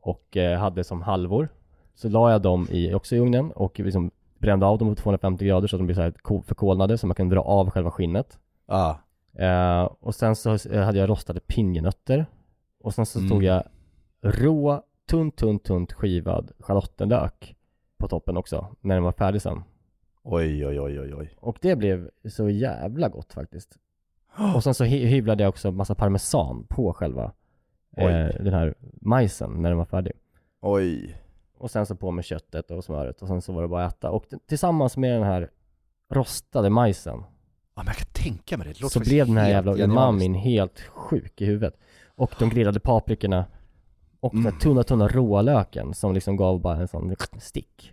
och 0.00 0.36
eh, 0.36 0.58
hade 0.58 0.84
som 0.84 1.02
halvor. 1.02 1.48
Så 1.94 2.08
la 2.08 2.30
jag 2.30 2.42
dem 2.42 2.66
i, 2.70 2.94
också 2.94 3.16
i 3.16 3.18
ugnen 3.18 3.52
och 3.52 3.80
liksom 3.80 4.10
brände 4.46 4.66
av 4.66 4.78
dem 4.78 4.88
på 4.88 4.94
250 4.94 5.44
grader 5.46 5.68
så 5.68 5.76
att 5.76 5.80
de 5.80 5.86
blir 5.86 5.94
så 5.96 6.02
här 6.02 6.10
ko- 6.10 6.42
förkolnade 6.42 6.98
så 6.98 7.06
man 7.06 7.14
kan 7.14 7.28
dra 7.28 7.40
av 7.40 7.70
själva 7.70 7.90
skinnet. 7.90 8.38
Ja. 8.66 8.98
Eh, 9.38 9.82
och 10.00 10.14
sen 10.14 10.36
så 10.36 10.50
eh, 10.70 10.82
hade 10.82 10.98
jag 10.98 11.08
rostade 11.08 11.40
pinjenötter. 11.40 12.26
Och 12.80 12.94
sen 12.94 13.06
så 13.06 13.18
Mm. 13.18 13.30
tog 13.30 13.44
jag 13.44 13.62
rå, 14.22 14.82
tunt, 15.10 15.36
tunt, 15.36 15.64
tunt 15.64 15.92
skivad 15.92 16.50
schalottenlök 16.58 17.56
på 17.98 18.08
toppen 18.08 18.36
också, 18.36 18.66
när 18.80 18.94
den 18.94 19.04
var 19.04 19.12
färdig 19.12 19.42
sen. 19.42 19.62
Oj, 20.22 20.66
oj, 20.66 20.80
oj, 20.80 21.00
oj, 21.00 21.14
oj. 21.14 21.30
Och 21.40 21.58
det 21.62 21.76
blev 21.76 22.10
så 22.30 22.48
jävla 22.48 23.08
gott 23.08 23.32
faktiskt. 23.32 23.76
Och 24.54 24.64
sen 24.64 24.74
så 24.74 24.84
hy- 24.84 25.06
hyvlade 25.06 25.42
jag 25.42 25.48
också 25.48 25.70
massa 25.72 25.94
parmesan 25.94 26.66
på 26.68 26.92
själva 26.92 27.32
eh, 27.96 28.26
den 28.40 28.52
här 28.54 28.74
majsen 29.00 29.62
när 29.62 29.68
den 29.68 29.78
var 29.78 29.84
färdig. 29.84 30.12
Oj. 30.60 31.16
Och 31.58 31.70
sen 31.70 31.86
så 31.86 31.96
på 31.96 32.10
med 32.10 32.24
köttet 32.24 32.70
och 32.70 32.84
smöret 32.84 33.22
och 33.22 33.28
sen 33.28 33.42
så 33.42 33.52
var 33.52 33.62
det 33.62 33.68
bara 33.68 33.84
att 33.86 33.94
äta. 33.96 34.10
Och 34.10 34.24
tillsammans 34.48 34.96
med 34.96 35.12
den 35.12 35.22
här 35.22 35.50
rostade 36.10 36.70
majsen 36.70 37.18
Ja, 37.74 37.82
men 37.82 37.86
jag 37.86 37.96
kan 37.96 38.06
tänka 38.24 38.56
mig 38.56 38.66
det. 38.66 38.72
det 38.72 38.80
låter 38.80 38.92
så 38.92 39.00
blev 39.00 39.26
den 39.26 39.36
här 39.36 39.48
jävla 39.48 39.72
umamin 39.84 40.34
helt 40.34 40.80
sjuk 40.80 41.40
i 41.40 41.44
huvudet. 41.46 41.74
Och 42.14 42.34
de 42.38 42.48
grillade 42.50 42.80
paprikorna 42.80 43.44
och 44.20 44.30
den 44.32 44.40
Mm. 44.40 44.52
här 44.52 44.60
tunna, 44.60 44.82
tunna 44.82 45.08
rålöken 45.08 45.94
som 45.94 46.14
liksom 46.14 46.36
gav 46.36 46.60
bara 46.60 46.76
en 46.76 46.88
sån 46.88 47.14
stick. 47.38 47.92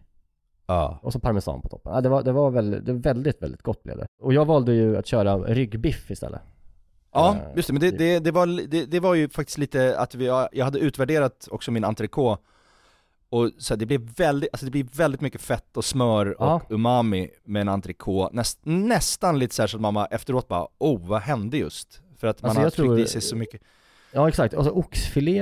Ja. 0.67 0.99
Och 1.01 1.13
så 1.13 1.19
parmesan 1.19 1.61
på 1.61 1.69
toppen. 1.69 1.93
Ja, 1.93 2.01
det 2.01 2.09
var, 2.09 2.23
det 2.23 2.31
var 2.31 2.51
väldigt, 2.51 2.85
det 2.85 2.93
var 2.93 2.99
väldigt, 2.99 3.41
väldigt 3.41 3.61
gott 3.61 3.83
blev 3.83 3.97
det. 3.97 4.05
Och 4.21 4.33
jag 4.33 4.45
valde 4.45 4.73
ju 4.73 4.97
att 4.97 5.05
köra 5.07 5.37
ryggbiff 5.37 6.11
istället. 6.11 6.41
Ja, 7.13 7.35
Eh, 7.35 7.55
just 7.55 7.67
det, 7.67 7.73
men 7.73 7.81
det, 7.81 7.91
det, 7.91 8.19
det, 8.19 8.31
var, 8.31 8.67
det, 8.67 8.85
det 8.85 8.99
var 8.99 9.13
ju 9.15 9.29
faktiskt 9.29 9.57
lite 9.57 9.97
att 9.99 10.15
vi, 10.15 10.25
jag 10.51 10.65
hade 10.65 10.79
utvärderat 10.79 11.47
också 11.51 11.71
min 11.71 11.83
entrecote 11.83 12.41
och 13.33 13.51
så 13.57 13.73
här, 13.73 13.79
det 13.79 13.85
blev 13.85 14.01
väldigt, 14.01 14.49
alltså 14.53 14.65
det 14.65 14.71
blir 14.71 14.87
väldigt 14.95 15.21
mycket 15.21 15.41
fett 15.41 15.77
och 15.77 15.85
smör 15.85 16.41
och 16.41 16.47
Ja. 16.47 16.61
umami 16.69 17.29
med 17.43 17.61
en 17.61 17.69
entrecote, 17.69 18.35
Näst, 18.35 18.59
nästan 18.63 19.39
lite 19.39 19.55
så 19.55 19.67
så 19.67 19.77
att 19.77 19.81
mamma 19.81 20.05
efteråt 20.05 20.47
bara 20.47 20.67
oh 20.79 21.07
vad 21.07 21.21
hände 21.21 21.57
just? 21.57 22.01
För 22.17 22.27
att 22.27 22.41
man 22.41 22.49
Alltså, 22.49 22.61
har 22.63 22.69
tryckt 22.69 22.75
tror- 22.87 22.99
i 22.99 23.07
sig 23.07 23.21
så 23.21 23.35
mycket 23.35 23.61
Ja 24.11 24.27
exakt, 24.27 24.53
alltså 24.53 24.71
oxfilé 24.71 25.39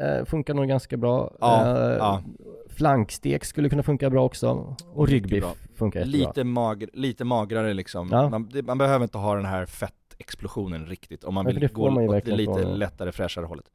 eh, 0.00 0.24
funkar 0.26 0.54
nog 0.54 0.68
ganska 0.68 0.96
bra. 0.96 1.32
Ja, 1.40 1.66
eh, 1.90 1.96
ja. 1.96 2.22
Flankstek 2.68 3.44
skulle 3.44 3.68
kunna 3.68 3.82
funka 3.82 4.10
bra 4.10 4.24
också. 4.24 4.76
Och 4.94 5.08
ryggbiff 5.08 5.44
funkar 5.74 6.00
jättebra. 6.00 6.18
lite, 6.28 6.44
mager, 6.44 6.88
lite 6.92 7.24
magrare 7.24 7.74
liksom, 7.74 8.08
Ja. 8.12 8.28
man, 8.28 8.48
det, 8.52 8.62
man 8.62 8.78
behöver 8.78 9.02
inte 9.02 9.18
ha 9.18 9.34
den 9.36 9.44
här 9.44 9.66
fettexplosionen 9.66 10.86
riktigt 10.86 11.24
om 11.24 11.34
man 11.34 11.46
vill 11.46 11.68
gå 11.72 11.90
man 11.90 12.08
åt 12.08 12.24
det 12.24 12.36
lite 12.36 12.52
från- 12.52 12.78
lättare, 12.78 13.12
fräschare 13.12 13.44
hållet 13.46 13.66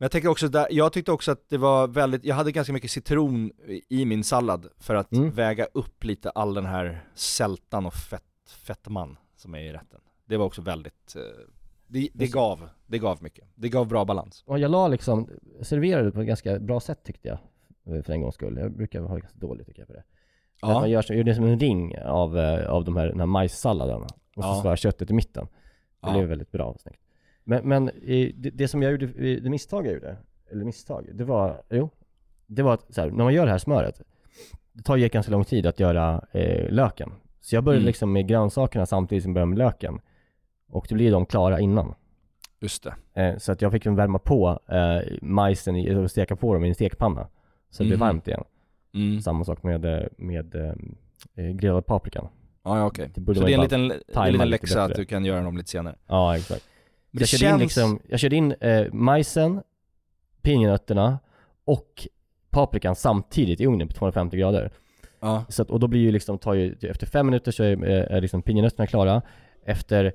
Men 0.00 0.04
jag 0.04 0.10
tänker 0.12 0.28
också 0.28 0.48
där, 0.48 0.66
jag 0.70 0.92
tyckte 0.92 1.12
också 1.12 1.32
att 1.32 1.48
det 1.48 1.58
var 1.58 1.88
väldigt, 1.88 2.24
jag 2.24 2.34
hade 2.34 2.52
ganska 2.52 2.72
mycket 2.72 2.90
citron 2.90 3.52
i 3.88 4.04
min 4.04 4.24
sallad 4.24 4.66
för 4.78 4.94
att 4.94 5.12
Mm. 5.12 5.30
väga 5.30 5.64
upp 5.64 6.04
lite 6.04 6.30
all 6.30 6.54
den 6.54 6.66
här 6.66 7.04
sältan 7.14 7.86
och 7.86 7.94
fett, 7.94 8.22
fettman 8.66 9.16
som 9.36 9.54
är 9.54 9.58
i 9.60 9.72
rätten 9.72 10.00
Det 10.26 10.36
var 10.36 10.46
också 10.46 10.62
väldigt, 10.62 11.16
eh, 11.16 11.22
det, 11.86 12.08
det 12.14 12.26
gav, 12.26 12.68
det 12.86 12.98
gav 12.98 13.22
mycket, 13.22 13.48
det 13.54 13.68
gav 13.68 13.86
bra 13.88 14.04
balans 14.04 14.44
Och 14.46 14.58
jag 14.58 14.70
la 14.70 14.88
liksom, 14.88 15.28
serverade 15.62 16.04
det 16.04 16.12
på 16.12 16.20
ett 16.20 16.26
ganska 16.26 16.58
bra 16.58 16.80
sätt 16.80 17.04
tyckte 17.04 17.28
jag. 17.28 17.38
eh, 17.96 18.02
För 18.02 18.12
en 18.12 18.20
gångs 18.20 18.34
skull. 18.34 18.56
Jag 18.58 18.72
brukar 18.76 19.00
ha 19.00 19.16
ganska 19.16 19.38
dåligt 19.38 19.66
tycker 19.66 19.80
jag 19.80 19.86
på 19.88 19.92
det. 19.94 20.04
Att 20.62 20.70
Ja, 20.70 20.80
man 20.80 20.90
gör, 20.90 21.02
så, 21.02 21.14
gör 21.14 21.24
det 21.24 21.34
som 21.34 21.44
en 21.44 21.58
ring 21.60 21.98
av, 21.98 22.38
eh, 22.38 22.70
av 22.70 22.84
de 22.84 22.96
här, 22.96 23.06
den 23.06 23.18
här 23.20 23.26
majssalladen. 23.26 24.02
Och 24.36 24.44
så 24.44 24.60
Ja. 24.64 24.76
köttet 24.76 25.10
i 25.10 25.14
mitten. 25.14 25.44
Det 25.46 25.52
Ja. 26.08 26.12
blev 26.12 26.28
väldigt 26.28 26.50
bra 26.52 26.64
och 26.64 26.80
snyggt. 26.80 27.00
Men, 27.44 27.68
men 27.68 27.84
det, 27.86 28.32
det 28.34 28.68
som 28.68 28.82
jag 28.82 28.92
gjorde, 28.92 29.06
det 29.40 29.50
misstag 29.50 29.86
jag 29.86 29.94
gjorde, 29.94 30.16
eller 30.50 30.64
misstag, 30.64 31.06
det 31.14 31.24
var, 31.24 31.62
jo, 31.70 31.90
det 32.46 32.62
var 32.62 32.74
att 32.74 32.94
så 32.94 33.00
här, 33.00 33.10
när 33.10 33.24
man 33.24 33.34
gör 33.34 33.44
det 33.44 33.50
här 33.50 33.58
smöret, 33.58 34.02
det 34.72 34.82
tar 34.82 34.96
ju 34.96 35.08
ganska 35.08 35.32
lång 35.32 35.44
tid 35.44 35.66
att 35.66 35.80
göra 35.80 36.24
eh, 36.32 36.70
löken. 36.72 37.12
Så 37.40 37.54
jag 37.54 37.64
började 37.64 37.80
Mm. 37.80 37.86
liksom 37.86 38.12
med 38.12 38.28
grönsakerna 38.28 38.86
samtidigt 38.86 39.22
som 39.24 39.30
jag 39.30 39.34
började 39.34 39.48
med 39.50 39.58
löken. 39.58 40.00
Och 40.68 40.86
då 40.88 40.94
blir 40.94 41.12
de 41.12 41.26
klara 41.26 41.60
innan. 41.60 41.94
just 42.60 42.82
det 43.14 43.22
Eh, 43.22 43.36
så 43.38 43.52
att 43.52 43.62
jag 43.62 43.72
fick 43.72 43.86
värma 43.86 44.18
på 44.18 44.60
eh, 44.68 45.18
majsen, 45.22 45.76
i, 45.76 45.94
och 45.94 46.10
steka 46.10 46.36
på 46.36 46.54
dem 46.54 46.64
i 46.64 46.68
en 46.68 46.74
stekpanna. 46.74 47.28
Så 47.70 47.82
det 47.82 47.86
blev 47.86 47.98
Mhm. 47.98 48.06
varmt 48.08 48.28
igen. 48.28 48.44
mm. 48.94 49.20
Samma 49.20 49.44
sak 49.44 49.62
med, 49.62 49.84
eh, 49.84 50.02
med 50.16 50.54
eh, 50.54 50.72
eh, 51.34 51.50
grillad 51.52 51.86
paprikan. 51.86 52.28
Ja, 52.64 52.78
ja 52.78 52.86
okej, 52.86 53.10
borde 53.16 53.40
så 53.40 53.46
det 53.46 53.52
är 53.52 53.54
en 53.54 53.60
liten, 53.62 53.80
en 53.80 53.88
liten 53.88 54.32
lite 54.32 54.44
läxa 54.44 54.84
att 54.84 54.94
du 54.94 55.04
kan 55.04 55.24
göra 55.24 55.42
dem 55.42 55.56
lite 55.56 55.70
senare 55.70 55.96
Ja, 56.06 56.36
exakt. 56.36 56.64
Jag, 57.10 57.28
körde 57.28 57.44
in 57.44 57.50
känns, 57.50 57.60
liksom, 57.60 58.00
jag 58.08 58.20
körde 58.20 58.36
in 58.36 58.52
eh, 58.60 58.92
majsen, 58.92 59.62
pinjenötterna 60.42 61.18
och 61.64 62.08
paprikan 62.50 62.96
samtidigt 62.96 63.60
i 63.60 63.66
ugnen 63.66 63.88
på 63.88 63.94
250 63.94 64.36
grader. 64.36 64.70
ja, 65.20 65.44
Så 65.48 65.62
att, 65.62 65.70
och 65.70 65.80
då 65.80 65.86
blir 65.86 66.00
ju 66.00 66.10
liksom, 66.12 66.38
tar 66.38 66.54
ju, 66.54 66.76
efter 66.82 67.06
fem 67.06 67.26
minuter 67.26 67.52
så 67.52 67.62
är, 67.62 67.88
eh, 67.88 68.16
är 68.16 68.20
liksom 68.20 68.42
pinjenötterna 68.42 68.86
klara. 68.86 69.22
Efter 69.64 70.12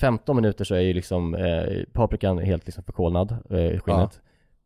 15 0.00 0.36
minuter 0.36 0.64
så 0.64 0.74
är 0.74 0.80
ju 0.80 0.92
liksom 0.92 1.34
eh, 1.34 1.84
paprikan 1.92 2.38
helt 2.38 2.66
liksom 2.66 2.84
förkolnad, 2.84 3.30
eh, 3.50 3.80
skinnet. 3.80 4.20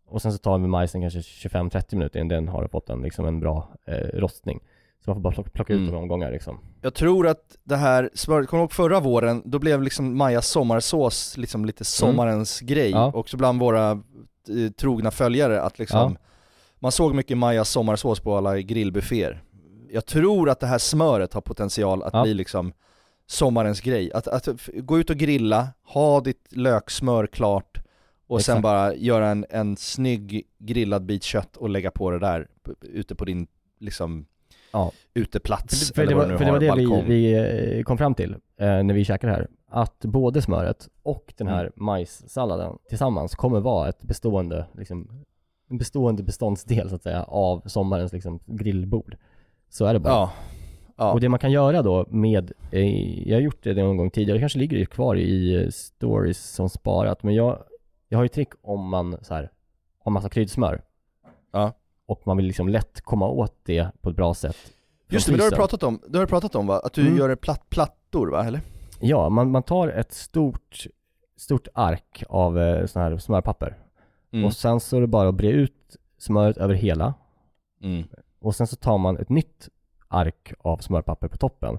Och 0.06 0.22
sen 0.22 0.32
så 0.32 0.38
tar 0.38 0.58
vi 0.58 0.66
majsen 0.66 1.00
kanske 1.00 1.20
25-30 1.20 1.96
minuter 1.96 2.20
innan 2.20 2.28
den 2.28 2.48
har 2.48 2.68
fått 2.68 2.90
en, 2.90 3.02
liksom 3.02 3.26
en 3.26 3.40
bra 3.40 3.68
eh, 3.86 4.18
rostning. 4.18 4.60
Så 5.04 5.10
man 5.10 5.16
får 5.16 5.20
bara 5.22 5.42
plocka, 5.42 5.72
ut 5.72 5.78
Mm. 5.80 5.92
dem 5.92 6.02
omgångar 6.02 6.30
liksom. 6.30 6.58
Jag 6.80 6.94
tror 6.94 7.26
att 7.28 7.56
det 7.64 7.76
här 7.76 8.10
smöret, 8.14 8.48
kommer 8.48 8.60
du 8.60 8.62
ihåg 8.64 8.72
förra 8.72 9.00
våren, 9.00 9.42
då 9.44 9.58
blev 9.58 9.82
liksom 9.82 10.16
Majas 10.18 10.46
sommarsås 10.48 11.36
liksom 11.36 11.64
lite 11.64 11.84
sommarens 11.84 12.60
grej, 12.60 12.90
Ja. 12.90 13.12
också 13.14 13.36
bland 13.36 13.60
våra 13.60 13.90
eh, 13.90 14.70
trogna 14.78 15.10
följare 15.10 15.62
att 15.62 15.78
liksom 15.78 16.12
Ja. 16.12 16.16
Man 16.78 16.92
såg 16.92 17.14
mycket 17.14 17.38
Majas 17.38 17.68
sommarsås 17.70 18.20
på 18.20 18.36
alla 18.36 18.60
grillbufféer 18.60 19.42
Jag 19.90 20.06
tror 20.06 20.50
att 20.50 20.60
det 20.60 20.66
här 20.66 20.78
smöret 20.78 21.34
har 21.34 21.40
potential 21.40 22.02
att 22.02 22.14
Ja. 22.14 22.22
bli 22.22 22.34
liksom 22.34 22.72
sommarens 23.26 23.80
grej, 23.80 24.12
att, 24.12 24.28
att 24.28 24.48
gå 24.74 24.98
ut 24.98 25.10
och 25.10 25.16
grilla, 25.16 25.68
ha 25.84 26.20
ditt 26.20 26.48
löksmör 26.50 27.26
klart 27.26 27.78
och 28.26 28.42
sen 28.42 28.52
Exakt. 28.52 28.62
bara 28.62 28.94
göra 28.94 29.28
en, 29.28 29.46
en 29.50 29.76
snygg 29.76 30.46
grillad 30.58 31.04
bit 31.06 31.22
kött 31.22 31.56
och 31.56 31.68
lägga 31.68 31.90
på 31.90 32.10
det 32.10 32.18
där 32.18 32.48
ute 32.82 33.14
på 33.14 33.24
din 33.24 33.46
liksom 33.80 34.26
Ja. 34.74 34.92
uteplats 35.14 35.88
För, 35.88 35.94
för, 35.94 36.02
det 36.02 36.06
eller 36.06 36.16
vad 36.16 36.24
var, 36.26 36.32
du 36.32 36.38
för 36.38 36.44
det 36.44 36.52
var 36.52 36.60
det 36.60 36.74
vi, 36.76 36.86
balkong. 36.86 37.08
vi 37.08 37.34
eh, 37.78 37.82
kom 37.82 37.98
fram 37.98 38.14
till 38.14 38.32
eh, 38.32 38.66
när 38.66 38.94
vi 38.94 39.04
käkade 39.04 39.32
här. 39.32 39.48
Att 39.70 39.98
både 40.04 40.42
smöret 40.42 40.88
och 41.02 41.34
den 41.36 41.46
här 41.46 41.60
Mm. 41.60 41.72
majssalladen 41.76 42.78
tillsammans 42.88 43.34
kommer 43.34 43.60
vara 43.60 43.88
ett 43.88 44.02
bestående, 44.02 44.66
liksom, 44.72 45.24
en 45.70 45.78
bestående 45.78 46.22
beståndsdel 46.22 46.88
så 46.88 46.94
att 46.94 47.02
säga 47.02 47.22
av 47.22 47.62
sommarens 47.66 48.12
liksom, 48.12 48.40
grillbord. 48.46 49.16
Så 49.68 49.84
är 49.86 49.92
det 49.92 50.00
bara. 50.00 50.12
Ja, 50.12 50.32
ja. 50.96 51.12
Och 51.12 51.20
det 51.20 51.28
man 51.28 51.38
kan 51.38 51.52
göra 51.52 51.82
då 51.82 52.06
med, 52.08 52.52
eh, 52.70 53.28
jag 53.28 53.36
har 53.36 53.42
gjort 53.42 53.62
det 53.62 53.74
någon 53.74 53.96
gång 53.96 54.10
tidigare, 54.10 54.36
det 54.38 54.40
kanske 54.42 54.58
ligger 54.58 54.78
det 54.78 54.86
kvar 54.86 55.16
i 55.16 55.62
eh, 55.64 55.68
stories 55.70 56.50
som 56.50 56.68
sparat, 56.68 57.22
men 57.22 57.34
jag, 57.34 57.58
jag 58.08 58.18
har 58.18 58.22
ju 58.24 58.28
trick 58.28 58.48
om 58.62 58.88
man 58.88 59.18
så 59.22 59.34
här, 59.34 59.50
har 60.04 60.12
massa 60.12 60.28
kryddsmör. 60.28 60.82
Ja. 61.52 61.72
Och 62.06 62.26
man 62.26 62.36
vill 62.36 62.46
liksom 62.46 62.68
lätt 62.68 63.00
komma 63.00 63.28
åt 63.28 63.54
det 63.62 63.88
på 64.00 64.10
ett 64.10 64.16
bra 64.16 64.34
sätt. 64.34 64.56
Just 65.08 65.26
det, 65.26 65.32
men 65.32 65.38
det 65.38 65.44
har 65.44 65.50
du 65.50 65.56
pratat 65.56 65.82
om, 65.82 66.00
det 66.08 66.18
har 66.18 66.24
du 66.24 66.28
pratat 66.30 66.54
om 66.54 66.66
va? 66.66 66.80
Att 66.84 66.92
du 66.92 67.00
Mm. 67.00 67.18
gör 67.18 67.36
platt, 67.36 67.70
plattor 67.70 68.30
va, 68.30 68.44
eller? 68.44 68.60
Ja, 69.00 69.28
man, 69.28 69.50
man 69.50 69.62
tar 69.62 69.88
ett 69.88 70.12
stort, 70.12 70.86
stort 71.36 71.68
ark 71.74 72.24
av 72.28 72.58
eh, 72.58 72.86
sån 72.86 73.02
här 73.02 73.18
smörpapper. 73.18 73.78
Mm. 74.32 74.44
Och 74.44 74.52
sen 74.52 74.80
så 74.80 74.96
är 74.96 75.00
det 75.00 75.06
bara 75.06 75.28
att 75.28 75.34
bre 75.34 75.48
ut 75.50 75.96
smöret 76.18 76.56
över 76.56 76.74
hela. 76.74 77.14
Mm. 77.82 78.04
Och 78.40 78.54
sen 78.56 78.66
så 78.66 78.76
tar 78.76 78.98
man 78.98 79.16
ett 79.18 79.28
nytt 79.28 79.68
ark 80.08 80.52
av 80.58 80.76
smörpapper 80.78 81.28
på 81.28 81.36
toppen. 81.36 81.78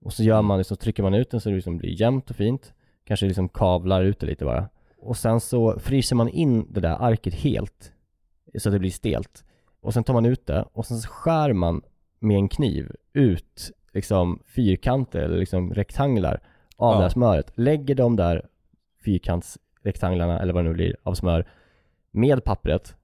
Och 0.00 0.12
så 0.12 0.22
gör 0.22 0.42
man, 0.42 0.64
så 0.64 0.76
trycker 0.76 1.02
man 1.02 1.14
ut 1.14 1.30
den 1.30 1.40
så 1.40 1.48
det 1.48 1.54
liksom 1.54 1.78
blir 1.78 2.00
jämnt 2.00 2.30
och 2.30 2.36
fint. 2.36 2.72
Kanske 3.04 3.26
liksom 3.26 3.48
kavlar 3.48 4.02
ut 4.02 4.20
det 4.20 4.26
lite 4.26 4.44
bara. 4.44 4.68
Och 4.98 5.16
sen 5.16 5.40
så 5.40 5.78
fryser 5.78 6.16
man 6.16 6.28
in 6.28 6.66
det 6.72 6.80
där 6.80 6.96
arket 7.02 7.34
helt. 7.34 7.92
Så 8.58 8.68
att 8.68 8.72
det 8.72 8.78
blir 8.78 8.90
stelt. 8.90 9.44
Och 9.86 9.94
sen 9.94 10.04
tar 10.04 10.14
man 10.14 10.26
ut 10.26 10.46
det 10.46 10.64
och 10.72 10.86
sen 10.86 10.98
skär 10.98 11.52
man 11.52 11.82
med 12.18 12.36
en 12.36 12.48
kniv 12.48 12.92
ut 13.12 13.70
liksom 13.92 14.42
fyrkanter 14.46 15.20
eller 15.20 15.38
liksom 15.38 15.74
rektanglar 15.74 16.40
av 16.76 16.92
Ja. 16.92 16.96
det 16.96 17.02
här 17.02 17.08
smöret. 17.08 17.52
Lägger 17.54 17.94
de 17.94 18.16
där 18.16 18.46
fyrkantsrektanglarna 19.04 20.40
eller 20.40 20.52
vad 20.52 20.64
det 20.64 20.68
nu 20.68 20.74
blir 20.74 20.96
av 21.02 21.14
smör 21.14 21.48
med 22.10 22.44
pappret 22.44 22.96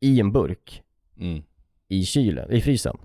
i 0.00 0.20
en 0.20 0.32
burk 0.32 0.82
Mm. 1.20 1.42
i 1.88 2.04
kylen, 2.04 2.52
i 2.52 2.60
frysen. 2.60 2.96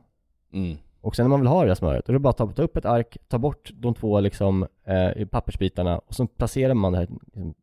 Mm. 0.53 0.77
Och 1.01 1.15
sen 1.15 1.23
när 1.23 1.29
man 1.29 1.39
vill 1.39 1.47
ha 1.47 1.61
det 1.61 1.67
här 1.69 1.75
smöret, 1.75 2.05
då 2.05 2.11
är 2.11 2.13
det 2.13 2.19
bara 2.19 2.29
att 2.43 2.55
ta, 2.55 2.63
upp 2.63 2.77
ett 2.77 2.86
ark, 2.86 3.17
ta 3.27 3.38
bort 3.38 3.71
de 3.73 3.93
två 3.93 4.19
liksom 4.19 4.67
eh, 4.83 5.27
pappersbitarna 5.27 5.97
och 5.99 6.13
så 6.15 6.27
placerar 6.27 6.73
man 6.73 6.91
det 6.91 6.97
här 6.97 7.07
liksom, 7.33 7.53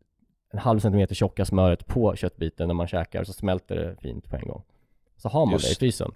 en 0.53 0.59
halv 0.59 0.79
centimeter 0.81 1.15
tjocka 1.15 1.45
smöret 1.45 1.87
på 1.87 2.17
köttbiten 2.17 2.69
när 2.69 2.75
man 2.75 2.87
käkar 2.87 3.25
så 3.25 3.33
smälter 3.33 3.77
det 3.77 3.97
fint 4.01 4.29
på 4.31 4.37
en 4.37 4.49
gång. 4.49 4.63
Så 5.23 5.29
har 5.29 5.47
man 5.47 5.53
Just. 5.53 5.65
det 5.67 5.73
i 5.73 5.75
frysen. 5.75 6.13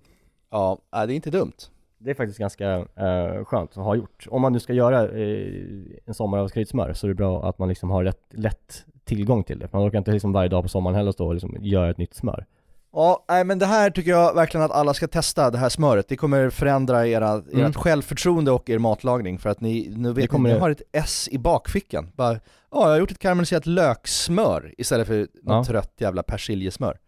Ja, 0.50 0.78
nej, 0.92 1.06
det 1.06 1.12
är 1.12 1.14
inte 1.14 1.30
dumt. 1.30 1.52
Det 1.98 2.10
är 2.10 2.14
faktiskt 2.14 2.38
ganska 2.38 2.70
eh, 2.76 3.44
skönt 3.44 3.70
att 3.70 3.84
ha 3.84 3.94
gjort. 3.94 4.26
Om 4.30 4.42
man 4.42 4.52
nu 4.52 4.60
ska 4.60 4.72
göra 4.72 5.02
eh, 5.08 5.52
en 6.04 6.14
sommar 6.14 6.38
av 6.38 6.48
skrytsmör 6.48 6.92
så 6.92 7.06
är 7.06 7.08
det 7.08 7.14
bra 7.14 7.48
att 7.48 7.58
man 7.58 7.68
liksom 7.68 7.90
har 7.90 8.04
rätt, 8.04 8.22
lätt 8.30 8.84
tillgång 9.04 9.44
till 9.44 9.58
det. 9.58 9.72
Man 9.72 9.82
orkar 9.88 9.98
inte 9.98 10.10
liksom 10.12 10.32
varje 10.32 10.48
dag 10.48 10.62
på 10.62 10.68
sommaren 10.68 10.96
heller 10.96 11.12
stå 11.12 11.26
och 11.26 11.34
liksom 11.34 11.56
göra 11.60 11.90
ett 11.90 11.98
nytt 11.98 12.14
smör. 12.14 12.46
Ja, 12.92 13.24
nej 13.28 13.44
men 13.44 13.58
det 13.58 13.66
här 13.66 13.90
tycker 13.90 14.10
jag 14.10 14.34
verkligen 14.34 14.64
att 14.64 14.70
alla 14.70 14.94
ska 14.94 15.08
testa, 15.08 15.50
det 15.50 15.58
här 15.58 15.68
smöret. 15.68 16.08
Det 16.08 16.16
kommer 16.16 16.50
förändra 16.50 17.06
era, 17.06 17.30
Mm. 17.32 17.64
ert 17.66 17.76
självförtroende 17.76 18.50
och 18.50 18.70
er 18.70 18.78
matlagning 18.78 19.38
för 19.38 19.50
att 19.50 19.60
ni, 19.60 19.92
nu 19.96 20.12
vet 20.12 20.30
kommer 20.30 20.48
ni, 20.48 20.54
ni 20.54 20.60
har 20.60 20.70
ett 20.70 20.82
S 20.92 21.28
i 21.32 21.38
bakfickan. 21.38 22.12
Bara, 22.14 22.32
ja 22.32 22.40
jag 22.70 22.86
har 22.88 22.98
gjort 22.98 23.10
ett 23.10 23.18
karamelliserat 23.18 23.66
löksmör 23.66 24.74
istället 24.78 25.06
för 25.06 25.18
något 25.18 25.28
Ja. 25.44 25.64
trött 25.64 25.92
jävla 25.98 26.22
persiljesmör. 26.22 26.98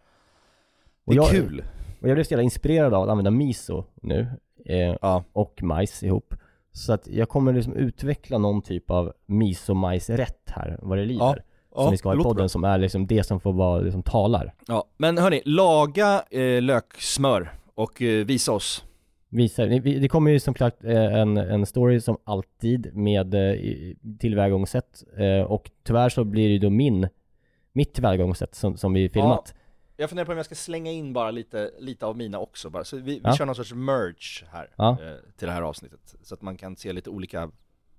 Det 1.07 1.13
är 1.13 1.17
jag- 1.17 1.29
kul. 1.29 1.65
Och 2.01 2.09
jag 2.09 2.17
blev 2.17 2.25
så 2.25 2.33
jävla 2.33 2.43
inspirerad 2.43 2.95
av 2.95 3.03
att 3.03 3.09
använda 3.09 3.31
miso 3.31 3.85
nu. 4.03 4.27
Eh, 4.65 4.97
Ja. 5.01 5.25
och 5.33 5.63
majs 5.63 6.03
ihop. 6.03 6.35
Så 6.73 6.93
att 6.93 7.09
jag 7.09 7.29
kommer 7.29 7.53
liksom 7.53 7.73
utveckla 7.75 8.39
någon 8.39 8.63
typ 8.63 8.91
av 8.91 9.13
miso-majsrätt 9.27 10.51
här, 10.51 10.79
vad 10.83 10.99
det 10.99 11.05
lider. 11.05 11.45
Ja, 11.75 11.83
som 11.83 11.91
vi 11.91 11.97
ska 11.97 12.09
ha 12.09 12.15
i 12.15 12.19
podden, 12.23 12.37
bra. 12.37 12.49
som 12.49 12.65
är 12.65 12.79
liksom 12.79 13.07
det 13.07 13.23
som 13.25 13.41
får 13.41 13.53
vara, 13.53 13.81
liksom 13.81 14.03
talar. 14.03 14.55
Ja, 14.67 14.85
men 14.97 15.19
hörni, 15.19 15.43
laga 15.45 16.23
eh, 16.31 16.63
löksmör 16.63 17.51
och 17.75 18.03
eh, 18.03 18.27
visa 18.27 18.53
oss. 18.53 18.85
Visar. 19.31 19.67
Det- 20.01 20.09
kommer 20.09 20.31
ju 20.31 20.41
som 20.41 20.55
klart 20.55 20.85
eh, 20.85 21.15
en, 21.15 21.37
en 21.37 21.67
story 21.67 22.01
som 22.01 22.17
alltid 22.25 22.97
med 22.97 23.35
eh, 23.35 23.57
tillvägagångssätt 24.19 25.05
eh, 25.17 25.43
och 25.53 25.71
tyvärr 25.87 26.09
så 26.09 26.25
blir 26.25 26.47
det 26.49 26.53
ju 26.53 26.59
då 26.59 26.71
min, 26.71 27.09
mitt 27.73 27.95
tillvägagångssätt 27.95 28.55
som, 28.55 28.77
som 28.77 28.93
vi 28.93 29.09
filmat. 29.09 29.55
Jag 30.01 30.11
funderar 30.11 30.27
på 30.27 30.33
om 30.33 30.37
jag 30.39 30.47
ska 30.47 30.55
slänga 30.55 30.91
in 30.91 31.13
bara 31.13 31.31
lite, 31.31 31.71
lite 31.79 32.07
av 32.07 32.17
mina 32.17 32.39
också 32.39 32.71
bara, 32.71 32.85
så 32.85 32.97
vi, 32.97 33.03
vi 33.03 33.21
Ja. 33.25 33.37
kör 33.37 33.47
någon 33.47 33.55
sorts 33.55 33.73
merge 33.75 34.45
här 34.53 34.71
Ja. 34.77 34.91
eh, 34.91 35.13
till 35.37 35.47
det 35.47 35.53
här 35.53 35.63
avsnittet. 35.63 36.15
Så 36.23 36.35
att 36.35 36.43
man 36.43 36.57
kan 36.57 36.77
se 36.77 36.93
lite 36.93 37.11
olika 37.11 37.51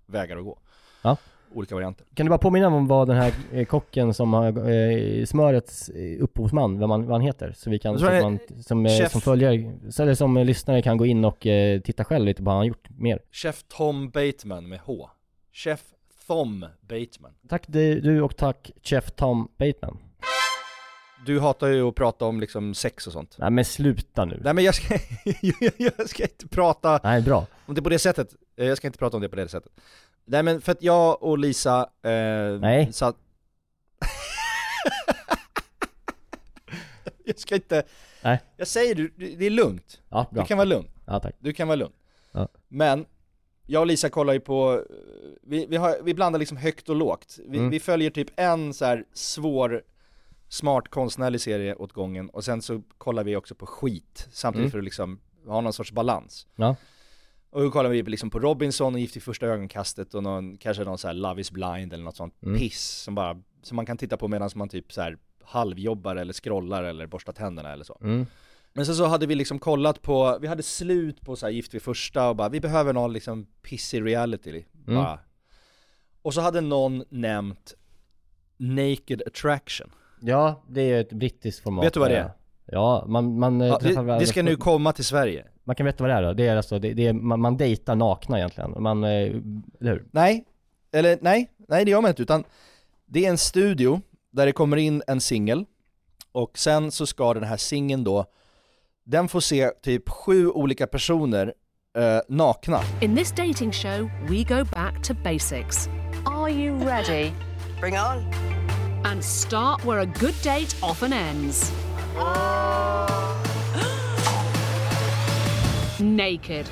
vägar 0.05 0.37
att 0.37 0.43
gå. 0.43 0.59
Ja. 1.01 1.17
Olika 1.53 1.75
varianter. 1.75 2.05
Kan 2.13 2.25
du 2.25 2.29
bara 2.29 2.37
påminna 2.39 2.67
om 2.67 2.87
vad 2.87 3.07
den 3.07 3.17
här 3.17 3.33
eh, 3.51 3.65
kocken 3.65 4.13
som 4.13 4.33
har 4.33 4.69
eh, 4.69 5.25
smörets 5.25 5.89
eh, 5.89 6.23
upphovsman, 6.23 6.79
vad, 6.79 6.89
man, 6.89 7.01
vad 7.05 7.11
han 7.11 7.21
heter? 7.21 7.53
Så 7.57 7.69
vi 7.69 7.79
kan, 7.79 7.99
så 7.99 8.05
att 8.05 8.23
man, 8.23 8.39
som, 8.61 8.85
eh, 8.85 8.89
Chef- 8.89 9.09
som 9.09 9.21
följare, 9.21 9.73
så- 9.89 10.03
eller 10.03 10.13
som 10.15 10.37
lyssnare 10.37 10.81
kan 10.81 10.97
gå 10.97 11.05
in 11.05 11.25
och 11.25 11.39
titta 11.83 12.03
själv 12.05 12.25
lite 12.25 12.37
på 12.41 12.45
vad 12.45 12.53
han 12.53 12.59
har 12.59 12.65
gjort 12.65 12.89
mer. 12.89 13.19
Chef 13.31 13.63
Tom 13.67 14.09
Bateman 14.09 14.69
med 14.69 14.79
H. 14.79 15.09
Chef 15.51 15.83
Thom 16.27 16.65
Bateman. 16.81 17.33
Tack 17.47 17.63
du 17.67 18.21
och 18.21 18.37
tack 18.37 18.71
Chef 18.83 19.11
Tom 19.11 19.47
Bateman. 19.57 19.97
Du 21.25 21.39
hatar 21.39 21.67
ju 21.67 21.87
att 21.87 21.95
prata 21.95 22.25
om 22.25 22.39
liksom 22.39 22.73
sex 22.73 23.07
och 23.07 23.13
sånt. 23.13 23.35
Nej 23.39 23.51
men 23.51 23.65
sluta 23.65 24.25
nu. 24.25 24.39
Nej 24.43 24.53
men 24.53 24.63
jag 24.63 24.75
ska, 24.75 24.97
jag 25.77 26.09
ska 26.09 26.23
inte 26.23 26.47
prata 26.47 26.99
Nej, 27.03 27.21
bra. 27.21 27.45
om 27.65 27.75
det 27.75 27.81
på 27.81 27.89
det 27.89 27.99
sättet. 27.99 28.35
Eh, 28.57 28.65
Jag 28.67 28.77
ska 28.77 28.87
inte 28.87 28.99
prata 28.99 29.17
om 29.17 29.21
det 29.21 29.29
på 29.29 29.35
det 29.35 29.49
sättet. 29.49 29.71
Nej 30.25 30.43
men 30.43 30.61
för 30.61 30.71
att 30.71 30.83
jag 30.83 31.23
och 31.23 31.37
Lisa 31.37 31.89
eh, 32.03 32.59
Nej. 32.59 32.93
satt... 32.93 33.15
jag 37.25 37.39
ska 37.39 37.55
inte... 37.55 37.83
Nej. 38.23 38.39
Jag 38.57 38.67
säger 38.67 38.95
du, 38.95 39.13
det 39.17 39.45
är 39.45 39.49
lugnt. 39.49 40.01
Ja, 40.09 40.27
Du 40.29 40.35
bra. 40.35 40.45
kan 40.45 40.57
vara 40.57 40.65
lugn. 40.65 40.87
Ja, 41.05 41.19
tack. 41.19 41.35
Du 41.39 41.53
kan 41.53 41.67
vara 41.67 41.75
lugn. 41.75 41.93
Ja. 42.31 42.47
Men, 42.67 43.05
jag 43.65 43.79
och 43.79 43.87
Lisa 43.87 44.09
kollar 44.09 44.33
ju 44.33 44.39
på, 44.39 44.83
vi, 45.41 45.65
vi, 45.69 45.77
har, 45.77 45.97
vi 46.03 46.13
blandar 46.13 46.39
liksom 46.39 46.57
högt 46.57 46.89
och 46.89 46.95
lågt. 46.95 47.37
Vi, 47.47 47.57
Mm. 47.57 47.69
vi 47.69 47.79
följer 47.79 48.09
typ 48.09 48.27
en 48.35 48.73
så 48.73 48.85
här 48.85 49.03
svår, 49.13 49.81
smart 50.49 50.87
konstnärlig 50.89 51.41
serie 51.41 51.75
åt 51.75 51.93
gången 51.93 52.29
och 52.29 52.43
sen 52.43 52.61
så 52.61 52.81
kollar 52.97 53.23
vi 53.23 53.35
också 53.35 53.55
på 53.55 53.65
skit 53.65 54.27
samtidigt 54.31 54.63
Mm. 54.63 54.71
för 54.71 54.77
att 54.77 54.83
liksom 54.83 55.19
ha 55.47 55.61
någon 55.61 55.73
sorts 55.73 55.91
balans. 55.91 56.47
Ja. 56.55 56.75
Och 57.49 57.61
då 57.61 57.71
kollar 57.71 57.89
vi 57.89 58.03
liksom 58.03 58.29
på 58.29 58.39
Robinson 58.39 58.93
och 58.93 58.99
Gift 58.99 59.17
i 59.17 59.19
första 59.19 59.45
ögonkastet 59.45 60.13
och 60.13 60.23
någon, 60.23 60.57
kanske 60.57 60.83
någon 60.83 60.97
så 60.97 61.07
här 61.07 61.13
Love 61.13 61.41
is 61.41 61.51
blind 61.51 61.93
eller 61.93 62.03
något 62.03 62.15
sånt 62.17 62.33
Mm. 62.43 62.59
piss 62.59 62.89
som 62.89 63.15
bara, 63.15 63.41
som 63.61 63.75
man 63.75 63.85
kan 63.85 63.97
titta 63.97 64.17
på 64.17 64.27
medan 64.27 64.49
man 64.55 64.69
typ 64.69 64.93
så 64.93 65.01
här 65.01 65.17
halvjobbar 65.43 66.15
eller 66.15 66.33
scrollar 66.33 66.83
eller 66.83 67.07
borstar 67.07 67.33
tänderna 67.33 67.73
eller 67.73 67.83
så. 67.83 67.97
Mm. 68.01 68.25
Men 68.73 68.85
sen 68.85 68.95
så 68.95 69.05
hade 69.05 69.25
vi 69.27 69.35
liksom 69.35 69.59
kollat 69.59 70.01
på, 70.01 70.37
vi 70.41 70.47
hade 70.47 70.63
slut 70.63 71.21
på 71.21 71.35
så 71.35 71.45
här 71.45 71.53
Gift 71.53 71.73
vid 71.73 71.81
första 71.81 72.29
och 72.29 72.35
bara, 72.35 72.49
vi 72.49 72.59
behöver 72.59 72.93
någon 72.93 73.13
liksom 73.13 73.47
pissig 73.61 74.05
reality 74.05 74.63
bara. 74.71 75.19
Och 76.21 76.33
så 76.33 76.41
hade 76.41 76.61
någon 76.61 77.03
nämnt 77.09 77.73
Naked 78.57 79.21
Attraction. 79.27 79.91
Ja, 80.19 80.63
det 80.67 80.81
är 80.81 81.01
ett 81.01 81.13
brittiskt 81.13 81.63
format. 81.63 81.85
Vet 81.85 81.93
du 81.93 81.99
vad 81.99 82.11
det 82.11 82.17
är? 82.17 82.31
Ja, 82.65 83.05
man, 83.07 83.39
man 83.39 83.61
eh, 83.61 83.67
Ja, 83.67 83.79
träffar 83.79 84.03
det, 84.03 84.19
det 84.19 84.25
ska 84.25 84.43
nu 84.43 84.55
komma 84.55 84.93
till 84.93 85.05
Sverige. 85.05 85.45
Man 85.63 85.75
kan 85.75 85.83
berätta 85.83 86.03
vad 86.03 86.11
det 86.11 86.15
är 86.15 86.21
då? 86.21 86.33
Det 86.33 86.47
är 86.47 86.57
alltså, 86.57 86.79
det, 86.79 86.93
det 86.93 87.07
är, 87.07 87.13
man, 87.13 87.39
man 87.39 87.57
dejtar 87.57 87.95
nakna 87.95 88.37
egentligen. 88.37 88.83
Man, 88.83 89.03
eh, 89.03 89.09
eller 89.09 89.91
hur? 89.91 90.05
Nej, 90.11 90.45
eller 90.91 91.17
nej, 91.21 91.49
nej 91.67 91.85
det 91.85 91.91
gör 91.91 92.01
man 92.01 92.09
inte 92.09 92.21
utan 92.21 92.43
det 93.05 93.25
är 93.25 93.29
en 93.29 93.37
studio 93.37 94.01
där 94.31 94.45
det 94.45 94.51
kommer 94.51 94.77
in 94.77 95.03
en 95.07 95.21
singel 95.21 95.65
och 96.31 96.57
sen 96.57 96.91
så 96.91 97.05
ska 97.05 97.33
den 97.33 97.43
här 97.43 97.57
singeln 97.57 98.03
då, 98.03 98.25
den 99.03 99.27
får 99.27 99.39
se 99.39 99.69
typ 99.69 100.09
sju 100.09 100.49
olika 100.49 100.87
personer 100.87 101.53
eh, 101.97 102.19
nakna. 102.27 102.79
In 103.01 103.15
this 103.15 103.31
dating 103.31 103.71
show, 103.71 104.09
we 104.29 104.43
go 104.43 104.65
back 104.73 105.03
to 105.03 105.13
basics 105.23 105.89
Are 106.25 106.49
you 106.49 106.77
ready? 106.77 107.31
Bring 107.81 107.93
on. 107.93 108.48
And 109.05 109.23
start 109.23 109.85
where 109.85 109.99
a 110.01 110.05
good 110.05 110.35
date 110.43 110.75
often 110.81 111.13
ends. 111.13 111.71
Naked. 115.99 116.65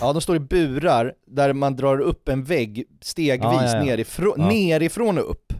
Ja, 0.00 0.12
de 0.12 0.20
står 0.20 0.36
i 0.36 0.40
burar 0.40 1.14
där 1.26 1.52
man 1.52 1.76
drar 1.76 2.00
upp 2.00 2.28
en 2.28 2.44
vägg 2.44 2.84
stegvis 3.00 3.42
Ja, 3.44 3.64
ja, 3.64 3.76
ja. 3.76 3.84
Nerifrån, 3.84 4.34
Ja. 4.38 4.48
nerifrån 4.48 5.18
och 5.18 5.30
upp. 5.30 5.52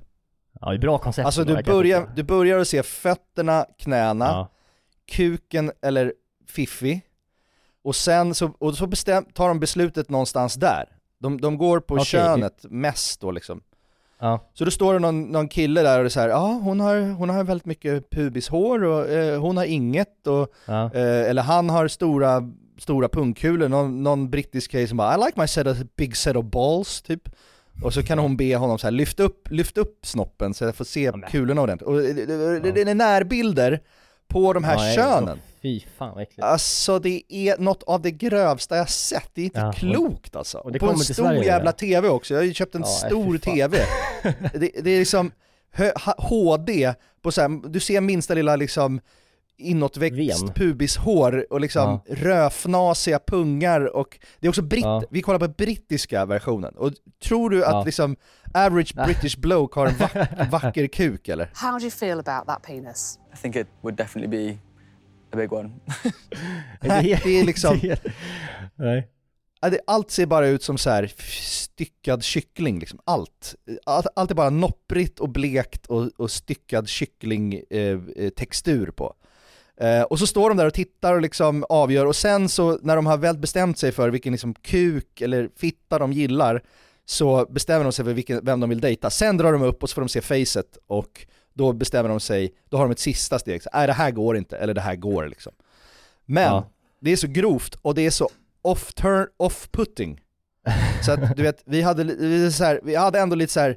Ja, 0.60 0.68
det 0.70 0.76
är 0.76 0.78
bra 0.78 0.98
koncept. 0.98 1.26
Alltså 1.26 1.44
du 1.44 1.62
börjar, 1.62 2.10
du 2.16 2.22
börjar 2.22 2.58
att 2.58 2.68
se 2.68 2.82
fötterna, 2.82 3.66
knäna, 3.78 4.24
Ja. 4.24 4.48
kuken 5.12 5.72
eller 5.82 6.12
fiffi 6.48 7.00
och 7.84 7.96
sen 7.96 8.34
så, 8.34 8.52
och 8.58 8.74
så 8.74 8.86
bestäm, 8.86 9.24
tar 9.24 9.48
de 9.48 9.60
beslutet 9.60 10.10
någonstans 10.10 10.54
där. 10.54 10.84
De, 11.18 11.40
de 11.40 11.58
går 11.58 11.80
på 11.80 11.94
Okej, 11.94 12.04
könet 12.04 12.64
mest 12.70 13.20
då 13.20 13.30
liksom. 13.30 13.60
Ja. 14.20 14.50
Så 14.54 14.64
då 14.64 14.70
står 14.70 14.92
det 14.92 14.98
någon, 14.98 15.22
någon 15.22 15.48
kille 15.48 15.82
där 15.82 15.98
och 15.98 16.04
det 16.04 16.08
är 16.08 16.10
så 16.10 16.20
här, 16.20 16.28
ja 16.28 16.60
hon 16.62 16.80
har, 16.80 17.12
hon 17.12 17.28
har 17.30 17.44
väldigt 17.44 17.66
mycket 17.66 18.10
pubishår 18.10 18.84
och 18.84 19.08
eh, 19.08 19.40
hon 19.40 19.56
har 19.56 19.64
inget 19.64 20.26
och, 20.26 20.48
Ja. 20.66 20.84
eh, 20.94 21.30
eller 21.30 21.42
han 21.42 21.70
har 21.70 21.88
stora, 21.88 22.42
stora 22.78 23.08
pungkulor, 23.08 23.68
någon, 23.68 24.02
någon 24.02 24.30
brittisk 24.30 24.72
tjej 24.72 24.88
som 24.88 24.96
bara 24.96 25.14
I 25.14 25.18
like 25.18 25.40
my 25.40 25.46
set 25.46 25.66
of, 25.66 25.76
big 25.96 26.16
set 26.16 26.36
of 26.36 26.44
balls 26.44 27.02
typ. 27.02 27.28
Och 27.84 27.94
så 27.94 28.02
kan 28.02 28.18
hon 28.18 28.36
be 28.36 28.56
honom 28.56 28.78
så 28.78 28.86
här, 28.86 28.92
lyft 28.92 29.20
upp, 29.20 29.48
lyft 29.50 29.78
upp 29.78 30.06
snoppen 30.06 30.54
så 30.54 30.64
jag 30.64 30.74
får 30.74 30.84
se 30.84 31.10
men. 31.10 31.30
kulorna 31.30 31.60
ordentligt. 31.62 31.88
Och 31.88 31.96
det, 31.96 32.12
det, 32.26 32.60
det, 32.60 32.72
det 32.72 32.90
är 32.90 32.94
närbilder 32.94 33.80
på 34.30 34.52
de 34.52 34.64
här 34.64 34.88
Ja, 34.88 34.94
könen. 34.94 35.28
åh, 35.28 35.44
Fy 35.62 35.80
fan 35.98 36.14
vad 36.14 36.22
äckligt. 36.22 36.42
Alltså 36.42 36.98
det 36.98 37.22
är 37.28 37.58
något 37.58 37.82
av 37.82 38.02
det 38.02 38.10
grövsta 38.10 38.76
jag 38.76 38.88
sett, 38.90 39.30
det 39.34 39.40
är 39.40 39.44
inte 39.44 39.60
Ja, 39.60 39.72
klokt 39.72 40.36
alltså. 40.36 40.58
och 40.58 40.72
det 40.72 40.78
på 40.78 40.86
en 40.90 40.98
stor 40.98 41.14
Sverige, 41.14 41.44
jävla. 41.44 41.72
TV 41.72 42.08
också, 42.08 42.34
jag 42.34 42.40
har 42.40 42.44
ju 42.44 42.54
köpt 42.54 42.74
en 42.74 42.80
Ja, 42.80 42.86
stor. 42.86 43.38
TV. 43.38 43.78
det, 44.54 44.70
det 44.82 44.90
är 44.90 44.98
liksom 44.98 45.30
HD 46.18 46.94
på 47.22 47.32
så 47.32 47.40
här, 47.40 47.68
du 47.68 47.80
ser 47.80 48.00
minsta 48.00 48.34
lilla 48.34 48.56
liksom 48.56 49.00
inåtväxt 49.60 50.18
Ven. 50.42 50.54
pubishår 50.54 51.46
och 51.52 51.60
liksom 51.60 52.00
röfnasiga 52.08 53.18
pungar 53.26 53.96
och 53.96 54.18
det 54.40 54.46
är 54.46 54.48
också 54.48 54.62
britt, 54.62 54.84
Ja. 54.84 55.02
vi 55.10 55.22
kollar 55.22 55.38
på 55.38 55.48
brittiska 55.48 56.26
versionen 56.26 56.74
och 56.76 56.92
tror 57.24 57.50
du 57.50 57.64
att 57.64 57.72
Ja. 57.72 57.84
liksom 57.84 58.16
average 58.54 58.94
British 59.06 59.38
bloke 59.38 59.80
har 59.80 59.86
en 59.86 59.96
vack, 59.96 60.50
vacker 60.50 60.86
kuk 60.86 61.28
eller? 61.28 61.50
How 61.54 61.78
do 61.78 61.82
you 61.82 61.90
feel 61.90 62.18
about 62.20 62.46
that 62.46 62.62
penis? 62.62 63.18
I 63.34 63.36
think 63.36 63.56
it 63.56 63.66
would 63.82 63.96
definitely 63.96 64.46
be 64.48 64.58
a 65.32 65.36
big 65.36 65.52
one. 65.52 65.70
Nej, 66.80 67.20
det 67.24 67.40
är 67.40 67.44
liksom, 67.52 67.80
Nej. 68.76 69.08
ja, 69.60 69.70
allt 69.86 70.10
ser 70.10 70.26
bara 70.26 70.46
ut 70.48 70.62
som 70.62 70.78
så 70.78 70.90
här 70.90 71.12
styckad 71.42 72.22
kyckling 72.24 72.78
liksom. 72.78 72.98
Allt. 73.04 73.54
Allt, 73.86 74.06
allt 74.16 74.30
är 74.30 74.34
bara 74.34 74.50
nopprigt 74.50 75.20
och 75.20 75.28
blekt 75.28 75.86
och, 75.86 76.10
och 76.16 76.30
styckad 76.30 76.88
kycklingtextur 76.88 78.24
eh, 78.24 78.28
textur 78.30 78.86
på. 78.90 79.14
Eh, 79.80 80.02
och 80.02 80.18
så 80.18 80.26
står 80.26 80.48
de 80.48 80.56
där 80.56 80.66
och 80.66 80.74
tittar 80.74 81.14
och 81.14 81.20
liksom 81.20 81.64
avgör 81.68 82.06
och 82.06 82.16
sen 82.16 82.48
så 82.48 82.78
när 82.82 82.96
de 82.96 83.06
har 83.06 83.16
väl 83.16 83.38
bestämt 83.38 83.78
sig 83.78 83.92
för 83.92 84.08
vilken 84.10 84.32
liksom 84.32 84.54
kuk 84.54 85.20
eller 85.20 85.48
fitta 85.56 85.98
de 85.98 86.12
gillar 86.12 86.62
så 87.04 87.46
bestämmer 87.50 87.84
de 87.84 87.92
sig 87.92 88.04
för 88.04 88.12
vilken, 88.12 88.44
vem 88.44 88.60
de 88.60 88.70
vill 88.70 88.80
dejta. 88.80 89.10
Sen 89.10 89.36
drar 89.36 89.52
de 89.52 89.62
upp 89.62 89.82
och 89.82 89.90
så 89.90 89.94
får 89.94 90.02
de 90.02 90.08
se 90.08 90.20
facet 90.20 90.78
och 90.86 91.26
då 91.54 91.72
bestämmer 91.72 92.08
de 92.08 92.20
sig, 92.20 92.54
då 92.68 92.76
har 92.76 92.84
de 92.84 92.90
ett 92.92 92.98
sista 92.98 93.38
steg. 93.38 93.62
Nej 93.74 93.86
det 93.86 93.92
här 93.92 94.10
går 94.10 94.36
inte, 94.36 94.56
eller 94.56 94.74
det 94.74 94.80
här 94.80 94.96
går 94.96 95.26
liksom. 95.26 95.52
Men 96.26 96.42
Ja. 96.44 96.70
det 97.00 97.10
är 97.12 97.16
så 97.16 97.26
grovt 97.26 97.74
och 97.82 97.94
det 97.94 98.06
är 98.06 98.10
så 98.10 98.28
off-turn, 98.62 99.26
off-putting. 99.36 100.18
Så 101.06 101.12
att 101.12 101.36
du 101.36 101.42
vet, 101.42 101.62
vi 101.66 101.82
hade, 101.82 102.04
vi, 102.04 102.52
så 102.52 102.64
här, 102.64 102.80
vi 102.82 102.94
hade 102.96 103.20
ändå 103.20 103.36
lite 103.36 103.52
så 103.52 103.60
här. 103.60 103.76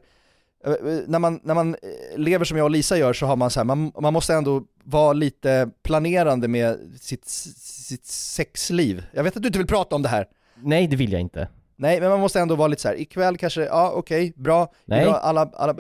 Eh, 0.66 0.74
när 1.08 1.20
man, 1.20 1.40
när 1.44 1.54
man 1.54 1.76
eh, 1.76 2.18
lever 2.18 2.46
som 2.46 2.58
jag 2.58 2.66
och 2.66 2.72
Lisa 2.72 2.98
gör 2.98 3.14
så 3.14 3.26
har 3.26 3.36
man 3.36 3.50
så 3.50 3.60
här, 3.60 3.66
man, 3.66 3.92
man 4.00 4.14
måste 4.14 4.34
ändå 4.34 4.64
vara 4.84 5.14
lite 5.14 5.70
planerande 5.84 6.48
med 6.48 6.78
sitt, 7.02 7.26
sitt 7.26 8.06
sexliv. 8.06 9.06
Jag 9.12 9.24
vet 9.24 9.36
att 9.38 9.44
du 9.44 9.48
inte 9.48 9.60
vill 9.60 9.68
prata 9.68 9.96
om 9.96 10.02
det 10.02 10.10
här. 10.10 10.28
Nej, 10.56 10.88
det 10.88 10.96
vill 10.96 11.12
jag 11.12 11.22
inte. 11.22 11.48
Nej, 11.76 12.02
men 12.02 12.10
man 12.10 12.20
måste 12.20 12.40
ändå 12.40 12.56
vara 12.56 12.68
lite 12.68 12.82
så 12.82 12.88
här. 12.88 12.96
ikväll 12.96 13.38
kanske, 13.38 13.62
ja 13.62 13.92
okej, 13.96 14.34
bra, 14.36 14.74
Nej. 14.86 15.02
Idag, 15.02 15.20
alla, 15.22 15.50
alla 15.54 15.74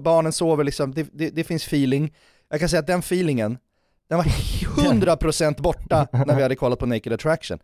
barnen 0.00 0.32
sover 0.32 0.64
liksom, 0.64 0.94
det, 0.94 1.08
det, 1.12 1.30
det 1.30 1.44
finns 1.44 1.66
feeling. 1.66 2.14
Jag 2.50 2.60
kan 2.60 2.68
säga 2.68 2.80
att 2.80 2.86
den 2.86 3.00
feelingen, 3.00 3.58
den 4.08 4.18
var 4.18 4.24
100% 4.24 5.62
borta 5.62 6.06
när 6.12 6.36
vi 6.36 6.42
hade 6.42 6.56
kollat 6.56 6.78
på 6.78 6.86
Naked 6.86 7.12
Attraction. 7.12 7.58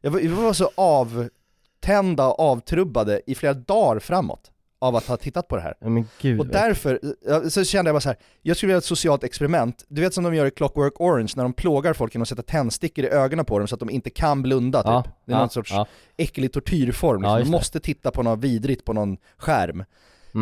Jag 0.00 0.10
var, 0.10 0.20
vi 0.20 0.28
var 0.28 0.52
så 0.52 0.70
avtända 0.74 2.26
och 2.26 2.40
avtrubbade 2.40 3.20
i 3.26 3.34
flera 3.34 3.54
dagar 3.54 4.00
framåt 4.00 4.50
av 4.78 4.96
att 4.96 5.06
ha 5.06 5.16
tittat 5.16 5.48
på 5.48 5.56
det 5.56 5.62
här. 5.62 5.74
Men 5.80 6.08
gud. 6.20 6.40
Och 6.40 6.46
därför, 6.46 7.00
så 7.48 7.64
kände 7.64 7.88
jag 7.88 7.94
bara 7.94 8.00
så 8.00 8.08
här. 8.08 8.18
jag 8.42 8.56
skulle 8.56 8.68
vilja 8.68 8.74
göra 8.74 8.78
ett 8.78 8.84
socialt 8.84 9.24
experiment. 9.24 9.84
Du 9.88 10.00
vet 10.00 10.14
som 10.14 10.24
de 10.24 10.34
gör 10.34 10.46
i 10.46 10.50
Clockwork 10.50 11.00
Orange 11.00 11.32
när 11.36 11.42
de 11.42 11.52
plågar 11.52 11.92
folk 11.92 12.14
genom 12.14 12.22
att 12.22 12.28
sätta 12.28 12.42
tändstickor 12.42 13.04
i 13.04 13.08
ögonen 13.08 13.44
på 13.44 13.58
dem 13.58 13.68
så 13.68 13.74
att 13.74 13.80
de 13.80 13.90
inte 13.90 14.10
kan 14.10 14.42
blunda 14.42 14.82
typ. 14.82 14.86
ja, 14.86 15.04
Det 15.24 15.32
är 15.32 15.36
ja, 15.36 15.40
någon 15.40 15.50
sorts 15.50 15.72
ja. 15.72 15.86
äcklig 16.16 16.52
tortyrform, 16.52 17.22
liksom. 17.22 17.38
Ja, 17.38 17.44
det. 17.44 17.50
måste 17.50 17.80
titta 17.80 18.10
på 18.10 18.22
något 18.22 18.38
vidrigt 18.38 18.84
på 18.84 18.92
någon 18.92 19.16
skärm. 19.38 19.70
Mm. 19.70 19.86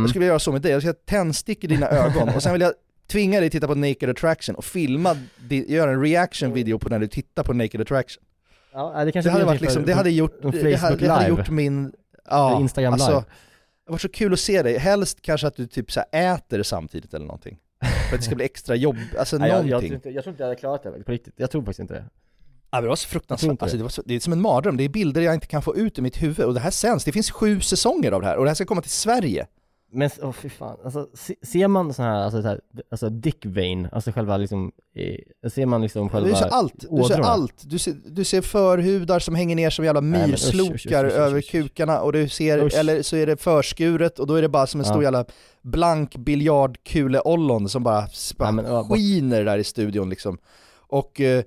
Jag 0.02 0.08
skulle 0.08 0.20
vilja 0.20 0.30
göra 0.30 0.38
så 0.38 0.52
med 0.52 0.62
dig, 0.62 0.72
jag 0.72 0.82
ska 0.82 0.92
tändstickor 0.92 1.70
i 1.70 1.74
dina 1.74 1.88
ögon 1.88 2.28
och 2.28 2.42
sen 2.42 2.52
vill 2.52 2.62
jag 2.62 2.72
tvinga 3.06 3.40
dig 3.40 3.46
att 3.46 3.52
titta 3.52 3.66
på 3.66 3.74
Naked 3.74 4.10
Attraction 4.10 4.54
och 4.54 4.64
filma, 4.64 5.16
göra 5.48 5.90
en 5.90 6.02
reaction 6.02 6.52
video 6.52 6.78
på 6.78 6.88
när 6.88 6.98
du 6.98 7.06
tittar 7.06 7.42
på 7.42 7.52
Naked 7.52 7.80
Attraction. 7.80 8.22
Ja, 8.72 9.04
det 9.04 9.12
kanske 9.12 9.28
Det 9.28 9.32
hade 9.32 9.44
varit 9.44 9.60
liksom, 9.60 9.84
det 9.84 9.92
hade 9.92 10.10
gjort, 10.10 10.42
det 10.42 10.76
hade, 10.76 10.96
det 10.96 11.08
hade 11.08 11.28
gjort 11.28 11.50
min, 11.50 11.92
ja, 12.30 12.60
Instagram 12.60 12.92
alltså, 12.92 13.10
live. 13.10 13.24
Det 13.92 13.94
var 13.94 13.98
så 13.98 14.08
kul 14.08 14.32
att 14.32 14.40
se 14.40 14.62
dig, 14.62 14.78
helst 14.78 15.22
kanske 15.22 15.46
att 15.46 15.56
du 15.56 15.66
typ 15.66 15.92
så 15.92 16.00
äter 16.12 16.62
samtidigt 16.62 17.14
eller 17.14 17.26
någonting. 17.26 17.58
För 18.08 18.14
att 18.14 18.20
det 18.20 18.26
ska 18.26 18.34
bli 18.34 18.44
extra 18.44 18.76
jobb, 18.76 18.96
alltså 19.18 19.38
Nej, 19.38 19.48
jag, 19.48 19.58
jag, 19.58 19.64
någonting. 19.66 19.88
tror 19.88 19.96
inte, 19.96 20.10
jag 20.10 20.24
tror 20.24 20.32
inte 20.32 20.42
jag 20.42 20.48
hade 20.48 20.60
klarat 20.60 20.82
det 20.82 20.90
på 20.90 21.12
riktigt. 21.12 21.34
Jag 21.36 21.50
tror 21.50 21.62
faktiskt 21.62 21.80
inte 21.80 21.94
det. 21.94 22.04
Ja, 22.70 22.80
det 22.80 22.88
var 22.88 22.96
så 22.96 23.04
Jag 23.06 23.10
fruktansvärt, 23.10 23.62
alltså, 23.62 23.76
det. 23.76 23.80
det, 23.80 23.82
var 23.82 23.90
så, 23.90 24.02
det 24.06 24.14
är 24.14 24.20
som 24.20 24.32
en 24.32 24.40
mardröm, 24.40 24.76
det 24.76 24.84
är 24.84 24.88
bilder 24.88 25.20
jag 25.20 25.34
inte 25.34 25.46
kan 25.46 25.62
få 25.62 25.76
ut 25.76 25.98
ur 25.98 26.02
mitt 26.02 26.22
huvud 26.22 26.46
och 26.46 26.54
det 26.54 26.60
här 26.60 26.70
sänds, 26.70 27.04
det 27.04 27.12
finns 27.12 27.30
sju 27.30 27.60
säsonger 27.60 28.12
av 28.12 28.20
det 28.20 28.26
här 28.26 28.36
och 28.36 28.44
det 28.44 28.50
här 28.50 28.54
ska 28.54 28.64
komma 28.64 28.82
till 28.82 28.90
Sverige. 28.90 29.46
Men 29.94 30.10
åh 30.22 30.28
oh, 30.28 30.32
fy 30.32 30.48
fan, 30.48 30.76
alltså 30.84 31.08
se, 31.14 31.34
ser 31.42 31.68
man 31.68 31.94
sån 31.94 32.04
här, 32.04 32.22
alltså, 32.22 32.42
så 32.42 32.48
här, 32.48 32.60
alltså 32.90 33.08
dick 33.08 33.46
vein, 33.46 33.88
alltså 33.92 34.12
själva 34.12 34.36
liksom, 34.36 34.72
eh, 34.94 35.50
ser 35.50 35.66
man 35.66 35.82
liksom 35.82 36.08
själva 36.08 36.28
Du 36.28 36.34
ser 36.34 36.46
allt, 36.46 36.84
du 36.90 37.04
ser 37.04 37.20
allt. 37.20 37.62
Du 37.64 37.78
ser, 37.78 37.94
du 38.04 38.24
ser 38.24 38.40
förhudar 38.42 39.18
som 39.18 39.34
hänger 39.34 39.56
ner 39.56 39.70
som 39.70 39.84
jävla 39.84 40.00
myrslokar 40.00 41.04
över 41.04 41.40
kukarna 41.40 42.00
och 42.00 42.12
du 42.12 42.28
ser, 42.28 42.64
Usch. 42.64 42.74
eller 42.74 43.02
så 43.02 43.16
är 43.16 43.26
det 43.26 43.36
förskuret 43.36 44.18
och 44.18 44.26
då 44.26 44.34
är 44.34 44.42
det 44.42 44.48
bara 44.48 44.66
som 44.66 44.80
en 44.80 44.86
Ja. 44.86 44.92
stor 44.92 45.02
jävla 45.02 45.24
blank 45.62 46.16
biljardkule-ollon 46.16 47.68
som 47.68 47.82
bara, 47.82 48.06
bara 48.38 48.62
ja, 48.62 48.84
skiner 48.84 49.44
där 49.44 49.58
i 49.58 49.64
studion 49.64 50.10
liksom. 50.10 50.38
Och 50.74 51.20
eh, 51.20 51.44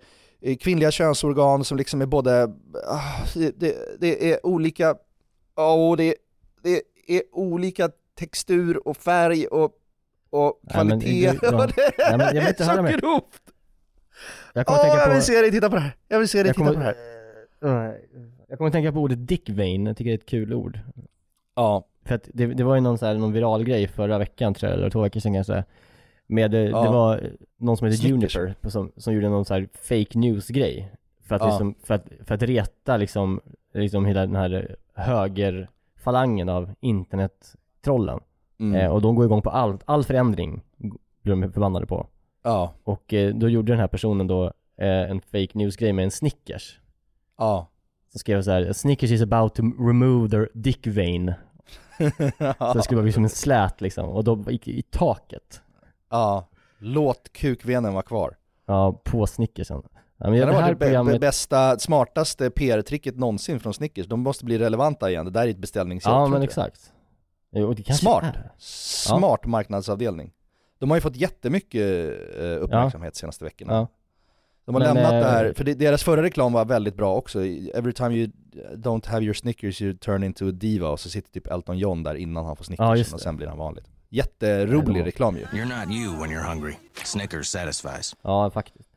kvinnliga 0.59 0.91
könsorgan 0.91 1.63
som 1.63 1.77
liksom 1.77 2.01
är 2.01 2.05
både, 2.05 2.43
ah, 2.87 3.23
det, 3.33 3.59
det, 3.59 3.75
det 3.99 4.31
är 4.31 4.45
olika, 4.45 4.95
oh, 5.55 5.97
det, 5.97 6.15
det 6.63 6.81
är 7.07 7.21
olika 7.31 7.89
textur 8.15 8.87
och 8.87 8.97
färg 8.97 9.47
och, 9.47 9.71
och 10.29 10.59
Nej, 10.61 10.85
men 10.85 10.99
kvalitet. 11.01 11.39
ja. 11.41 11.51
Nej, 11.97 12.17
men 12.17 12.19
jag 12.19 12.33
vill 12.33 12.43
är 12.43 12.47
inte 12.49 12.63
så 12.65 12.71
höra 12.71 12.81
mer. 12.81 12.97
grovt! 12.97 13.41
Jag 14.53 14.65
kommer 14.65 14.79
Åh, 14.79 14.83
tänka 14.85 14.97
jag 14.97 15.07
på, 15.07 15.13
vill 15.13 15.21
se 15.21 15.41
dig 15.41 15.51
titta 15.51 15.69
på 15.69 15.75
det 15.75 15.81
här! 15.81 15.95
Jag 16.07 16.19
vill 16.19 16.27
se 16.27 16.37
dig 16.43 16.47
jag 16.47 16.55
titta 16.55 16.65
på 16.65 16.71
det 16.71 16.75
kommer, 17.59 17.75
här! 17.79 17.87
eh, 17.89 17.93
jag 18.47 18.57
kommer 18.57 18.71
tänka 18.71 18.91
på 18.91 18.99
ordet 18.99 19.27
dick 19.27 19.49
vein, 19.49 19.85
jag 19.85 19.97
tycker 19.97 20.11
det 20.11 20.15
är 20.15 20.17
ett 20.17 20.25
kul 20.25 20.53
ord. 20.53 20.79
Ja. 21.55 21.87
För 22.05 22.15
att 22.15 22.29
det, 22.33 22.45
det 22.47 22.63
var 22.63 22.75
ju 22.75 22.81
någon, 22.81 22.97
så 22.97 23.05
här, 23.05 23.15
någon 23.15 23.33
viral 23.33 23.63
grej 23.63 23.87
förra 23.87 24.17
veckan 24.17 24.53
tror 24.53 24.69
jag, 24.71 24.79
eller 24.79 24.89
två 24.89 25.01
veckor 25.01 25.19
sedan 25.19 25.33
kanske. 25.33 25.63
Med, 26.27 26.53
eh, 26.53 26.59
Ja. 26.61 26.83
det 26.83 26.89
var 26.89 27.29
någon 27.57 27.77
som 27.77 27.87
heter 27.87 27.97
Snickers. 27.97 28.35
Juniper 28.35 28.69
som, 28.69 28.91
som 28.97 29.13
gjorde 29.13 29.29
någon 29.29 29.45
så 29.45 29.53
här 29.53 29.67
fake 29.81 30.19
news 30.19 30.47
grej. 30.47 30.91
För 31.27 31.35
att, 31.35 31.41
Ja. 31.41 31.47
liksom, 31.47 31.75
för 31.83 31.93
att, 31.93 32.05
för 32.25 32.35
att 32.35 32.41
reta 32.41 32.97
liksom, 32.97 33.41
liksom 33.73 34.05
hela 34.05 34.19
den 34.21 34.35
här 34.35 34.75
högerfalangen 34.93 36.49
av 36.49 36.73
internettrollen. 37.85 38.19
Mm. 38.59 38.81
Eh, 38.81 38.91
och 38.91 39.01
de 39.01 39.15
går 39.15 39.25
igång 39.25 39.41
på 39.41 39.49
allt, 39.49 39.81
all 39.85 40.03
förändring 40.03 40.63
blir 41.21 41.35
de 41.35 41.51
förbannade 41.53 41.85
på. 41.85 42.07
Ja. 42.43 42.73
Och 42.83 43.13
eh, 43.13 43.35
då 43.35 43.49
gjorde 43.49 43.71
den 43.71 43.79
här 43.79 43.87
personen 43.87 44.27
då 44.27 44.45
eh, 44.77 45.11
en 45.11 45.21
fake 45.21 45.49
news 45.53 45.75
grej 45.77 45.93
med 45.93 46.03
en 46.05 46.11
Snickers. 46.11 46.79
Ja. 47.37 47.67
Som 48.11 48.19
skrev 48.19 48.41
så 48.41 48.51
här: 48.51 48.73
Snickers 48.73 49.11
is 49.11 49.21
about 49.21 49.55
to 49.55 49.61
remove 49.79 50.29
their 50.29 50.49
dick 50.53 50.87
vein. 50.87 51.33
Så 52.57 52.73
det 52.73 52.83
skulle 52.83 52.97
vara 52.97 53.05
liksom 53.05 53.23
en 53.23 53.29
slät 53.29 53.81
liksom, 53.81 54.09
och 54.09 54.23
då 54.23 54.43
gick 54.51 54.67
i 54.67 54.81
taket. 54.81 55.61
ja. 56.09 56.47
Låt 56.79 57.33
kukvenen 57.33 57.93
vara 57.93 58.03
kvar. 58.03 58.35
Ja, 58.65 59.01
på 59.03 59.27
Snickersen. 59.27 59.81
Ja, 60.17 60.29
men 60.29 60.31
Det 60.33 60.45
det 60.45 60.53
här 60.53 60.61
varit 60.61 60.79
programmet... 60.79 61.15
bä- 61.15 61.19
bästa, 61.19 61.79
smartaste 61.79 62.49
PR-tricket 62.49 63.15
någonsin 63.17 63.59
från 63.59 63.73
Snickers. 63.73 64.07
De 64.07 64.19
måste 64.19 64.45
bli 64.45 64.57
relevanta 64.57 65.09
igen, 65.09 65.25
det 65.25 65.31
där 65.31 65.41
är 65.43 65.47
ett 65.47 65.57
beställningsjobb. 65.57 66.13
Ja 66.13 66.27
men 66.27 66.33
jag. 66.33 66.43
exakt. 66.43 66.93
Jo, 67.55 67.75
Smart. 67.93 68.23
är. 68.23 68.51
Smart 68.57 69.45
marknadsavdelning. 69.45 70.31
De 70.79 70.89
har 70.89 70.97
ju 70.97 71.01
fått 71.01 71.15
jättemycket 71.15 71.81
eh, 72.39 72.63
uppmärksamhet 72.63 73.13
de 73.13 73.19
senaste 73.19 73.43
veckorna. 73.43 73.73
Ja. 73.73 73.87
De 74.65 74.75
har 74.75 74.81
Men, 74.81 74.93
lämnat 74.95 75.13
eh, 75.13 75.19
det 75.19 75.25
här, 75.25 75.53
för 75.53 75.63
deras 75.63 76.03
förra 76.03 76.23
reklam 76.23 76.53
var 76.53 76.65
väldigt 76.65 76.95
bra 76.95 77.15
också. 77.15 77.39
Every 77.45 77.93
time 77.93 78.15
you 78.15 78.31
don't 78.75 79.07
have 79.07 79.23
your 79.23 79.33
Snickers 79.33 79.81
you 79.81 79.93
turn 79.97 80.23
into 80.23 80.47
a 80.47 80.51
diva 80.51 80.89
och 80.89 80.99
så 80.99 81.09
sitter 81.09 81.31
typ 81.31 81.47
Elton 81.47 81.77
John 81.77 82.03
där 82.03 82.15
innan 82.15 82.45
han 82.45 82.55
får 82.55 82.63
Snickers 82.63 83.09
Ja, 83.09 83.15
och 83.15 83.21
sen 83.21 83.37
blir 83.37 83.47
han 83.47 83.57
vanligt. 83.57 83.85
Jätterolig 84.09 85.01
Ja. 85.01 85.05
reklam 85.05 85.37
ju. 85.37 85.43
You're 85.43 85.79
not 85.79 85.95
you 85.95 86.21
when 86.21 86.29
you're 86.31 86.49
hungry. 86.49 86.73
Snickers 87.03 87.47
satisfies. 87.47 88.15
Ja, 88.21 88.51
faktiskt. 88.51 88.89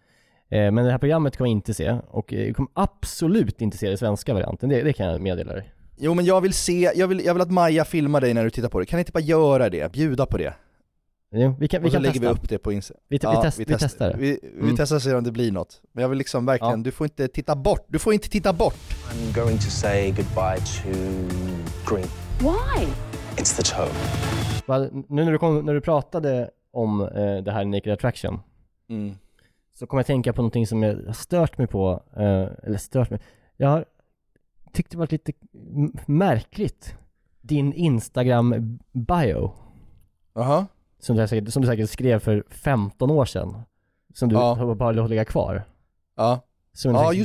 Eh, 0.48 0.70
men 0.70 0.84
det 0.84 0.90
här 0.90 0.98
programmet 0.98 1.36
kommer 1.36 1.48
jag 1.50 1.56
inte 1.56 1.74
se, 1.74 1.98
och 2.08 2.32
jag 2.32 2.56
kommer 2.56 2.70
absolut 2.74 3.60
inte 3.60 3.78
se 3.78 3.88
den 3.88 3.98
svenska 3.98 4.34
varianten, 4.34 4.68
det, 4.68 4.82
det 4.82 4.92
kan 4.92 5.06
jag 5.06 5.20
meddela 5.20 5.52
dig. 5.52 5.72
Jo 6.00 6.14
men 6.14 6.24
jag 6.24 6.40
vill 6.40 6.52
se, 6.54 6.92
jag 6.94 7.08
vill, 7.08 7.24
jag 7.24 7.34
vill 7.34 7.40
att 7.42 7.50
Maja 7.50 7.84
filmar 7.84 8.20
dig 8.20 8.34
när 8.34 8.44
du 8.44 8.50
tittar 8.50 8.68
på 8.68 8.80
det. 8.80 8.86
Kan 8.86 8.96
ni 8.96 9.00
inte 9.00 9.12
bara 9.12 9.20
göra 9.20 9.68
det? 9.70 9.92
Bjuda 9.92 10.26
på 10.26 10.38
det. 10.38 10.54
Jo, 11.32 11.54
vi 11.60 11.68
kan, 11.68 11.82
vi 11.82 11.88
och 11.88 11.92
så 11.92 11.96
kan 11.96 12.02
lägger 12.02 12.12
testa. 12.20 12.26
vi 12.32 12.38
upp 12.40 12.48
det 12.48 12.58
på 12.58 12.72
Instagram. 12.72 13.00
Vi, 13.08 13.18
te- 13.18 13.28
vi, 13.36 13.42
test, 13.42 13.58
vi, 13.58 13.64
testar 13.64 14.10
det. 14.10 14.16
Vi, 14.18 14.40
vi 14.42 14.60
Mm. 14.60 14.76
testar 14.76 14.96
och 14.96 15.02
ser 15.02 15.16
om 15.16 15.24
det 15.24 15.32
blir 15.32 15.52
något. 15.52 15.80
Men 15.92 16.02
jag 16.02 16.08
vill 16.08 16.18
liksom 16.18 16.46
verkligen, 16.46 16.78
Ja. 16.80 16.84
du 16.84 16.90
får 16.90 17.04
inte 17.06 17.28
titta 17.28 17.56
bort, 17.56 17.84
du 17.88 17.98
får 17.98 18.12
inte 18.14 18.28
titta 18.28 18.52
bort! 18.52 18.74
I'm 19.12 19.34
going 19.44 19.56
to 19.56 19.62
say 19.70 20.06
goodbye 20.10 20.58
to 20.58 20.88
green. 21.94 22.06
Why? 22.40 22.86
It's 23.36 23.56
the 23.56 23.62
tone. 23.62 23.90
Va, 24.66 24.78
Nu 25.08 25.24
när 25.24 25.32
du, 25.32 25.38
kom, 25.38 25.66
när 25.66 25.74
du 25.74 25.80
pratade 25.80 26.50
om 26.72 27.00
eh, 27.00 27.36
det 27.44 27.52
här 27.52 27.64
Naked 27.64 27.92
Attraction, 27.92 28.40
Mm. 28.90 29.14
så 29.78 29.86
kommer 29.86 29.98
jag 29.98 30.06
tänka 30.06 30.32
på 30.32 30.42
någonting 30.42 30.66
som 30.66 30.82
jag 30.82 30.94
har 31.06 31.12
stört 31.12 31.58
mig 31.58 31.66
på, 31.66 32.02
eh, 32.16 32.46
eller 32.66 32.78
stört 32.78 33.10
mig. 33.10 33.20
Jag 33.56 33.68
har 33.68 33.84
tyckt 34.72 34.90
det 34.90 34.98
varit 34.98 35.12
lite 35.12 35.32
märkligt, 36.06 36.94
din 37.40 37.72
Instagram-bio, 37.72 39.52
Jaha? 40.34 40.66
som 41.00 41.16
du, 41.16 41.28
säkert, 41.28 41.52
som 41.52 41.62
du 41.62 41.68
säkert 41.68 41.90
skrev 41.90 42.18
för 42.18 42.44
15 42.50 43.10
år 43.10 43.24
sedan, 43.24 43.62
som 44.14 44.28
du 44.28 44.34
Ja. 44.34 44.74
bara 44.74 44.92
låtit 44.92 45.10
ligga 45.10 45.24
kvar. 45.24 45.64
Ja. 46.16 46.40
Som 46.72 46.90
en 46.90 46.94
Ja, 46.96 47.02
slags. 47.02 47.16
Ja, 47.18 47.24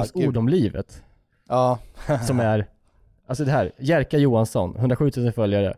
visdomsord 0.00 0.22
gud. 0.22 0.36
om 0.36 0.48
livet. 0.48 1.02
Ja. 1.48 1.78
Som 2.26 2.40
är, 2.40 2.66
alltså 3.26 3.44
det 3.44 3.50
här, 3.50 3.72
Jerka 3.78 4.18
Johansson, 4.18 4.76
107 4.76 5.10
000 5.16 5.32
följare. 5.32 5.74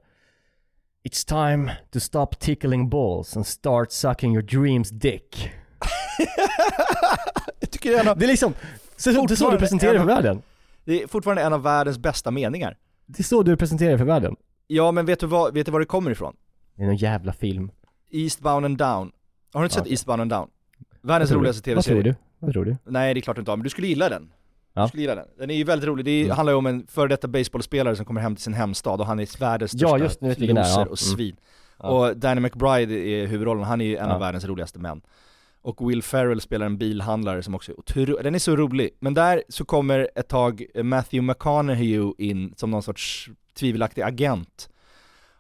It's 1.05 1.27
time 1.29 1.73
to 1.91 2.01
stop 2.01 2.27
tickling 2.39 2.89
balls 2.89 3.37
and 3.37 3.47
start 3.47 3.93
sucking 3.93 4.33
your 4.35 4.43
dreams 4.43 4.91
dick. 4.91 5.51
jag 7.61 7.71
tycker 7.71 7.91
det 7.91 7.97
är 7.97 8.01
en 8.01 8.09
av, 8.09 8.19
Det 8.19 8.27
är 8.27 8.29
liksom, 8.29 8.55
så, 8.97 9.11
det 9.11 9.33
är 9.33 9.37
så 9.37 9.51
du 9.51 9.59
presenterar 9.59 9.95
en 9.95 10.01
för 10.01 10.07
världen. 10.07 10.43
Det 10.91 11.03
är 11.03 11.07
fortfarande 11.07 11.43
en 11.43 11.53
av 11.53 11.63
världens 11.63 11.99
bästa 11.99 12.31
meningar. 12.31 12.77
Det 13.07 13.21
är 13.21 13.25
så 13.25 13.43
du 13.43 13.57
presenterar 13.57 13.99
för 13.99 14.05
världen. 14.05 14.37
Ja 14.67 14.93
men 14.93 15.07
vet 15.07 15.21
du 15.21 15.27
vad, 15.27 15.55
vet 15.55 15.67
du 15.67 15.73
var 15.73 15.81
det 15.81 15.87
kommer 15.87 16.11
ifrån? 16.11 16.37
Det 16.77 16.83
är 16.83 16.87
någon 16.87 16.97
jävla 16.97 17.33
film. 17.33 17.71
Eastbound 18.11 18.65
and 18.67 18.79
down. 18.79 19.13
Har 19.53 19.61
du 19.61 19.65
inte 19.65 19.75
sett 19.75 19.87
Ja. 19.87 19.91
Eastbound 19.91 20.21
and 20.23 20.31
down? 20.31 20.49
Världens 21.03 21.31
roligaste 21.33 21.75
Vad 21.75 21.85
tror 21.85 21.95
tv-serie. 21.95 22.03
du? 22.13 22.47
Vad 22.47 22.53
tror 22.53 22.65
du? 22.65 22.77
Nej 22.85 23.15
det 23.15 23.21
är 23.21 23.23
klart 23.23 23.37
du 23.37 23.41
inte 23.41 23.51
har, 23.51 23.57
men 23.57 23.65
du 23.65 23.71
skulle 23.71 23.87
gilla 23.87 24.09
den. 24.09 24.33
Ja. 24.75 24.83
Du 24.83 24.89
skulle 24.89 25.01
gilla 25.03 25.15
den. 25.15 25.27
Den 25.39 25.51
är 25.51 25.55
ju 25.55 25.65
väldigt 25.65 25.89
rolig, 25.89 26.05
det 26.05 26.11
är, 26.11 26.31
handlar 26.33 26.53
ju 26.53 26.57
om 26.57 26.67
en 26.67 26.87
före 26.87 27.09
detta 27.09 27.29
baseballspelare 27.29 27.97
som 27.97 28.05
kommer 28.05 28.21
hem 28.21 28.37
till 28.37 28.45
sin 28.45 28.55
hemstad 28.55 29.01
och 29.01 29.07
han 29.07 29.21
är 29.21 29.41
världens 29.41 29.75
Ja, 29.75 29.89
största 29.89 30.05
just 30.05 30.21
nu 30.21 30.29
loser 30.29 30.71
ja. 30.71 30.81
och 30.81 30.87
Mm. 30.87 30.97
svin. 30.97 31.37
Ja. 31.79 31.89
Och 31.89 32.17
Danny 32.17 32.41
McBride 32.41 32.95
är 32.95 33.27
huvudrollen, 33.27 33.65
han 33.65 33.81
är 33.81 33.85
ju 33.85 33.97
en 33.97 34.09
Ja. 34.09 34.15
av 34.15 34.21
världens 34.21 34.45
roligaste 34.45 34.79
män. 34.79 35.01
Och 35.63 35.91
Will 35.91 36.03
Ferrell 36.03 36.41
spelar 36.41 36.67
en 36.67 36.79
bilhandlare 36.79 37.43
som 37.43 37.55
också 37.55 37.73
är 37.73 37.77
otro- 37.77 38.23
den 38.23 38.35
är 38.35 38.39
så 38.39 38.57
rolig. 38.57 38.91
Men 39.01 39.15
där 39.15 39.43
så 39.49 39.65
kommer 39.65 40.09
ett 40.15 40.29
tag 40.29 40.65
Matthew 40.75 41.23
McConaughey 41.33 42.13
in 42.19 42.55
som 42.57 42.71
någon 42.71 42.83
sorts 42.83 43.31
tvivelaktig 43.55 44.03
agent. 44.03 44.69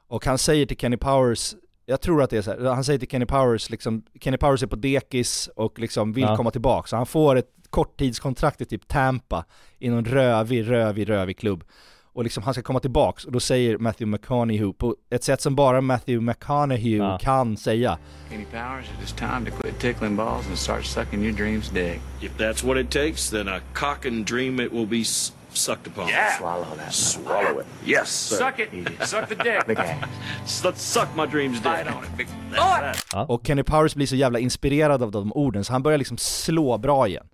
Och 0.09 0.25
han 0.27 0.39
säger 0.39 0.67
till 0.67 0.77
Kenny 0.77 0.97
Powers, 0.97 1.55
jag 1.87 2.01
tror 2.01 2.23
att 2.23 2.31
det 2.31 2.37
är 2.39 2.43
så 2.43 2.51
här, 2.51 2.59
han 2.75 2.85
säger 2.85 2.99
till 2.99 3.09
Kenny 3.09 3.27
Powers 3.27 3.71
liksom, 3.71 4.03
Kenny 4.21 4.37
Powers 4.37 4.63
är 4.63 4.67
på 4.67 4.77
dekis 4.77 5.51
och 5.57 5.79
liksom 5.79 6.13
vill 6.13 6.25
Ja. 6.25 6.37
komma 6.37 6.51
tillbaka, 6.51 6.87
så 6.89 6.97
han 6.97 7.07
får 7.07 7.37
ett 7.37 7.51
korttidskontrakt 7.71 8.61
i 8.61 8.65
typ 8.65 8.89
Tampa, 8.89 9.45
i 9.79 9.89
någon 9.89 10.05
rövig, 10.05 10.71
rövig, 10.71 11.09
rövig 11.09 11.39
klubb. 11.39 11.65
Och 12.13 12.25
liksom 12.25 12.43
han 12.43 12.55
ska 12.55 12.63
komma 12.63 12.81
tillbaks, 12.81 13.25
och 13.25 13.33
då 13.33 13.41
säger 13.41 13.79
Matthew 13.79 14.11
McConaughey 14.11 14.73
på 14.73 14.97
ett 15.11 15.25
sätt 15.25 15.41
som 15.41 15.55
bara 15.55 15.81
Matthew 15.81 16.25
McConaughey 16.33 16.97
Ja. 16.97 17.19
kan 17.23 17.57
säga. 17.57 17.99
Kenny 18.31 18.45
Powers, 18.45 18.85
it 18.99 19.05
is 19.05 19.13
time 19.13 19.51
to 19.51 19.57
quit 19.61 19.79
tickling 19.81 20.17
balls 20.17 20.47
and 20.49 20.59
start 20.59 20.85
sucking 20.85 21.23
your 21.25 21.37
dreams 21.37 21.71
dick. 21.71 22.01
If 22.21 22.33
that's 22.39 22.67
what 22.67 22.77
it 22.77 22.91
takes, 22.91 23.31
then 23.31 23.49
a 23.49 23.61
cock 23.75 24.07
and 24.07 24.27
dream 24.27 24.61
it 24.61 24.73
will 24.73 24.87
be 24.87 25.05
sucked 25.53 25.87
upon. 25.87 26.09
Yeah. 26.09 26.39
Swallow 26.39 26.67
that. 26.77 26.95
Swallow 26.95 27.61
it. 27.61 27.67
Yes, 27.87 28.09
sir. 28.11 28.37
Suck 28.37 28.59
it. 28.59 28.69
Suck 29.09 29.29
the 29.29 29.35
dick. 29.35 29.63
Big 29.67 29.79
ass. 29.79 30.65
Let's 30.65 30.83
suck 30.83 31.09
my 31.17 31.27
dreams 31.27 31.55
dick. 31.61 31.73
Bite 31.73 31.89
on 31.97 32.05
it. 32.05 32.17
Big. 32.17 32.27
That's 32.55 33.05
that. 33.13 33.31
Och 33.31 33.47
Kenny 33.47 33.63
Powers 33.63 33.95
blir 33.95 34.07
så 34.07 34.17
jävla 34.17 34.39
inspirerad 34.39 35.03
av 35.03 35.11
de 35.11 35.33
orden, 35.33 35.65
så 35.65 35.73
han 35.73 35.83
börjar 35.83 35.99
liksom 35.99 36.19
slå 36.19 36.79
bra 36.79 37.09
igen. 37.09 37.27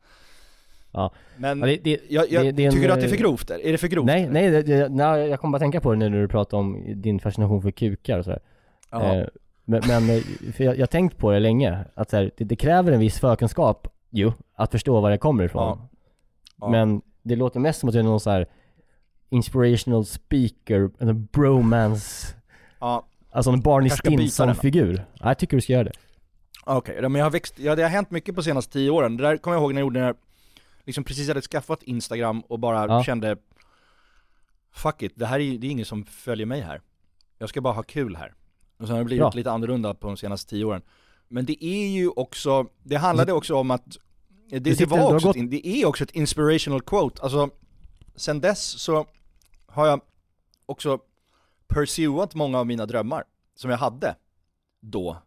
Ja. 0.97 1.13
Men 1.37 1.59
Ja, 1.61 1.67
det- 1.67 1.77
det- 1.85 2.01
jag, 2.09 2.31
jag, 2.33 2.45
det- 2.45 2.53
det 2.53 2.63
är 2.63 2.67
en, 2.67 2.73
tycker 2.73 2.89
du 2.89 2.95
att 2.95 3.01
det 3.01 3.07
är 3.07 3.09
för 3.09 3.17
eh, 3.17 3.21
grovt? 3.21 3.51
Är 3.51 3.73
det 3.73 3.79
för 3.79 3.89
grovt? 3.89 4.07
Nej, 4.07 4.29
nej, 4.31 4.51
det, 4.51 4.63
det, 4.63 4.89
nej, 4.89 5.29
jag 5.29 5.41
kommer 5.41 5.53
bara 5.53 5.59
tänka 5.59 5.81
på 5.81 5.93
det 5.93 5.99
nu 5.99 6.09
när 6.09 6.19
du 6.21 6.29
pratar 6.29 6.59
om 6.59 6.85
din 7.03 7.21
fascination 7.21 7.63
för 7.63 7.71
kukar 7.71 8.19
och 8.19 8.25
sådär. 8.25 8.41
Eh, 8.93 9.27
men, 9.65 9.83
men 9.89 10.11
eh, 10.11 10.23
för 10.53 10.65
jag, 10.65 10.79
har 10.79 10.87
tänkt 10.87 11.17
på 11.19 11.31
det 11.31 11.39
länge, 11.41 11.85
att 11.95 12.11
så 12.11 12.17
här, 12.17 12.31
det, 12.37 12.45
det 12.45 12.57
kräver 12.57 12.93
en 12.93 13.01
viss 13.01 13.19
förkunskap 13.21 13.89
ju, 14.11 14.33
att 14.55 14.71
förstå 14.71 15.01
var 15.01 15.11
det 15.11 15.19
kommer 15.19 15.45
ifrån. 15.45 15.79
Ja. 16.61 16.69
Men 16.71 17.03
det 17.23 17.37
låter 17.37 17.61
mest 17.61 17.81
som 17.81 17.89
att 17.89 17.93
du 17.93 17.99
är 17.99 18.03
någon 18.03 18.21
så 18.21 18.31
här 18.31 18.47
inspirational 19.31 20.05
speaker, 20.05 20.91
en 20.99 21.25
bromance, 21.33 22.35
Ja, 22.81 23.07
alltså 23.31 23.51
en 23.51 23.61
Barney 23.61 23.89
den. 23.89 23.97
Stinson-figur. 23.97 25.05
Ja, 25.21 25.29
jag 25.29 25.39
tycker 25.39 25.57
du 25.57 25.61
ska 25.61 25.73
göra 25.73 25.85
det. 25.85 25.93
okej. 26.65 26.99
Ja, 27.03 27.09
Men 27.09 27.19
jag 27.19 27.27
har 27.27 27.31
växt, 27.31 27.59
ja, 27.59 27.75
det 27.75 27.83
har 27.83 27.91
hänt 27.91 28.11
mycket 28.11 28.35
på 28.35 28.43
senaste 28.43 28.73
tio 28.73 28.91
åren. 28.91 29.17
Det 29.17 29.23
där 29.23 29.37
kommer 29.37 29.57
jag 29.57 29.63
ihåg 29.63 29.75
när 29.75 29.81
jag 29.81 29.85
gjorde 29.87 30.01
när 30.01 30.07
jag 30.07 30.17
liksom 30.87 31.05
precis 31.05 31.29
hade 31.29 31.43
skaffat 31.43 31.83
Instagram 31.83 32.41
och 32.41 32.59
bara 32.59 32.87
Ja. 32.87 33.05
kände 33.05 33.37
Fuck 34.71 35.03
it, 35.03 35.13
det 35.15 35.27
här 35.27 35.41
är, 35.41 35.59
det 35.59 35.67
är 35.67 35.71
ingen 35.71 35.87
som 35.87 36.05
följer 36.05 36.47
mig 36.47 36.61
här. 36.61 36.81
Jag 37.39 37.49
ska 37.49 37.61
bara 37.61 37.75
ha 37.75 37.83
kul 37.83 38.17
här. 38.17 38.35
Och 38.77 38.87
sen 38.87 38.91
har 38.97 38.99
det 38.99 39.05
blivit 39.05 39.21
Bra. 39.21 39.31
lite 39.35 39.51
annorlunda 39.51 39.95
på 39.95 40.07
de 40.07 40.17
senaste 40.17 40.51
tio 40.51 40.65
åren. 40.65 40.83
Men 41.29 41.45
det 41.45 41.65
är 41.65 41.89
ju 41.89 42.09
också, 42.09 42.67
det 42.83 42.97
handlade 42.97 43.33
också 43.33 43.55
om 43.55 43.71
att 43.71 43.97
det, 44.51 44.59
det, 44.59 44.79
du 44.79 44.85
var 44.85 45.15
också 45.15 45.31
ett, 45.31 45.51
det 45.51 45.67
är 45.67 45.87
också 45.87 46.05
ett 46.05 46.11
inspirational 46.11 46.81
quote. 46.83 47.23
Alltså, 47.23 47.51
sen 48.15 48.41
dess 48.41 48.65
så 48.81 49.07
har 49.67 49.87
jag 49.87 50.01
också 50.67 50.99
pursuat 51.69 52.35
många 52.35 52.59
av 52.59 52.67
mina 52.67 52.87
drömmar 52.87 53.25
som 53.55 53.71
jag 53.71 53.79
hade 53.79 54.17
då. 54.81 55.23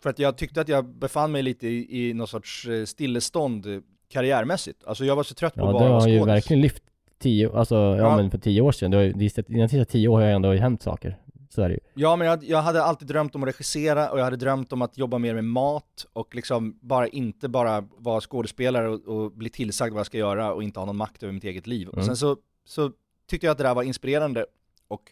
För 0.00 0.10
att 0.10 0.18
jag 0.18 0.38
tyckte 0.38 0.60
att 0.60 0.68
jag 0.68 0.84
befann 0.88 1.32
mig 1.32 1.42
lite 1.42 1.68
i, 1.68 2.08
i 2.08 2.14
någon 2.14 2.28
sorts 2.28 2.66
eh, 2.66 2.84
stillestånd 2.84 3.82
karriärmässigt. 4.08 4.84
Alltså 4.86 5.04
jag 5.04 5.16
var 5.16 5.22
så 5.22 5.34
trött 5.34 5.54
på 5.54 5.60
Ja, 5.60 5.66
att 5.66 5.72
bara 5.72 5.88
vara 5.88 6.00
har 6.00 6.08
ju 6.08 6.18
skådis. 6.18 6.34
verkligen 6.34 6.60
lyft 6.60 6.82
tio, 7.18 7.52
alltså 7.56 7.74
ja, 7.74 7.96
Ja. 7.96 8.16
men 8.16 8.30
för 8.30 8.38
tio 8.38 8.60
år 8.60 8.72
sedan, 8.72 8.90
du 8.90 8.96
har, 8.96 9.04
ju- 9.04 9.12
de 9.12 9.28
sista- 9.28 9.84
tio 9.84 10.08
år 10.08 10.20
har 10.20 10.26
ju 10.26 10.32
ändå 10.32 10.52
hänt 10.52 10.82
saker. 10.82 11.18
Så 11.50 11.62
är 11.62 11.68
det 11.68 11.74
ju. 11.74 11.80
Ja 11.94 12.16
men 12.16 12.26
jag, 12.26 12.44
jag 12.44 12.62
hade 12.62 12.82
alltid 12.82 13.08
drömt 13.08 13.34
om 13.34 13.42
att 13.42 13.48
regissera 13.48 14.10
och 14.10 14.18
jag 14.18 14.24
hade 14.24 14.36
drömt 14.36 14.72
om 14.72 14.82
att 14.82 14.98
jobba 14.98 15.18
mer 15.18 15.34
med 15.34 15.44
mat 15.44 16.06
och 16.12 16.34
liksom 16.34 16.78
bara 16.82 17.08
inte 17.08 17.48
bara 17.48 17.84
vara 17.98 18.20
skådespelare 18.20 18.88
och, 18.88 19.08
och 19.08 19.32
bli 19.32 19.50
tillsagd 19.50 19.92
vad 19.92 19.98
jag 20.00 20.06
ska 20.06 20.18
göra 20.18 20.52
och 20.52 20.62
inte 20.62 20.80
ha 20.80 20.84
någon 20.86 20.96
makt 20.96 21.22
över 21.22 21.32
mitt 21.32 21.44
eget 21.44 21.66
liv. 21.66 21.88
Och 21.88 21.94
Mm. 21.94 22.06
sen 22.06 22.16
så, 22.16 22.36
så 22.64 22.90
tyckte 23.30 23.46
jag 23.46 23.52
att 23.52 23.58
det 23.58 23.64
där 23.64 23.74
var 23.74 23.82
inspirerande 23.82 24.46
och 24.88 25.02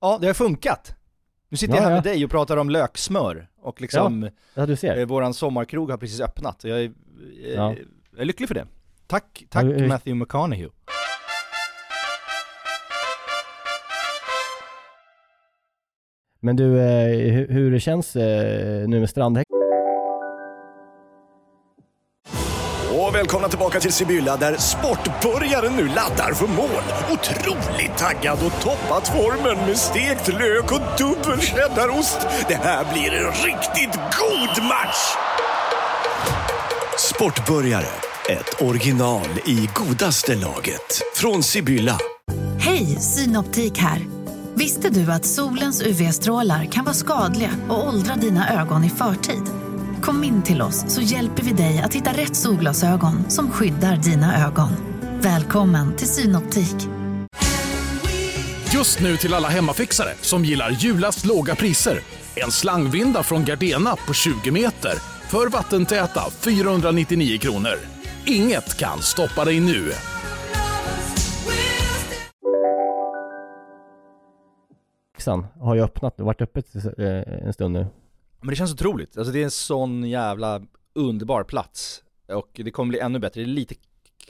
ja, 0.00 0.18
det 0.20 0.26
har 0.26 0.34
funkat. 0.34 0.94
Nu 1.48 1.56
sitter 1.56 1.74
Ja, 1.74 1.76
jag 1.76 1.82
här 1.84 1.90
ja. 1.90 1.96
med 1.96 2.04
dig 2.04 2.24
och 2.24 2.30
pratar 2.30 2.56
om 2.56 2.70
löksmör 2.70 3.48
och 3.62 3.80
liksom 3.80 4.30
Ja, 4.54 4.66
du 4.66 4.76
ser. 4.76 4.96
eh, 4.98 5.06
våran 5.06 5.34
sommarkrog 5.34 5.90
har 5.90 5.96
precis 5.98 6.20
öppnat. 6.20 6.64
Jag 6.64 6.80
är, 6.80 6.84
eh, 7.44 7.54
Ja. 7.54 7.74
Jag 8.14 8.20
är 8.20 8.24
lycklig 8.24 8.48
för 8.48 8.54
det. 8.54 8.66
Tack, 9.06 9.44
tack 9.50 9.64
Ja, 9.64 9.68
hur- 9.68 9.88
Matthew 9.88 10.14
McConaughey. 10.14 10.68
Men 16.40 16.56
du, 16.56 16.80
eh, 16.80 17.32
hur, 17.32 17.48
hur 17.48 17.70
det 17.70 17.80
känns 17.80 18.16
eh, 18.16 18.88
nu 18.88 19.00
med 19.00 19.10
Strandhäck? 19.10 19.46
Och 22.98 23.14
välkomna 23.14 23.48
tillbaka 23.48 23.80
till 23.80 23.92
Sibylla 23.92 24.36
där 24.36 24.56
sportbörjaren 24.56 25.72
nu 25.76 25.86
laddar 25.88 26.32
för 26.34 26.46
mål. 26.46 26.82
Otroligt 27.12 27.96
taggad 27.98 28.38
och 28.46 28.60
toppat 28.62 29.08
formen 29.08 29.66
med 29.66 29.76
stekt 29.76 30.28
lök 30.28 30.72
och 30.72 30.80
dubbel 30.98 31.40
cheddarost. 31.40 32.20
Det 32.48 32.54
här 32.54 32.92
blir 32.92 33.12
en 33.12 33.32
riktigt 33.32 33.94
god 33.94 34.64
match! 34.68 35.14
Sportbörjare, 37.04 37.86
ett 38.28 38.62
original 38.62 39.26
i 39.46 39.68
godaste 39.74 40.34
laget. 40.34 41.02
Från 41.14 41.42
Sibylla. 41.42 41.98
Hej, 42.58 42.86
Synoptik 42.86 43.78
här. 43.78 44.06
Visste 44.54 44.90
du 44.90 45.12
att 45.12 45.26
solens 45.26 45.82
UV-strålar 45.82 46.64
kan 46.64 46.84
vara 46.84 46.94
skadliga 46.94 47.50
och 47.68 47.88
åldra 47.88 48.14
dina 48.14 48.62
ögon 48.62 48.84
i 48.84 48.90
förtid? 48.90 49.42
Kom 50.02 50.24
in 50.24 50.42
till 50.42 50.62
oss 50.62 50.84
så 50.88 51.00
hjälper 51.00 51.42
vi 51.42 51.52
dig 51.52 51.82
att 51.84 51.94
hitta 51.94 52.12
rätt 52.12 52.36
solglasögon 52.36 53.30
som 53.30 53.50
skyddar 53.50 53.96
dina 53.96 54.46
ögon. 54.46 54.70
Välkommen 55.20 55.96
till 55.96 56.08
Synoptik. 56.08 56.76
Just 58.72 59.00
nu 59.00 59.16
till 59.16 59.34
alla 59.34 59.48
hemmafixare 59.48 60.14
som 60.20 60.44
gillar 60.44 60.70
julast 60.70 61.24
låga 61.24 61.54
priser. 61.54 62.00
En 62.34 62.50
slangvinda 62.50 63.22
från 63.22 63.44
Gardena 63.44 63.96
på 63.96 64.14
20 64.14 64.50
meter 64.50 65.13
för 65.30 65.48
vattentäta 65.50 66.20
499 66.30 67.38
kronor. 67.38 67.78
Inget 68.26 68.78
kan 68.78 68.98
stoppa 68.98 69.44
dig 69.44 69.60
nu. 69.60 69.90
Xan 75.18 75.46
har 75.60 75.74
ju 75.74 75.80
öppnat, 75.82 76.20
varit 76.20 76.40
öppet 76.42 76.74
eh, 76.98 77.44
en 77.46 77.52
stund 77.52 77.72
nu. 77.72 77.86
Men 78.40 78.48
det 78.50 78.56
känns 78.56 78.72
otroligt, 78.72 79.18
alltså 79.18 79.32
det 79.32 79.40
är 79.40 79.44
en 79.44 79.50
sån 79.50 80.04
jävla 80.08 80.62
underbar 80.94 81.44
plats 81.44 82.02
Och 82.28 82.50
det 82.64 82.70
kommer 82.70 82.88
bli 82.88 82.98
ännu 82.98 83.18
bättre, 83.18 83.40
det 83.40 83.44
är 83.44 83.46
lite 83.46 83.74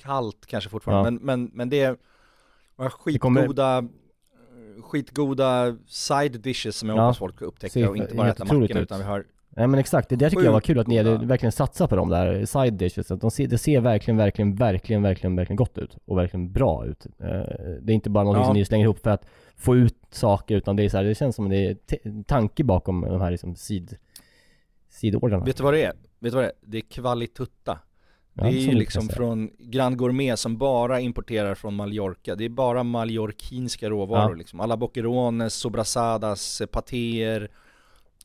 kallt 0.03 0.47
kanske 0.47 0.70
fortfarande 0.70 1.07
Ja. 1.07 1.11
men, 1.11 1.22
men, 1.22 1.51
men 1.55 1.68
det 1.70 1.80
är 1.80 1.97
några 2.76 2.90
Det 3.05 3.18
kommer- 3.18 3.40
skitgoda 3.40 3.84
Skitgoda 4.82 5.76
side 5.86 6.40
dishes 6.40 6.76
som 6.76 6.88
jag 6.88 6.99
Ja. 6.99 7.03
hoppas 7.03 7.18
folk 7.18 7.42
upptäcker 7.42 7.88
och 7.88 7.97
inte 7.97 8.14
bara 8.14 8.28
äta 8.28 8.45
mackorna 8.45 8.64
ut. 8.64 8.70
utan 8.76 8.99
vi 8.99 9.05
har 9.05 9.24
Nej 9.57 9.66
men 9.66 9.80
exakt, 9.80 10.09
det 10.09 10.16
där 10.16 10.30
tycker 10.30 10.44
jag 10.44 10.52
var 10.52 10.61
kul 10.61 10.78
att 10.78 10.86
ni 10.86 10.96
hade 10.96 11.26
verkligen 11.26 11.52
satsat 11.52 11.90
på 11.90 11.96
de 11.96 12.09
där 12.09 12.44
side 12.44 12.74
dishes. 12.74 13.11
Att 13.11 13.20
de 13.20 13.30
ser, 13.30 13.46
det 13.46 13.59
ser 13.59 13.80
verkligen, 13.80 14.16
verkligen, 14.16 14.57
verkligen, 14.57 15.02
verkligen, 15.02 15.36
verkligen 15.36 15.57
gott 15.57 15.78
ut. 15.78 15.96
Och 16.05 16.18
verkligen 16.18 16.52
bra 16.52 16.86
ut. 16.86 17.07
Eh, 17.07 17.26
Det 17.80 17.92
är 17.92 17.94
inte 17.94 18.11
bara 18.11 18.24
någonting 18.24 18.42
Ja. 18.42 18.46
som 18.46 18.55
ni 18.57 18.64
slänger 18.64 18.84
ihop 18.84 18.98
för 18.98 19.11
att 19.11 19.26
få 19.57 19.76
ut 19.76 19.96
saker, 20.11 20.57
utan 20.57 20.76
det 20.76 20.84
är 20.84 20.88
så 20.88 20.96
här, 20.96 21.05
det 21.05 21.14
känns 21.14 21.36
som 21.36 21.48
det 21.48 21.57
är 21.66 21.76
tanke 22.24 22.64
bakom 22.64 23.00
de 23.00 23.20
här 23.20 23.30
liksom 23.30 23.57
sid, 23.57 23.96
sidordrarna. 24.90 25.44
Vet 25.44 25.57
du 25.57 25.62
vad 25.62 25.74
det 25.74 25.82
är? 25.84 25.92
Vet 25.92 25.96
du 26.20 26.30
vad 26.30 26.44
det 26.44 26.48
är? 26.48 26.52
Det 26.61 26.76
är 26.78 26.82
kvalitutta 26.82 27.78
Ja, 28.36 28.42
Det 28.42 28.48
är 28.48 28.52
som 28.52 28.72
ju 28.72 28.78
liksom 28.78 29.09
från 29.09 29.50
Grand 29.59 29.96
Gourmet 29.96 30.38
som 30.38 30.57
bara 30.59 31.00
importerar 31.00 31.55
från 31.55 31.74
Mallorca 31.74 32.34
Det 32.34 32.44
är 32.44 32.48
bara 32.48 32.82
mallorquinska 32.82 33.90
råvaror 33.90 34.30
Ja. 34.30 34.36
liksom 34.36 34.61
Alla 34.61 34.76
boccherones, 34.76 35.55
sobrasadas, 35.55 36.62
patéer 36.72 37.48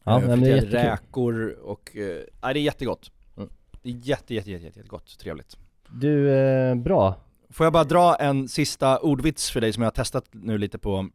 Ja, 0.10 0.22
eh, 0.22 0.28
men 0.28 0.42
det 0.42 0.50
är 0.50 0.62
räkor 0.62 1.50
och, 1.64 1.96
eh, 1.98 2.24
nej 2.44 2.54
det 2.54 2.60
är 2.60 2.62
jättegott 2.62 3.12
Mm. 3.38 3.50
Det 3.82 3.90
är 3.90 3.94
jätte, 3.94 4.34
jätte, 4.34 4.52
jätte, 4.52 4.64
jätte, 4.66 4.80
jättegott, 4.80 5.20
trevligt 5.20 5.58
Du, 5.90 6.32
eh, 6.34 6.76
bra. 6.76 7.16
Får 7.50 7.66
jag 7.66 7.74
bara 7.74 7.84
dra 7.84 8.16
en 8.16 8.48
sista 8.48 9.00
ordvits 9.00 9.52
för 9.52 9.62
dig 9.62 9.74
som 9.74 9.84
jag 9.84 9.88
har 9.88 9.92
testat 9.96 10.26
nu 10.32 10.58
lite 10.58 10.78
på 10.78 11.10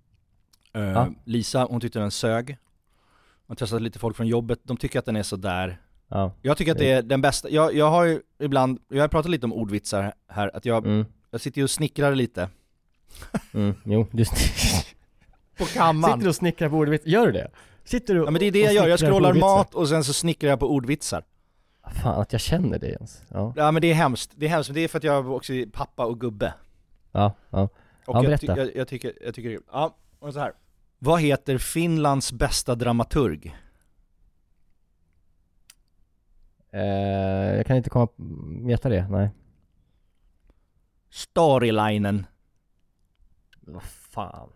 eh, 0.75 0.83
Ja. 0.83 1.09
Lisa, 1.25 1.65
hon 1.65 1.81
tyckte 1.81 1.99
den 1.99 2.11
sög 2.11 2.51
Jag 2.51 2.57
har 3.49 3.55
testat 3.57 3.83
lite 3.83 3.99
folk 3.99 4.17
från 4.17 4.27
jobbet, 4.27 4.59
de 4.63 4.77
tycker 4.77 4.99
att 4.99 5.05
den 5.05 5.17
är 5.17 5.23
sådär 5.23 5.81
Ja. 6.09 6.33
Jag 6.43 6.57
tycker 6.57 6.73
att 6.73 6.79
det 6.79 6.91
är 6.91 7.03
den 7.03 7.21
bästa, 7.21 7.51
jag, 7.51 7.75
jag 7.75 7.91
har 7.91 8.05
ju 8.05 8.21
ibland, 8.39 8.79
jag 8.89 9.01
har 9.01 9.09
pratat 9.09 9.31
lite 9.31 9.47
om 9.47 9.53
ordvitsar 9.53 10.13
här, 10.29 10.51
att 10.57 10.65
jag, 10.65 10.87
Mm. 10.87 11.07
jag 11.31 11.41
sitter 11.41 11.59
ju 11.59 11.65
och 11.65 11.71
snickrar 11.71 12.15
lite 12.15 12.49
Mm, 13.55 13.75
jo, 13.85 14.07
du 14.13 14.25
På 15.59 15.65
kammaren 15.65 16.13
Sitter 16.13 16.23
du 16.25 16.29
och 16.29 16.35
snickrar 16.35 16.69
på 16.69 16.77
ordvits? 16.77 17.07
Gör 17.07 17.27
du 17.27 17.33
det? 17.33 17.51
Sitter 17.85 18.15
du 18.15 18.21
Ja 18.25 18.31
men 18.31 18.41
det 18.41 18.47
är 18.47 18.53
det 18.53 18.63
och 18.63 18.67
jag 18.67 18.75
gör, 18.75 18.89
jag 18.89 18.99
scrollar 18.99 19.35
mat 19.35 19.75
och 19.75 19.89
sen 19.89 20.05
så 20.05 20.13
snickrar 20.13 20.51
jag 20.51 20.61
på 20.61 20.67
ordvitsar 20.71 21.25
Fan 22.03 22.21
att 22.21 22.33
jag 22.33 22.41
känner 22.41 22.79
det 22.79 22.87
ens. 22.91 23.23
Ja, 23.29 23.53
Ja 23.57 23.71
men 23.71 23.83
det 23.83 23.91
är 23.91 23.95
hemskt, 23.95 24.33
det 24.37 24.47
är 24.47 24.51
hemskt, 24.51 24.69
men 24.71 24.75
det 24.75 24.81
är 24.81 24.89
för 24.89 24.99
att 24.99 25.05
jag 25.05 25.31
också 25.31 25.53
är 25.53 25.67
pappa 25.67 26.07
och 26.07 26.21
gubbe. 26.21 26.55
ja, 27.13 27.35
ja. 27.51 27.69
Och 28.07 28.17
ja 28.17 28.25
jag, 28.25 28.41
ty- 28.41 28.47
berätta. 28.47 28.61
jag, 28.63 28.77
jag 28.77 28.89
tycker, 28.89 29.13
jag 29.25 29.35
tycker, 29.35 29.61
ja, 29.73 29.97
och 30.19 30.33
så 30.33 30.39
här. 30.41 30.53
Vad 30.99 31.21
heter 31.21 31.59
Finlands 31.59 32.33
bästa 32.33 32.75
dramaturg? 32.75 33.57
Eh, 36.71 37.57
jag 37.57 37.67
kan 37.67 37.77
inte 37.77 37.91
komma 37.91 38.09
veta 38.67 38.89
det, 38.89 39.09
nej. 39.09 39.31
Storylinen. 41.11 42.27
Vad 43.61 43.83
fan. 43.83 44.51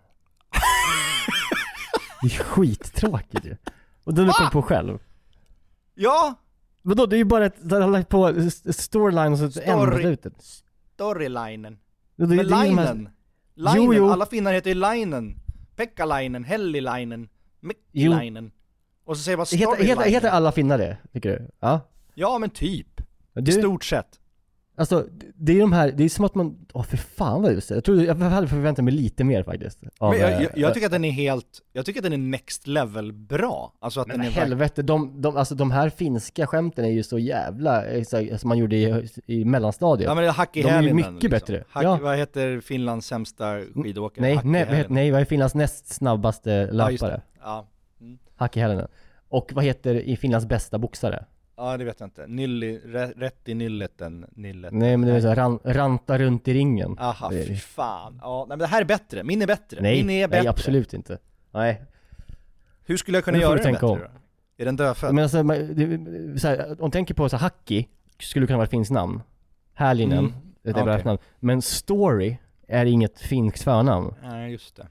Det 2.23 2.27
är 2.27 2.31
skittråkigt 2.45 3.45
ju. 3.47 3.57
Och 4.05 4.15
den 4.15 4.27
du 4.27 4.33
kommit 4.33 4.53
på 4.53 4.63
själv. 4.63 4.99
Ja! 5.95 6.35
Vadå, 6.83 7.07
det 7.07 7.17
är 7.17 7.19
ju 7.19 7.25
bara 7.25 7.47
ett, 7.47 7.69
den 7.69 7.83
har 7.83 7.89
lagt 7.91 8.09
på 8.09 8.35
storyline 8.73 9.33
och 9.33 9.39
så 9.39 9.45
ett 9.45 9.53
Story- 9.57 9.91
på 9.91 9.99
slutet. 9.99 10.33
Storylinen. 10.95 11.79
Det- 12.17 12.27
Men 12.27 12.29
det 12.29 12.35
är 12.35 12.43
ju 12.45 12.49
de 12.49 12.55
här- 12.55 12.65
Linen. 12.95 13.09
Linen, 13.55 13.75
Jo, 13.77 13.95
jo. 13.95 14.09
alla 14.11 14.27
finnar 14.27 14.53
heter 14.53 14.71
ju 14.71 14.75
Linen. 14.75 15.37
Pekka-Linen, 15.77 16.45
Helli-Linen, 16.45 17.29
Jo. 17.61 17.69
Micki-Linen. 18.13 18.51
Och 19.05 19.17
så 19.17 19.23
säger 19.23 19.37
man 19.37 19.47
Heter, 19.47 19.59
heter, 19.59 19.75
Storylinen. 19.77 20.09
heter 20.13 20.29
alla 20.31 20.53
finnar 20.53 20.79
det, 20.79 20.99
tycker 21.13 21.29
du? 21.31 21.49
Ja? 21.61 21.81
Ja 22.15 22.39
men 22.39 22.51
typ. 22.51 23.01
Du, 23.33 23.51
I 23.53 23.55
stort 23.55 23.85
sett. 23.85 24.21
Alltså, 24.79 25.07
det 25.35 25.53
är 25.53 25.61
de 25.61 25.73
här, 25.73 25.93
det 25.93 26.05
är 26.05 26.09
som 26.09 26.25
att 26.25 26.35
man, 26.35 26.67
åh 26.73 26.83
för 26.83 26.97
fan 26.97 27.43
vad 27.43 27.55
det. 27.55 27.71
Jag 27.71 27.85
tror, 27.85 28.05
jag 28.05 28.15
hade 28.15 28.49
förväntat 28.49 28.85
mig 28.85 28.95
lite 28.95 29.25
mer 29.25 29.43
faktiskt. 29.43 29.83
Av, 29.99 30.11
Men 30.13 30.21
jag, 30.21 30.33
eh, 30.33 30.43
jag, 30.43 30.51
jag 30.59 30.75
tycker 30.75 30.87
att 30.87 30.93
den 30.93 31.05
är 31.05 31.11
helt, 31.11 31.47
jag 31.73 31.87
tycker 31.87 32.01
att 32.01 32.05
den 32.05 32.13
är 32.13 32.17
next 32.19 32.67
level 32.67 33.13
bra. 33.13 33.73
Alltså 33.81 34.01
att 34.01 34.07
Men 34.07 34.19
den 34.19 34.27
är 34.27 34.31
helvete, 34.31 34.83
de, 34.83 35.21
de, 35.21 35.37
alltså 35.37 35.55
de 35.55 35.71
här 35.71 35.89
finska 35.91 36.47
skämten 36.47 36.85
är 36.85 36.91
ju 36.91 37.03
så 37.03 37.19
jävla, 37.19 37.87
eh, 37.87 38.05
som 38.37 38.49
man 38.49 38.59
gjorde 38.59 38.77
i, 38.77 39.09
i 39.27 39.45
mellanstadiet. 39.45 40.09
Ja 40.09 40.15
men 40.15 40.23
det 40.25 40.29
är 40.29 40.33
Hack 40.33 40.57
i 40.57 40.63
De 40.63 40.69
är 40.69 40.83
ju 40.83 40.95
mycket 40.95 41.13
liksom. 41.13 41.31
bättre. 41.31 41.65
Hack, 41.69 41.85
Ja. 41.85 41.99
Vad 42.03 42.17
heter 42.17 42.61
Finlands 42.61 43.07
sämsta 43.07 43.61
skidåkare? 43.75 44.23
Nej, 44.23 44.35
Hack 44.35 44.45
i 44.45 44.49
nej, 44.49 44.65
vad 44.65 44.77
heter, 44.77 44.91
nej, 44.91 45.11
vad 45.11 45.21
är 45.21 45.25
Finlands 45.25 45.55
näst 45.55 45.95
snabbaste 45.95 46.51
Ja, 46.73 46.91
just 46.91 47.03
det. 47.03 47.07
löpare? 47.07 47.23
Ja. 47.41 47.67
Mm. 48.01 48.19
Hacki 48.37 48.61
Hälinen. 48.61 48.89
Och 49.29 49.53
vad 49.55 49.65
heter 49.65 49.95
i 49.95 50.17
Finlands 50.17 50.47
bästa 50.47 50.79
boxare? 50.79 51.25
Ja, 51.59 51.77
det 51.77 51.85
vet 51.85 52.01
jag 52.01 52.07
inte. 52.07 52.23
Rä, 52.89 53.13
rätt 53.17 53.49
i 53.49 53.55
nylleten, 53.55 54.27
nyllet. 54.31 54.73
Nej 54.73 54.97
men 54.97 55.09
det 55.09 55.15
är 55.17 55.21
så 55.21 55.29
här, 55.29 55.37
ran, 55.37 55.59
ranta 55.65 56.19
runt 56.19 56.49
i 56.49 56.55
ringen. 56.55 56.99
Aha, 56.99 57.29
Det 57.29 57.41
är- 57.43 57.47
fy 57.47 57.57
fan. 57.57 58.19
Ja, 58.23 58.39
nej 58.39 58.49
men 58.49 58.59
det 58.59 58.67
här 58.67 58.81
är 58.81 58.85
bättre. 58.85 59.25
Min 59.25 59.43
är 59.43 59.47
bättre. 59.47 59.81
Nej, 59.81 60.05
Min 60.05 60.11
är 60.11 60.29
bättre. 60.29 60.41
nej 60.41 60.49
absolut 60.49 60.95
inte. 60.95 61.19
Nej. 61.51 61.83
Hur 62.85 62.97
skulle 62.97 63.17
jag 63.17 63.25
kunna 63.25 63.39
göra 63.39 63.63
den 63.63 63.73
bättre 63.73 63.87
om. 63.87 63.99
då? 63.99 64.05
Är 64.57 64.65
den 64.65 64.77
dödfödd? 64.77 65.15
Men 65.15 65.23
alltså, 65.23 65.43
man- 65.43 66.39
så 66.39 66.49
här, 66.49 66.83
om 66.83 66.91
du 66.91 66.93
tänker 66.93 67.15
på 67.15 67.29
så 67.29 67.37
här, 67.37 67.41
Hacki, 67.43 67.89
skulle 68.19 68.47
kunna 68.47 68.57
vara 68.57 68.65
ett 68.65 68.71
finskt 68.71 68.93
namn. 68.93 69.21
Härlinen, 69.75 70.19
Mm. 70.19 70.33
det 70.63 70.69
är 70.71 70.73
Okej. 70.73 70.83
okay. 70.83 71.03
namn. 71.05 71.19
Men 71.41 71.63
Story 71.63 72.37
är 72.69 72.87
inget 72.87 73.19
finskt 73.21 73.63
förnamn. 73.63 74.15
Nej, 74.23 74.53
just 74.53 74.77
det. 74.77 74.89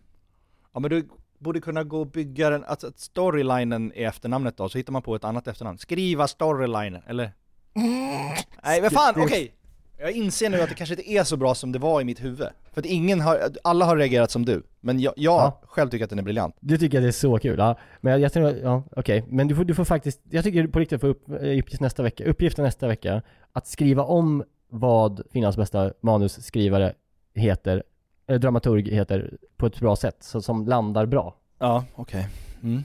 Ja 0.74 0.80
men 0.80 0.89
du 0.89 1.07
borde 1.40 1.60
kunna 1.60 1.84
gå 1.84 2.00
och 2.00 2.08
bygga 2.08 2.50
den, 2.50 2.64
alltså 2.64 2.88
att 2.88 3.00
storylinen 3.00 3.92
är 3.96 4.08
efternamnet 4.08 4.58
då, 4.58 4.70
så 4.70 4.78
hittar 4.78 4.94
man 4.94 5.02
på 5.02 5.16
ett 5.16 5.24
annat 5.24 5.48
efternamn. 5.48 5.78
Skriva 5.78 6.28
storylinen, 6.28 7.02
eller? 7.08 7.32
Nej 8.64 8.82
men 8.82 8.90
fan, 8.90 9.14
okej! 9.18 9.54
Jag 10.00 10.12
inser 10.12 10.50
nu 10.50 10.62
att 10.62 10.70
det 10.70 10.76
kanske 10.76 10.96
inte 10.96 11.12
är 11.12 11.24
så 11.24 11.38
bra 11.38 11.56
som 11.56 11.72
det 11.72 11.80
var 11.80 12.02
i 12.02 12.04
mitt 12.04 12.24
huvud. 12.24 12.48
För 12.74 12.82
att 12.82 12.86
ingen 12.86 13.22
har, 13.22 13.40
alla 13.64 13.86
har 13.86 13.98
reagerat 13.98 14.32
som 14.32 14.46
du. 14.46 14.64
Men 14.80 15.00
jag, 15.00 15.14
jag 15.16 15.34
Ja. 15.42 15.62
själv 15.66 15.90
tycker 15.90 16.04
att 16.04 16.10
den 16.10 16.20
är 16.20 16.24
briljant. 16.24 16.56
Du 16.60 16.78
tycker 16.78 16.98
att 16.98 17.04
det 17.04 17.08
är 17.08 17.12
så 17.12 17.38
kul? 17.40 17.56
Ja. 17.60 17.78
Men 18.02 18.12
jag, 18.12 18.22
jag 18.22 18.34
tror, 18.34 18.50
ja 18.52 18.84
okej. 18.96 19.24
Men 19.28 19.48
du 19.48 19.56
får, 19.56 19.64
du 19.66 19.76
får 19.76 19.86
faktiskt, 19.86 20.22
jag 20.30 20.44
tycker 20.44 20.68
på 20.68 20.80
riktigt 20.80 21.02
få 21.02 21.08
upp, 21.08 21.30
eh, 21.30 21.36
uppgift 21.36 21.82
nästa 21.82 22.04
vecka, 22.04 22.26
uppgiften 22.26 22.66
nästa 22.66 22.88
vecka, 22.88 23.22
att 23.54 23.68
skriva 23.68 24.04
om 24.04 24.44
vad 24.70 25.22
Finlands 25.32 25.58
bästa 25.58 25.94
manusskrivare 26.02 26.94
heter, 27.36 27.84
eller 28.28 28.39
dramaturg 28.39 28.89
heter, 28.89 29.38
på 29.57 29.65
ett 29.65 29.80
bra 29.80 29.95
sätt, 29.95 30.17
så, 30.19 30.41
som 30.41 30.65
landar 30.67 31.05
bra. 31.05 31.36
Ja, 31.59 31.86
okej. 31.95 32.28
Mm. 32.63 32.84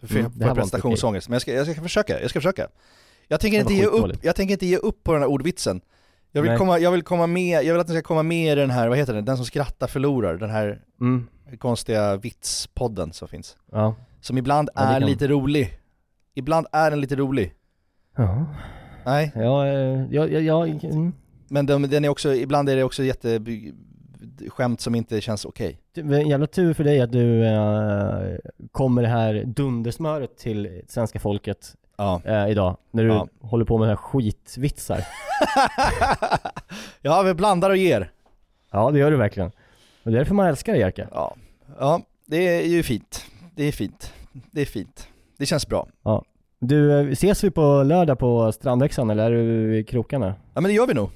Du 0.00 0.06
får 0.06 0.18
Mm, 0.18 0.32
får 0.32 0.54
prestationsångest, 0.54 1.28
men 1.28 1.34
jag 1.34 1.42
ska, 1.42 1.52
jag 1.52 1.66
ska 1.66 1.82
försöka, 1.82 2.20
jag 2.20 2.30
ska 2.30 2.38
försöka. 2.40 2.68
Jag 3.28 3.40
tänker 3.40 3.60
inte 3.60 3.74
ge 3.74 3.84
upp, 3.86 4.24
jag 4.24 4.36
tänker 4.36 4.52
inte 4.52 4.66
ge 4.66 4.76
upp 4.76 5.04
på 5.04 5.12
den 5.12 5.22
här 5.22 5.28
ordvitsen. 5.28 5.80
Jag 6.32 6.42
vill, 6.42 6.50
Nej. 6.50 6.58
komma, 6.58 6.78
jag 6.78 6.90
vill 6.92 7.02
komma 7.02 7.26
med, 7.26 7.64
jag 7.64 7.72
vill 7.74 7.80
att 7.80 7.86
den 7.86 7.96
ska 7.96 8.02
komma 8.02 8.22
med 8.22 8.52
i 8.52 8.60
den 8.60 8.70
här, 8.70 8.88
vad 8.88 8.98
heter 8.98 9.14
den, 9.14 9.24
den 9.24 9.36
som 9.36 9.46
skrattar 9.46 9.86
förlorar, 9.86 10.36
den 10.36 10.50
här 10.50 10.80
Mm. 11.00 11.26
konstiga 11.58 12.16
vitspodden 12.16 13.12
som 13.12 13.28
finns. 13.28 13.56
Ja. 13.72 13.94
Som 14.20 14.38
ibland 14.38 14.70
Ja, 14.74 14.80
är 14.82 15.00
kan- 15.00 15.08
lite 15.10 15.28
rolig. 15.28 15.78
Ibland 16.34 16.66
är 16.72 16.90
den 16.90 17.00
lite 17.00 17.16
rolig. 17.16 17.54
Ja. 18.16 18.46
Nej, 19.04 19.32
Ja, 19.34 19.66
eh, 19.66 20.04
ja, 20.10 20.26
ja, 20.26 20.40
ja 20.40 20.66
mm. 20.66 21.12
men 21.48 21.66
den, 21.66 21.82
den 21.82 22.04
är 22.04 22.08
också, 22.08 22.34
ibland 22.34 22.68
är 22.68 22.76
det 22.76 22.84
också 22.84 23.02
jätte 23.04 23.38
skämt 24.48 24.80
som 24.80 24.94
inte 24.94 25.20
känns 25.20 25.44
okej. 25.44 25.78
En 25.96 26.28
jävla 26.28 26.46
tur 26.46 26.74
för 26.74 26.84
dig 26.84 27.00
att 27.00 27.12
du 27.12 27.44
eh, 27.46 28.38
kommer 28.72 29.02
det 29.02 29.08
här 29.08 29.44
dundersmöret 29.46 30.36
till 30.38 30.82
svenska 30.88 31.20
folket 31.20 31.74
Ja. 31.96 32.20
eh, 32.24 32.48
idag, 32.48 32.76
när 32.90 33.02
du 33.04 33.08
Ja. 33.08 33.28
håller 33.40 33.64
på 33.64 33.78
med 33.78 33.88
här 33.88 33.96
skitvitsar. 33.96 35.04
ja, 37.02 37.22
vi 37.22 37.34
blandar 37.34 37.70
och 37.70 37.76
ger. 37.76 38.10
Ja, 38.70 38.90
det 38.90 38.98
gör 38.98 39.10
du 39.10 39.16
verkligen. 39.16 39.50
Och 40.02 40.10
det 40.10 40.16
är 40.16 40.18
därför 40.18 40.34
man 40.34 40.46
älskar 40.46 40.72
dig 40.72 40.80
Jerka. 40.82 41.08
Ja. 41.12 41.34
ja, 41.78 42.00
det 42.26 42.36
är 42.62 42.66
ju 42.66 42.82
fint. 42.82 43.24
Det 43.54 43.64
är 43.64 43.72
fint. 43.72 44.12
Det 44.50 44.60
är 44.60 44.66
fint. 44.66 45.08
Det 45.38 45.46
känns 45.46 45.68
bra. 45.68 45.88
Ja. 46.02 46.24
Du, 46.58 47.00
eh, 47.00 47.06
ses 47.08 47.44
vi 47.44 47.50
på 47.50 47.82
lördag 47.82 48.18
på 48.18 48.52
Strandväxan 48.52 49.10
eller 49.10 49.24
är 49.24 49.30
du 49.30 49.78
i 49.78 49.84
krokarna? 49.84 50.26
Ja 50.54 50.60
men 50.60 50.64
det 50.64 50.72
gör 50.72 50.86
vi 50.86 50.94
nog. 50.94 51.10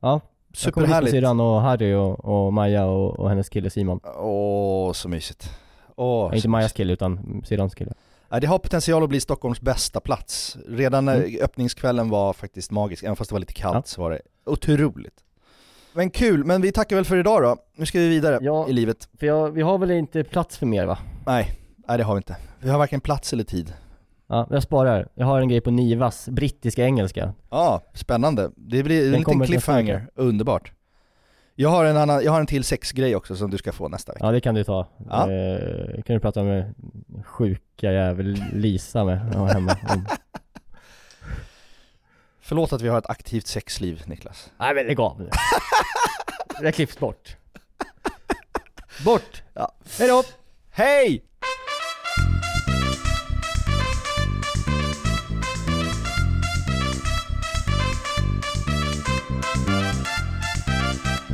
Ja. 0.00 0.20
Jag 0.64 0.74
kommer 0.74 0.86
Superhärligt. 0.86 1.24
och 1.40 1.60
Harry 1.60 1.94
och, 1.94 2.24
och 2.24 2.52
Maja 2.52 2.84
och, 2.86 3.20
och 3.20 3.28
hennes 3.28 3.48
kille 3.48 3.70
Simon. 3.70 4.00
Åh, 4.16 4.92
så 4.92 5.08
mysigt. 5.08 5.50
Åh, 5.96 6.28
Ja, 6.30 6.36
inte 6.36 6.48
Majas 6.48 6.72
kille 6.72 6.92
utan 6.92 7.42
syrrans 7.46 7.74
kille. 7.74 7.92
Det 8.40 8.46
har 8.46 8.58
potential 8.58 9.02
att 9.02 9.08
bli 9.08 9.20
Stockholms 9.20 9.60
bästa 9.60 10.00
plats. 10.00 10.56
Redan 10.68 11.04
när 11.04 11.16
Mm. 11.16 11.38
öppningskvällen 11.42 12.08
var 12.08 12.32
faktiskt 12.32 12.70
magisk, 12.70 13.02
även 13.04 13.16
fast 13.16 13.30
det 13.30 13.34
var 13.34 13.40
lite 13.40 13.52
kallt 13.52 13.74
Ja. 13.76 13.82
så 13.84 14.00
var 14.02 14.10
det 14.10 14.20
otroligt. 14.46 15.14
Men 15.92 16.10
kul, 16.10 16.44
men 16.44 16.62
vi 16.62 16.72
tackar 16.72 16.96
väl 16.96 17.04
för 17.04 17.16
idag 17.16 17.42
då. 17.42 17.56
Nu 17.76 17.86
ska 17.86 17.98
vi 17.98 18.08
vidare 18.08 18.38
Ja. 18.42 18.68
i 18.68 18.72
livet. 18.72 19.08
För 19.18 19.26
jag, 19.26 19.50
vi 19.50 19.62
har 19.62 19.78
väl 19.78 19.90
inte 19.90 20.24
plats 20.24 20.58
för 20.58 20.66
mer 20.66 20.86
va? 20.86 20.98
Nej, 21.26 21.58
nej 21.88 21.98
det 21.98 22.04
har 22.04 22.14
vi 22.14 22.18
inte. 22.18 22.36
Vi 22.58 22.70
har 22.70 22.78
varken 22.78 23.00
plats 23.00 23.32
eller 23.32 23.44
tid. 23.44 23.72
Ja, 24.30 24.46
jag 24.50 24.62
sparar. 24.62 25.08
Jag 25.14 25.26
har 25.26 25.40
en 25.40 25.48
grej 25.48 25.60
på 25.60 25.70
Nivas, 25.70 26.28
brittiska 26.28 26.84
engelska. 26.84 27.34
Ja, 27.50 27.82
spännande. 27.94 28.50
Det 28.56 28.82
blir 28.82 29.06
en 29.06 29.12
Den 29.12 29.20
liten 29.20 29.40
cliffhanger, 29.40 30.06
underbart. 30.14 30.72
Jag 31.54 31.68
har 31.68 31.84
en 31.84 31.96
annan, 31.96 32.24
jag 32.24 32.32
har 32.32 32.40
en 32.40 32.46
till 32.46 32.64
sexgrej 32.64 33.16
också 33.16 33.36
som 33.36 33.50
du 33.50 33.58
ska 33.58 33.72
få 33.72 33.88
nästa 33.88 34.12
vecka. 34.12 34.24
Ja 34.26 34.32
det 34.32 34.40
kan 34.40 34.54
du 34.54 34.64
ta. 34.64 34.86
Ja. 35.10 35.30
Eh, 35.32 36.02
kan 36.02 36.14
du 36.14 36.20
prata 36.20 36.42
med 36.42 36.74
sjuka 37.24 37.92
jävel 37.92 38.44
Lisa 38.52 39.04
med 39.04 39.18
hemma. 39.34 39.76
Mm. 39.90 40.04
Förlåt 42.40 42.72
att 42.72 42.82
vi 42.82 42.88
har 42.88 42.98
ett 42.98 43.10
aktivt 43.10 43.46
sexliv 43.46 44.02
Niklas. 44.06 44.52
Nej 44.58 44.74
men 44.74 44.86
lägg 44.86 45.00
av 45.00 45.20
nu. 45.20 45.30
Det 46.60 46.72
klipps 46.72 46.98
bort. 46.98 47.36
Bort! 49.04 49.42
Ja. 49.54 49.72
Hejdå! 49.98 50.22
Hej! 50.70 51.24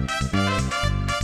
Música 0.06 1.15